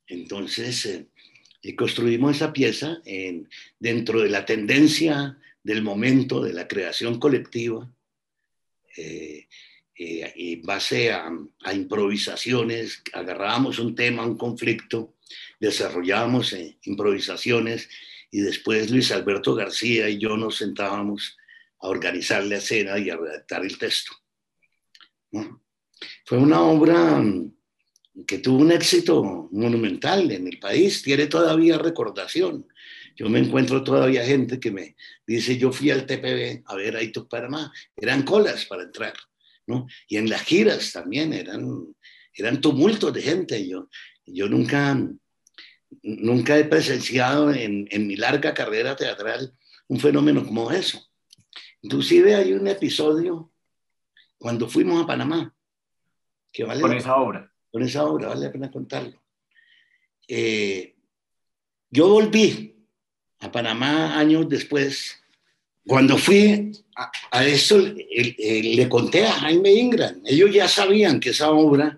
Entonces, 0.08 0.84
eh, 0.88 1.76
construimos 1.76 2.38
esa 2.38 2.52
pieza 2.52 3.00
en, 3.06 3.48
dentro 3.78 4.22
de 4.22 4.30
la 4.30 4.43
tendencia 4.43 5.38
del 5.62 5.84
momento 5.84 6.41
de 6.41 6.54
la 6.54 6.68
creación 6.68 7.20
colectiva, 7.20 7.93
eh, 8.98 9.48
eh, 10.00 10.32
en 10.36 10.62
base 10.62 11.12
a, 11.12 11.32
improvisaciones, 11.74 13.02
agarrábamos 13.14 13.80
un 13.80 13.95
tema, 13.95 14.26
un 14.26 14.38
conflicto, 14.38 15.16
desarrollábamos 15.60 16.54
eh, 16.54 16.78
improvisaciones 16.84 17.89
y 18.30 18.41
después 18.41 18.91
Luis 18.91 19.12
Alberto 19.12 19.56
García 19.56 20.08
y 20.10 20.20
yo 20.20 20.38
nos 20.38 20.58
sentábamos 20.58 21.38
a 21.80 21.88
organizar 21.88 22.43
la 22.43 22.58
escena 22.58 23.00
y 23.00 23.10
a 23.10 23.18
redactar 23.18 23.66
el 23.66 23.78
texto. 23.78 24.12
Fue 26.26 26.38
una 26.38 26.62
obra 26.62 27.24
que 28.26 28.38
tuvo 28.39 28.60
un 28.60 28.72
éxito 28.72 29.50
monumental 29.52 30.32
en 30.32 30.48
el 30.48 30.60
país, 30.60 31.02
tiene 31.02 31.28
todavía 31.28 31.78
recordación. 31.78 32.68
Yo 33.16 33.30
me 33.30 33.39
encuentro 33.39 33.84
todavía 33.84 34.24
gente 34.24 34.60
que 34.60 34.72
me 34.72 34.95
dice, 35.26 35.58
yo 35.58 35.72
fui 35.72 35.89
al 35.89 36.06
TPB 36.06 36.64
a 36.66 36.76
ver 36.76 36.95
a 36.95 37.02
Ito 37.02 37.28
Panamá, 37.28 37.72
eran 37.95 38.22
colas 38.24 38.66
para 38.66 38.84
entrar. 38.84 39.14
Y 40.07 40.18
en 40.18 40.30
las 40.30 40.43
giras 40.43 40.91
también 40.93 41.34
eran, 41.34 41.88
eran 42.34 42.61
tumultos 42.61 43.13
de 43.13 43.22
gente. 43.22 43.68
Yo, 43.68 43.89
yo 44.26 44.47
nunca, 44.47 44.97
nunca 46.03 46.57
he 46.57 46.65
presenciado 46.65 47.53
en, 47.53 47.88
en 47.91 48.07
mi 48.07 48.15
larga 48.15 48.53
carrera 48.53 48.95
teatral 48.95 49.53
un 49.88 49.99
fenómeno 49.99 50.45
como 50.45 50.72
eso. 50.72 51.05
Inclusive 51.82 52.36
hay 52.36 52.53
un 52.53 52.68
episodio 52.68 53.51
cuando 54.38 54.68
fuimos 54.68 55.03
a 55.03 55.07
Panamá. 55.07 55.53
Que 56.51 56.63
vale 56.63 56.82
con 56.82 56.93
esa 56.93 57.15
obra. 57.15 57.51
Con 57.72 57.84
esa 57.84 58.05
obra, 58.05 58.30
vale 58.30 58.45
la 58.45 58.51
pena 58.51 58.72
contarlo. 58.72 59.22
Eh, 60.28 60.95
yo 61.89 62.09
volví 62.09 62.76
a 63.39 63.51
Panamá 63.51 64.18
años 64.18 64.49
después 64.49 65.22
cuando 65.88 66.17
fui 66.17 66.71
a, 67.31 67.45
eso, 67.45 67.79
le 67.79 68.89
conté 68.89 69.25
a 69.25 69.31
Jaime 69.31 69.71
Ingram. 69.71 70.21
Ellos 70.25 70.53
ya 70.53 70.67
sabían 70.67 71.19
que 71.19 71.29
esa 71.29 71.51
obra... 71.51 71.97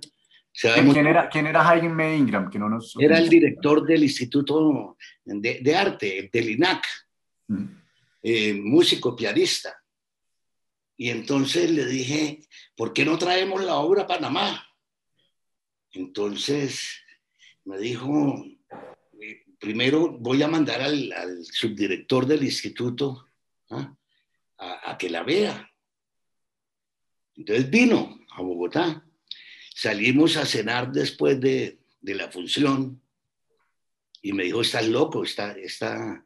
¿Quién, 0.61 1.07
era, 1.07 1.29
¿Quién 1.29 1.47
era 1.47 1.63
Jaime 1.63 2.17
Ingram? 2.17 2.49
Que 2.49 2.59
no 2.59 2.69
nos... 2.69 2.93
Era 2.99 3.17
el 3.17 3.29
director 3.29 3.85
del 3.85 4.03
Instituto 4.03 4.97
de, 5.23 5.75
Arte, 5.75 6.29
del 6.31 6.49
INAC, 6.49 6.85
mm. 7.47 7.65
eh, 8.23 8.53
músico, 8.53 9.15
pianista. 9.15 9.81
Y 10.97 11.09
entonces 11.09 11.71
le 11.71 11.85
dije, 11.85 12.41
¿por 12.75 12.91
qué 12.91 13.05
no 13.05 13.17
traemos 13.17 13.63
la 13.63 13.75
obra 13.75 14.03
a 14.03 14.07
Panamá? 14.07 14.67
Entonces 15.93 16.99
me 17.63 17.79
dijo, 17.79 18.45
eh, 19.21 19.45
primero 19.57 20.11
voy 20.11 20.43
a 20.43 20.49
mandar 20.49 20.81
al, 20.81 21.11
al 21.13 21.45
subdirector 21.45 22.25
del 22.27 22.43
instituto 22.43 23.28
¿ah? 23.69 23.95
a, 24.59 24.97
que 24.97 25.09
la 25.09 25.23
vea. 25.23 25.71
Entonces 27.35 27.69
vino 27.69 28.19
a 28.31 28.41
Bogotá. 28.41 29.03
Salimos 29.73 30.35
a 30.37 30.45
cenar 30.45 30.91
después 30.91 31.39
de, 31.39 31.79
la 32.01 32.29
función 32.31 33.01
y 34.21 34.33
me 34.33 34.43
dijo, 34.43 34.61
estás 34.61 34.87
loco, 34.87 35.23
esta, 35.23 35.51
esta, 35.53 36.25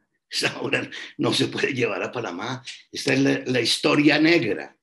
obra 0.62 0.89
no 1.18 1.34
se 1.34 1.48
puede 1.48 1.74
llevar 1.74 2.02
a 2.02 2.12
Panamá. 2.12 2.64
Esta 2.91 3.14
es 3.14 3.48
la, 3.48 3.62
historia 3.62 4.20
negra, 4.20 4.76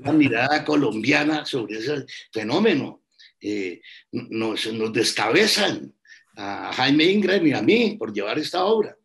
una 0.00 0.12
mirada 0.12 0.64
colombiana 0.64 1.44
sobre 1.44 1.78
ese 1.78 2.06
fenómeno. 2.32 3.02
Eh, 3.40 3.80
nos, 4.12 4.72
nos 4.72 4.92
descabezan 4.92 5.92
a 6.36 6.72
Jaime 6.72 7.04
Ingram 7.04 7.44
y 7.46 7.52
a 7.52 7.62
mí 7.62 7.96
por 7.98 8.12
llevar 8.12 8.38
esta 8.38 8.64
obra 8.64 8.96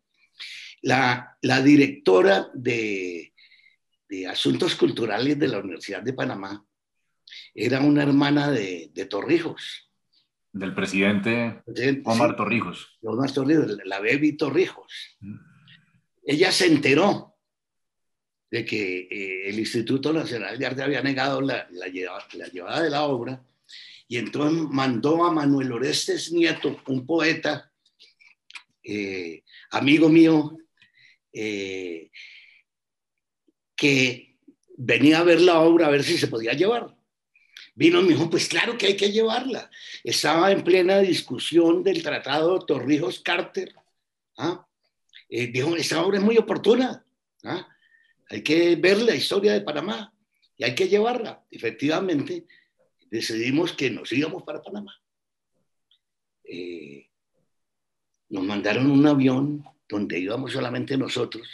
la, 0.84 1.62
directora 1.62 2.50
de, 2.54 3.32
Asuntos 4.28 4.76
Culturales 4.76 5.36
de 5.38 5.48
la 5.48 5.58
Universidad 5.58 6.00
de 6.02 6.12
Panamá 6.12 6.64
era 7.52 7.80
una 7.80 8.02
hermana 8.02 8.50
de, 8.50 9.06
Torrijos. 9.10 9.90
Del 10.52 10.72
presidente, 10.72 11.62
Omar 12.04 12.36
Torrijos. 12.36 12.96
Omar 13.02 13.32
Torrijos, 13.32 13.76
la 13.84 13.98
baby 13.98 14.36
Torrijos. 14.36 15.16
Mm. 15.20 15.36
Ella 16.26 16.52
se 16.52 16.66
enteró 16.66 17.34
de 18.50 18.64
que 18.64 19.08
eh, 19.10 19.48
el 19.48 19.58
Instituto 19.58 20.12
Nacional 20.12 20.56
de 20.56 20.66
Arte 20.66 20.82
había 20.82 21.02
negado 21.02 21.40
la, 21.40 21.66
la, 21.72 21.88
llevada, 21.88 22.82
de 22.82 22.90
la 22.90 23.02
obra 23.02 23.42
y 24.06 24.16
entonces 24.16 24.68
mandó 24.70 25.24
a 25.24 25.32
Manuel 25.32 25.72
Orestes 25.72 26.30
Nieto, 26.30 26.80
un 26.86 27.04
poeta, 27.04 27.72
eh, 28.84 29.42
amigo 29.72 30.08
mío, 30.08 30.56
eh, 31.34 32.10
que 33.76 34.38
venía 34.76 35.18
a 35.18 35.24
ver 35.24 35.40
la 35.40 35.60
obra 35.60 35.86
a 35.86 35.90
ver 35.90 36.04
si 36.04 36.16
se 36.16 36.28
podía 36.28 36.52
llevar. 36.52 36.96
Vino 37.74 38.00
y 38.00 38.02
me 38.04 38.08
dijo, 38.10 38.30
pues 38.30 38.48
claro 38.48 38.78
que 38.78 38.86
hay 38.86 38.96
que 38.96 39.10
llevarla. 39.10 39.68
Estaba 40.04 40.52
en 40.52 40.62
plena 40.62 41.00
discusión 41.00 41.82
del 41.82 42.02
tratado 42.02 42.64
Torrijos-Carter. 42.64 43.74
¿ah? 44.38 44.66
Eh, 45.28 45.48
dijo, 45.48 45.74
esta 45.74 46.04
obra 46.04 46.18
es 46.18 46.24
muy 46.24 46.38
oportuna. 46.38 47.04
¿ah? 47.42 47.68
Hay 48.30 48.42
que 48.42 48.76
ver 48.76 49.02
la 49.02 49.16
historia 49.16 49.52
de 49.52 49.60
Panamá 49.60 50.14
y 50.56 50.64
hay 50.64 50.74
que 50.74 50.88
llevarla. 50.88 51.44
Efectivamente, 51.50 52.46
decidimos 53.10 53.72
que 53.72 53.90
nos 53.90 54.12
íbamos 54.12 54.44
para 54.44 54.62
Panamá. 54.62 54.94
Eh, 56.44 57.10
nos 58.28 58.44
mandaron 58.44 58.88
un 58.90 59.06
avión 59.06 59.64
donde 59.94 60.18
íbamos 60.18 60.52
solamente 60.52 60.96
nosotros 60.96 61.48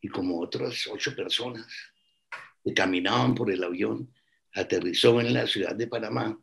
y 0.00 0.08
como 0.08 0.38
otras 0.38 0.86
ocho 0.86 1.16
personas 1.16 1.66
que 2.62 2.74
caminaban 2.74 3.34
por 3.34 3.50
el 3.50 3.64
avión, 3.64 4.12
aterrizó 4.52 5.18
en 5.20 5.32
la 5.32 5.46
ciudad 5.46 5.74
de 5.74 5.86
Panamá 5.86 6.38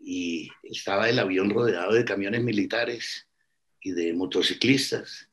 y 0.00 0.50
estaba 0.64 1.08
el 1.08 1.20
avión 1.20 1.50
rodeado 1.50 1.92
de 1.92 2.04
camiones 2.04 2.42
militares 2.42 3.28
y 3.80 3.92
de 3.92 4.12
motociclistas. 4.12 5.28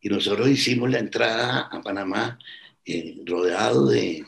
Y 0.00 0.08
nosotros 0.08 0.48
hicimos 0.48 0.90
la 0.90 0.98
entrada 0.98 1.68
a 1.70 1.80
Panamá 1.80 2.36
eh, 2.84 3.22
rodeado 3.24 3.86
de, 3.86 4.26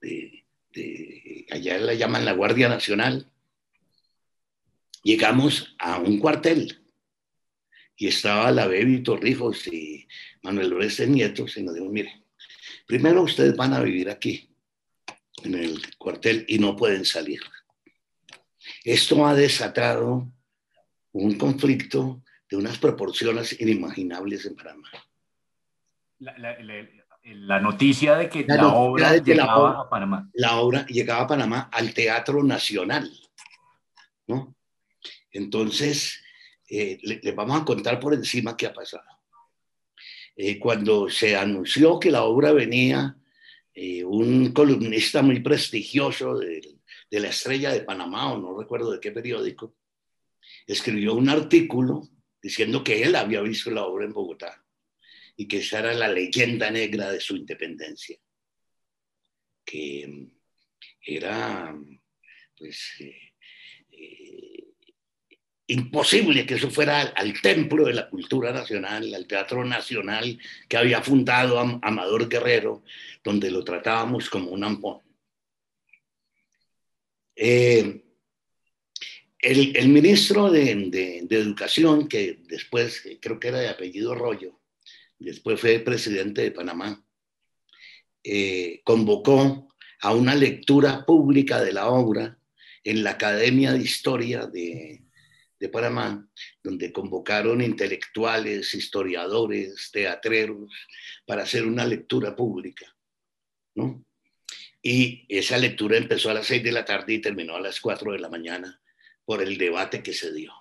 de, 0.00 0.44
de, 0.72 1.46
allá 1.50 1.78
la 1.78 1.94
llaman 1.94 2.24
la 2.24 2.32
Guardia 2.32 2.68
Nacional. 2.68 3.30
Llegamos 5.04 5.76
a 5.78 5.98
un 5.98 6.18
cuartel 6.18 6.87
y 7.98 8.06
estaba 8.06 8.52
la 8.52 8.66
Baby 8.66 9.02
Torrijos 9.02 9.66
y 9.66 10.06
Manuel 10.42 10.72
Orestes 10.72 11.08
Nietos 11.08 11.56
y 11.56 11.64
nos 11.64 11.74
dijo, 11.74 11.86
mire, 11.86 12.22
primero 12.86 13.22
ustedes 13.22 13.56
van 13.56 13.74
a 13.74 13.80
vivir 13.80 14.08
aquí, 14.08 14.48
en 15.42 15.54
el 15.54 15.96
cuartel, 15.96 16.44
y 16.48 16.60
no 16.60 16.76
pueden 16.76 17.04
salir. 17.04 17.40
Esto 18.84 19.26
ha 19.26 19.34
desatado 19.34 20.30
un 21.10 21.36
conflicto 21.36 22.22
de 22.48 22.56
unas 22.56 22.78
proporciones 22.78 23.60
inimaginables 23.60 24.46
en 24.46 24.54
Panamá. 24.54 24.88
La, 26.20 27.60
noticia 27.60 28.16
de 28.16 28.28
que 28.28 28.44
la, 28.46 28.68
obra 28.68 29.16
llegaba 29.16 29.80
a 29.80 29.90
Panamá. 29.90 30.30
La 30.34 30.56
obra 30.58 30.86
llegaba 30.86 31.22
a 31.22 31.26
Panamá 31.26 31.68
al 31.72 31.92
Teatro 31.92 32.44
Nacional, 32.44 33.10
¿no? 34.28 34.54
Entonces, 35.32 36.22
eh, 36.68 36.98
les 37.02 37.34
vamos 37.34 37.60
a 37.60 37.64
contar 37.64 37.98
por 37.98 38.12
encima 38.14 38.56
qué 38.56 38.66
ha 38.66 38.72
pasado. 38.72 39.04
Eh, 40.36 40.58
cuando 40.58 41.08
se 41.08 41.34
anunció 41.34 41.98
que 41.98 42.10
la 42.10 42.24
obra 42.24 42.52
venía, 42.52 43.16
eh, 43.74 44.04
un 44.04 44.52
columnista 44.52 45.22
muy 45.22 45.40
prestigioso 45.40 46.38
de, 46.38 46.78
la 47.10 47.28
Estrella 47.28 47.72
de 47.72 47.80
Panamá, 47.80 48.32
o 48.32 48.38
no 48.38 48.58
recuerdo 48.58 48.92
de 48.92 49.00
qué 49.00 49.10
periódico, 49.10 49.74
escribió 50.66 51.14
un 51.14 51.28
artículo 51.28 52.08
diciendo 52.40 52.84
que 52.84 53.02
él 53.02 53.16
había 53.16 53.40
visto 53.40 53.70
la 53.70 53.84
obra 53.84 54.04
en 54.04 54.12
Bogotá 54.12 54.64
y 55.36 55.48
que 55.48 55.58
esa 55.58 55.80
era 55.80 55.94
la 55.94 56.08
leyenda 56.08 56.70
negra 56.70 57.10
de 57.10 57.20
su 57.20 57.34
independencia, 57.34 58.18
que 59.64 60.28
era, 61.00 61.76
pues, 62.56 62.94
imposible 65.68 66.46
que 66.46 66.54
eso 66.54 66.70
fuera 66.70 67.02
al, 67.02 67.40
templo 67.42 67.84
de 67.84 67.92
la 67.92 68.08
cultura 68.08 68.52
nacional, 68.52 69.14
al 69.14 69.26
teatro 69.26 69.64
nacional 69.64 70.38
que 70.66 70.78
había 70.78 71.02
fundado 71.02 71.58
Amador 71.82 72.28
Guerrero, 72.28 72.82
donde 73.22 73.50
lo 73.50 73.62
tratábamos 73.62 74.30
como 74.30 74.50
un 74.50 74.64
ampón. 74.64 75.00
Eh, 77.36 78.02
el, 79.40 79.88
ministro 79.90 80.50
de, 80.50 81.26
Educación, 81.30 82.08
que 82.08 82.40
después 82.48 83.02
creo 83.20 83.38
que 83.38 83.48
era 83.48 83.60
de 83.60 83.68
apellido 83.68 84.14
Rollo, 84.14 84.58
después 85.18 85.60
fue 85.60 85.78
presidente 85.80 86.42
de 86.42 86.50
Panamá, 86.50 87.04
eh, 88.24 88.80
convocó 88.84 89.68
a 90.00 90.14
una 90.14 90.34
lectura 90.34 91.04
pública 91.04 91.62
de 91.62 91.72
la 91.72 91.88
obra 91.88 92.38
en 92.84 93.04
la 93.04 93.10
Academia 93.10 93.72
de 93.72 93.80
Historia 93.80 94.46
de, 94.46 95.02
de 95.58 95.68
Panamá, 95.68 96.28
donde 96.62 96.92
convocaron 96.92 97.60
intelectuales, 97.60 98.74
historiadores, 98.74 99.90
teatreros, 99.92 100.72
para 101.26 101.42
hacer 101.42 101.66
una 101.66 101.84
lectura 101.84 102.34
pública. 102.36 102.86
¿no? 103.74 104.04
Y 104.82 105.26
esa 105.28 105.58
lectura 105.58 105.96
empezó 105.96 106.30
a 106.30 106.34
las 106.34 106.46
seis 106.46 106.62
de 106.62 106.72
la 106.72 106.84
tarde 106.84 107.14
y 107.14 107.20
terminó 107.20 107.56
a 107.56 107.60
las 107.60 107.80
cuatro 107.80 108.12
de 108.12 108.20
la 108.20 108.28
mañana 108.28 108.80
por 109.24 109.42
el 109.42 109.58
debate 109.58 110.02
que 110.02 110.12
se 110.12 110.32
dio. 110.32 110.52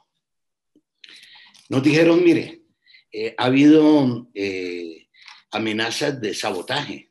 Nos 1.70 1.84
dijeron, 1.84 2.24
mire, 2.24 2.64
eh, 3.12 3.36
ha 3.38 3.46
habido 3.46 4.30
eh, 4.34 5.08
amenazas 5.52 6.20
de 6.20 6.34
sabotaje. 6.34 7.07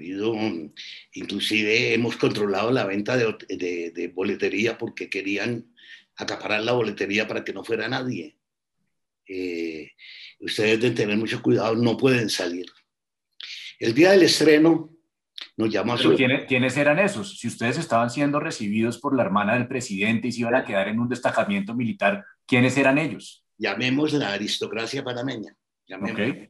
Ha 0.00 0.02
habido, 0.02 0.34
inclusive 1.12 1.92
hemos 1.92 2.16
controlado 2.16 2.70
la 2.70 2.86
venta 2.86 3.18
de, 3.18 4.12
boletería 4.14 4.78
porque 4.78 5.10
querían 5.10 5.74
acaparar 6.16 6.62
la 6.62 6.72
boletería 6.72 7.28
para 7.28 7.44
que 7.44 7.52
no 7.52 7.62
fuera 7.62 7.86
nadie. 7.86 8.38
Eh, 9.28 9.90
ustedes 10.40 10.80
deben 10.80 10.94
tener 10.94 11.18
mucho 11.18 11.42
cuidado, 11.42 11.74
no 11.74 11.98
pueden 11.98 12.30
salir. 12.30 12.64
El 13.78 13.92
día 13.92 14.12
del 14.12 14.22
estreno 14.22 14.90
nos 15.58 15.70
llamó 15.70 15.92
a 15.92 15.98
su... 15.98 16.16
¿quiénes, 16.16 16.76
eran 16.78 16.98
esos? 16.98 17.38
Si 17.38 17.48
ustedes 17.48 17.76
estaban 17.76 18.08
siendo 18.08 18.40
recibidos 18.40 18.98
por 18.98 19.14
la 19.14 19.22
hermana 19.22 19.54
del 19.54 19.68
presidente 19.68 20.28
y 20.28 20.32
se 20.32 20.40
iban 20.40 20.54
a 20.54 20.64
quedar 20.64 20.88
en 20.88 20.98
un 20.98 21.10
destacamiento 21.10 21.74
militar, 21.74 22.24
¿quiénes 22.46 22.74
eran 22.78 22.96
ellos? 22.96 23.44
Llamemos 23.58 24.14
la 24.14 24.32
aristocracia 24.32 25.04
panameña. 25.04 25.54
¿ah? 25.92 26.48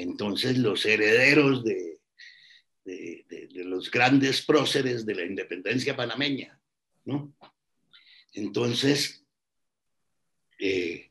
Entonces 0.00 0.58
los 0.58 0.84
herederos 0.84 1.64
de, 1.64 2.00
los 3.54 3.90
grandes 3.90 4.42
próceres 4.42 5.06
de 5.06 5.14
la 5.14 5.24
independencia 5.24 5.96
panameña, 5.96 6.60
¿no? 7.04 7.34
Entonces, 8.34 9.24
eh, 10.58 11.10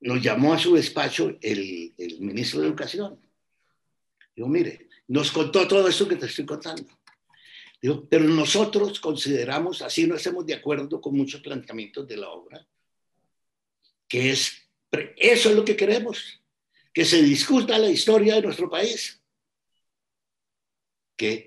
nos 0.00 0.22
llamó 0.22 0.54
a 0.54 0.58
su 0.58 0.74
despacho 0.74 1.36
el, 1.42 1.92
ministro 2.20 2.60
de 2.60 2.68
Educación. 2.68 3.20
Digo, 4.34 4.48
mire, 4.48 4.88
nos 5.08 5.30
contó 5.32 5.66
todo 5.66 5.88
eso 5.88 6.08
que 6.08 6.16
te 6.16 6.26
estoy 6.26 6.46
contando. 6.46 6.86
Digo, 7.82 8.06
pero 8.08 8.24
nosotros 8.24 9.00
consideramos, 9.00 9.82
así 9.82 10.06
no 10.06 10.14
estemos 10.14 10.46
de 10.46 10.54
acuerdo 10.54 11.00
con 11.00 11.16
muchos 11.16 11.40
planteamientos 11.40 12.06
de 12.06 12.16
la 12.16 12.28
obra, 12.28 12.66
que 14.06 14.30
es, 14.30 14.68
eso 15.16 15.50
es 15.50 15.56
lo 15.56 15.64
que 15.64 15.76
queremos, 15.76 16.39
que 16.92 17.04
se 17.04 17.22
discuta 17.22 17.78
la 17.78 17.88
historia 17.88 18.36
de 18.36 18.42
nuestro 18.42 18.68
país 18.68 19.20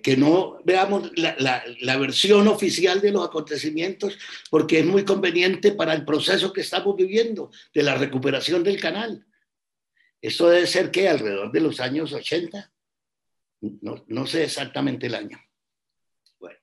que, 0.02 0.16
no 0.18 0.60
veamos 0.64 1.12
la, 1.16 1.98
versión 1.98 2.48
oficial 2.48 3.02
de 3.02 3.12
los 3.12 3.26
acontecimientos, 3.26 4.18
porque 4.52 4.80
es 4.80 4.86
muy 4.86 5.04
conveniente 5.04 5.72
para 5.72 5.94
el 5.94 6.06
proceso 6.06 6.54
que 6.54 6.62
estamos 6.62 6.96
viviendo 6.96 7.50
de 7.74 7.82
la 7.82 7.96
recuperación 7.96 8.64
del 8.64 8.80
canal. 8.80 9.26
Esto 10.22 10.48
debe 10.50 10.68
ser 10.68 10.92
que 10.92 11.10
alrededor 11.10 11.52
de 11.52 11.60
los 11.60 11.80
años 11.80 12.14
80, 12.14 12.72
no, 13.82 14.06
no 14.08 14.28
sé 14.28 14.44
exactamente 14.44 15.08
el 15.08 15.16
año. 15.16 15.40
Bueno, 16.40 16.60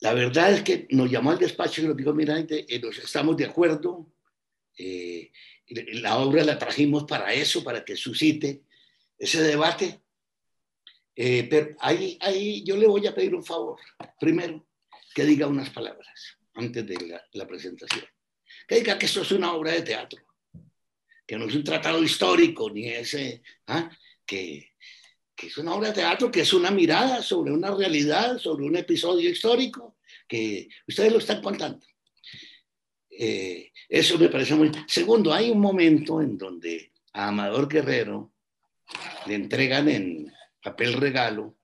la 0.00 0.14
verdad 0.14 0.54
es 0.54 0.62
que 0.62 0.88
nos 0.90 1.10
llamó 1.10 1.32
al 1.32 1.38
despacho 1.38 1.82
y 1.82 1.86
nos 1.86 1.98
dijo, 1.98 2.14
mira, 2.14 2.38
eh, 2.38 2.80
nos 2.80 2.96
estamos 2.96 3.36
de 3.36 3.44
acuerdo, 3.44 4.10
eh, 4.78 5.30
la 5.70 6.18
obra 6.18 6.44
la 6.44 6.58
trajimos 6.58 7.04
para 7.04 7.32
eso, 7.32 7.62
para 7.62 7.84
que 7.84 7.96
suscite 7.96 8.62
ese 9.18 9.42
debate 9.42 10.02
eh, 11.22 11.46
pero 11.50 11.76
ahí, 11.80 12.16
ahí 12.20 12.64
yo 12.64 12.78
le 12.78 12.86
voy 12.86 13.06
a 13.06 13.14
pedir 13.14 13.34
un 13.34 13.44
favor. 13.44 13.78
Primero, 14.18 14.66
que 15.14 15.24
diga 15.24 15.46
unas 15.46 15.68
palabras 15.68 16.38
antes 16.54 16.86
de 16.86 17.20
la, 17.32 17.46
presentación. 17.46 18.06
Que 18.66 18.76
diga 18.76 18.98
que 18.98 19.04
esto 19.04 19.20
es 19.20 19.30
una 19.32 19.52
obra 19.52 19.72
de 19.72 19.82
teatro, 19.82 20.22
que 21.26 21.36
no 21.36 21.44
es 21.44 21.54
un 21.54 21.62
tratado 21.62 22.02
histórico, 22.02 22.70
ni 22.70 22.88
ese, 22.88 23.42
¿ah? 23.66 23.90
que, 24.24 24.72
que 25.36 25.48
es 25.48 25.58
una 25.58 25.74
obra 25.74 25.88
de 25.88 25.94
teatro, 25.96 26.30
que 26.30 26.40
es 26.40 26.54
una 26.54 26.70
mirada 26.70 27.22
sobre 27.22 27.52
una 27.52 27.70
realidad, 27.74 28.38
sobre 28.38 28.64
un 28.64 28.76
episodio 28.76 29.28
histórico, 29.28 29.98
que 30.26 30.68
ustedes 30.88 31.12
lo 31.12 31.18
están 31.18 31.42
contando. 31.42 31.84
Eh, 33.22 33.70
eso 33.86 34.18
me 34.18 34.30
parece 34.30 34.54
muy... 34.54 34.72
Segundo, 34.86 35.30
hay 35.30 35.50
un 35.50 35.60
momento 35.60 36.22
en 36.22 36.38
donde 36.38 36.90
a 37.12 37.28
Amador 37.28 37.68
Guerrero 37.68 38.32
le 39.26 39.34
entregan 39.34 39.90
en, 39.90 40.32
papel 40.62 40.94
regalo, 40.94 41.54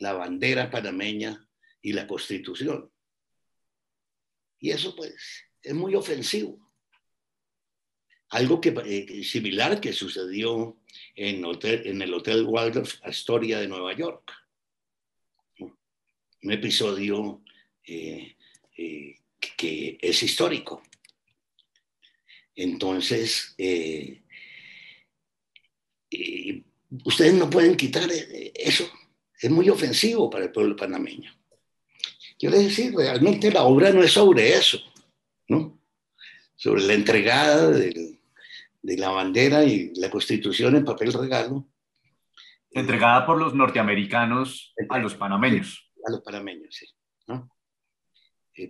la 0.00 0.12
bandera 0.12 0.70
panameña 0.70 1.48
y 1.80 1.94
la 1.94 2.06
constitución. 2.06 2.92
Y 4.58 4.68
eso 4.70 4.94
pues 4.94 5.46
es 5.62 5.72
muy 5.72 5.94
ofensivo. 5.94 6.58
Algo 8.28 8.60
que, 8.60 8.74
eh, 8.84 9.24
similar 9.24 9.80
que 9.80 9.94
sucedió 9.94 10.76
en, 11.14 11.42
el 12.02 12.12
Hotel 12.12 12.44
Waldorf 12.44 12.96
Astoria 13.02 13.60
de 13.60 13.68
Nueva 13.68 13.94
York. 13.94 14.30
Un 15.58 16.52
episodio 16.52 17.42
eh, 17.86 18.36
que 19.56 19.98
es 20.02 20.22
histórico. 20.22 20.82
Entonces, 22.58 23.54
ustedes 27.04 27.34
no 27.34 27.48
pueden 27.48 27.76
quitar 27.76 28.10
eh, 28.10 28.52
eso. 28.52 28.84
Es 29.40 29.48
muy 29.48 29.68
ofensivo 29.68 30.28
para 30.28 30.46
el 30.46 30.50
pueblo 30.50 30.74
panameño. 30.74 31.32
Les 32.40 32.64
decía, 32.64 32.90
realmente 32.96 33.52
la 33.52 33.62
obra 33.62 33.92
no 33.92 34.02
es 34.02 34.12
sobre 34.12 34.54
eso, 34.56 34.78
¿no? 35.46 35.80
Sobre 36.56 36.82
la 36.82 36.94
entregada 36.94 37.70
de, 37.70 38.18
la 38.82 39.10
bandera 39.10 39.62
y 39.62 39.94
la 39.94 40.10
constitución 40.10 40.74
en 40.74 40.84
papel 40.84 41.12
regalo. 41.12 41.64
Entregada 42.72 43.24
por 43.24 43.38
los 43.38 43.54
norteamericanos 43.54 44.74
a 44.88 44.98
los 44.98 45.14
panameños. 45.14 45.92
A 46.04 46.10
los 46.10 46.22
panameños, 46.22 46.74
sí. 46.74 46.86
¿no? 47.28 47.52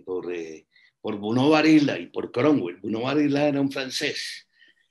por, 0.05 0.31
eh, 0.31 0.67
por 1.01 1.17
Bruno 1.17 1.49
Varila 1.49 1.97
y 1.97 2.07
por 2.07 2.31
Cromwell. 2.31 2.77
Bruno 2.77 3.01
Varila 3.01 3.47
era 3.47 3.61
un 3.61 3.71
francés 3.71 4.47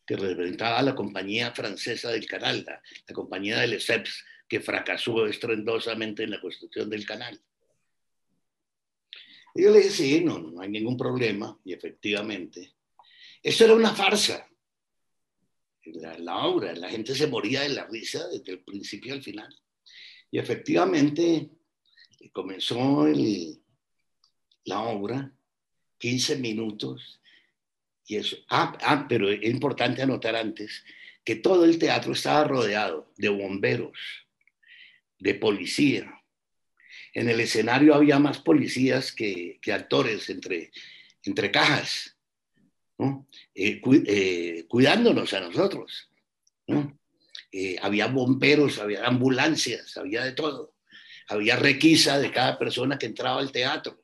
que 0.07 0.17
representaba 0.17 0.79
a 0.79 0.83
la 0.83 0.95
compañía 0.95 1.53
francesa 1.53 2.11
del 2.11 2.27
canal, 2.27 2.65
la, 2.67 3.15
compañía 3.15 3.61
de 3.61 3.67
Lesseps, 3.67 4.25
que 4.49 4.61
fracasó 4.61 5.27
estrendosamente 5.27 6.23
en 6.23 6.31
la 6.31 6.41
construcción 6.41 6.89
del 6.89 7.05
canal. 7.05 7.39
Y 9.55 9.65
yo 9.65 9.71
le 9.71 9.79
dije, 9.79 9.91
sí, 9.91 10.25
no, 10.25 10.39
no 10.39 10.63
hay 10.63 10.71
ningún 10.71 10.97
problema, 10.97 11.59
y 11.63 11.75
efectivamente, 11.75 12.73
eso 13.43 13.65
era 13.65 13.75
una 13.75 13.95
farsa. 13.95 14.49
La, 15.85 16.47
obra, 16.47 16.75
la 16.75 16.89
gente 16.89 17.15
se 17.15 17.27
moría 17.27 17.63
de 17.63 17.71
la 17.71 17.87
risa 17.87 18.29
desde 18.29 18.53
el 18.53 18.61
principio 18.61 19.13
al 19.13 19.23
final. 19.23 19.55
Y 20.31 20.39
efectivamente 20.39 21.51
comenzó 22.33 23.07
la 24.65 24.81
obra, 24.81 25.33
15 25.99 26.36
minutos, 26.36 27.20
y 28.07 28.16
eso. 28.16 28.36
Ah, 28.49 28.76
ah, 28.82 29.07
pero 29.09 29.30
es 29.30 29.42
importante 29.44 30.03
anotar 30.03 30.34
antes 30.34 30.84
que 31.24 31.36
todo 31.36 31.64
el 31.66 31.78
teatro 31.78 32.12
estaba 32.12 32.44
rodeado 32.44 33.12
de 33.18 33.28
bomberos, 33.28 33.99
de 35.18 35.34
policía. 35.34 36.22
En 37.12 37.28
el 37.28 37.40
escenario 37.40 37.94
había 37.94 38.18
más 38.18 38.38
policías 38.38 39.12
que, 39.12 39.61
actores 39.70 40.30
entre, 40.30 40.70
entre 41.24 41.51
cajas, 41.51 42.16
eh, 43.55 43.80
eh, 43.84 44.64
cuidándonos 44.68 45.34
a 45.34 45.40
nosotros. 45.40 46.09
Eh, 47.53 47.76
había 47.80 48.07
bomberos, 48.07 48.78
había 48.78 49.07
ambulancias, 49.07 49.96
había 49.96 50.24
de 50.24 50.32
todo. 50.32 50.74
Había 51.28 51.57
requisa 51.57 52.18
de 52.18 52.30
cada 52.30 52.59
persona 52.59 52.99
que 52.99 53.07
entraba 53.07 53.40
al 53.40 53.53
teatro. 53.53 54.03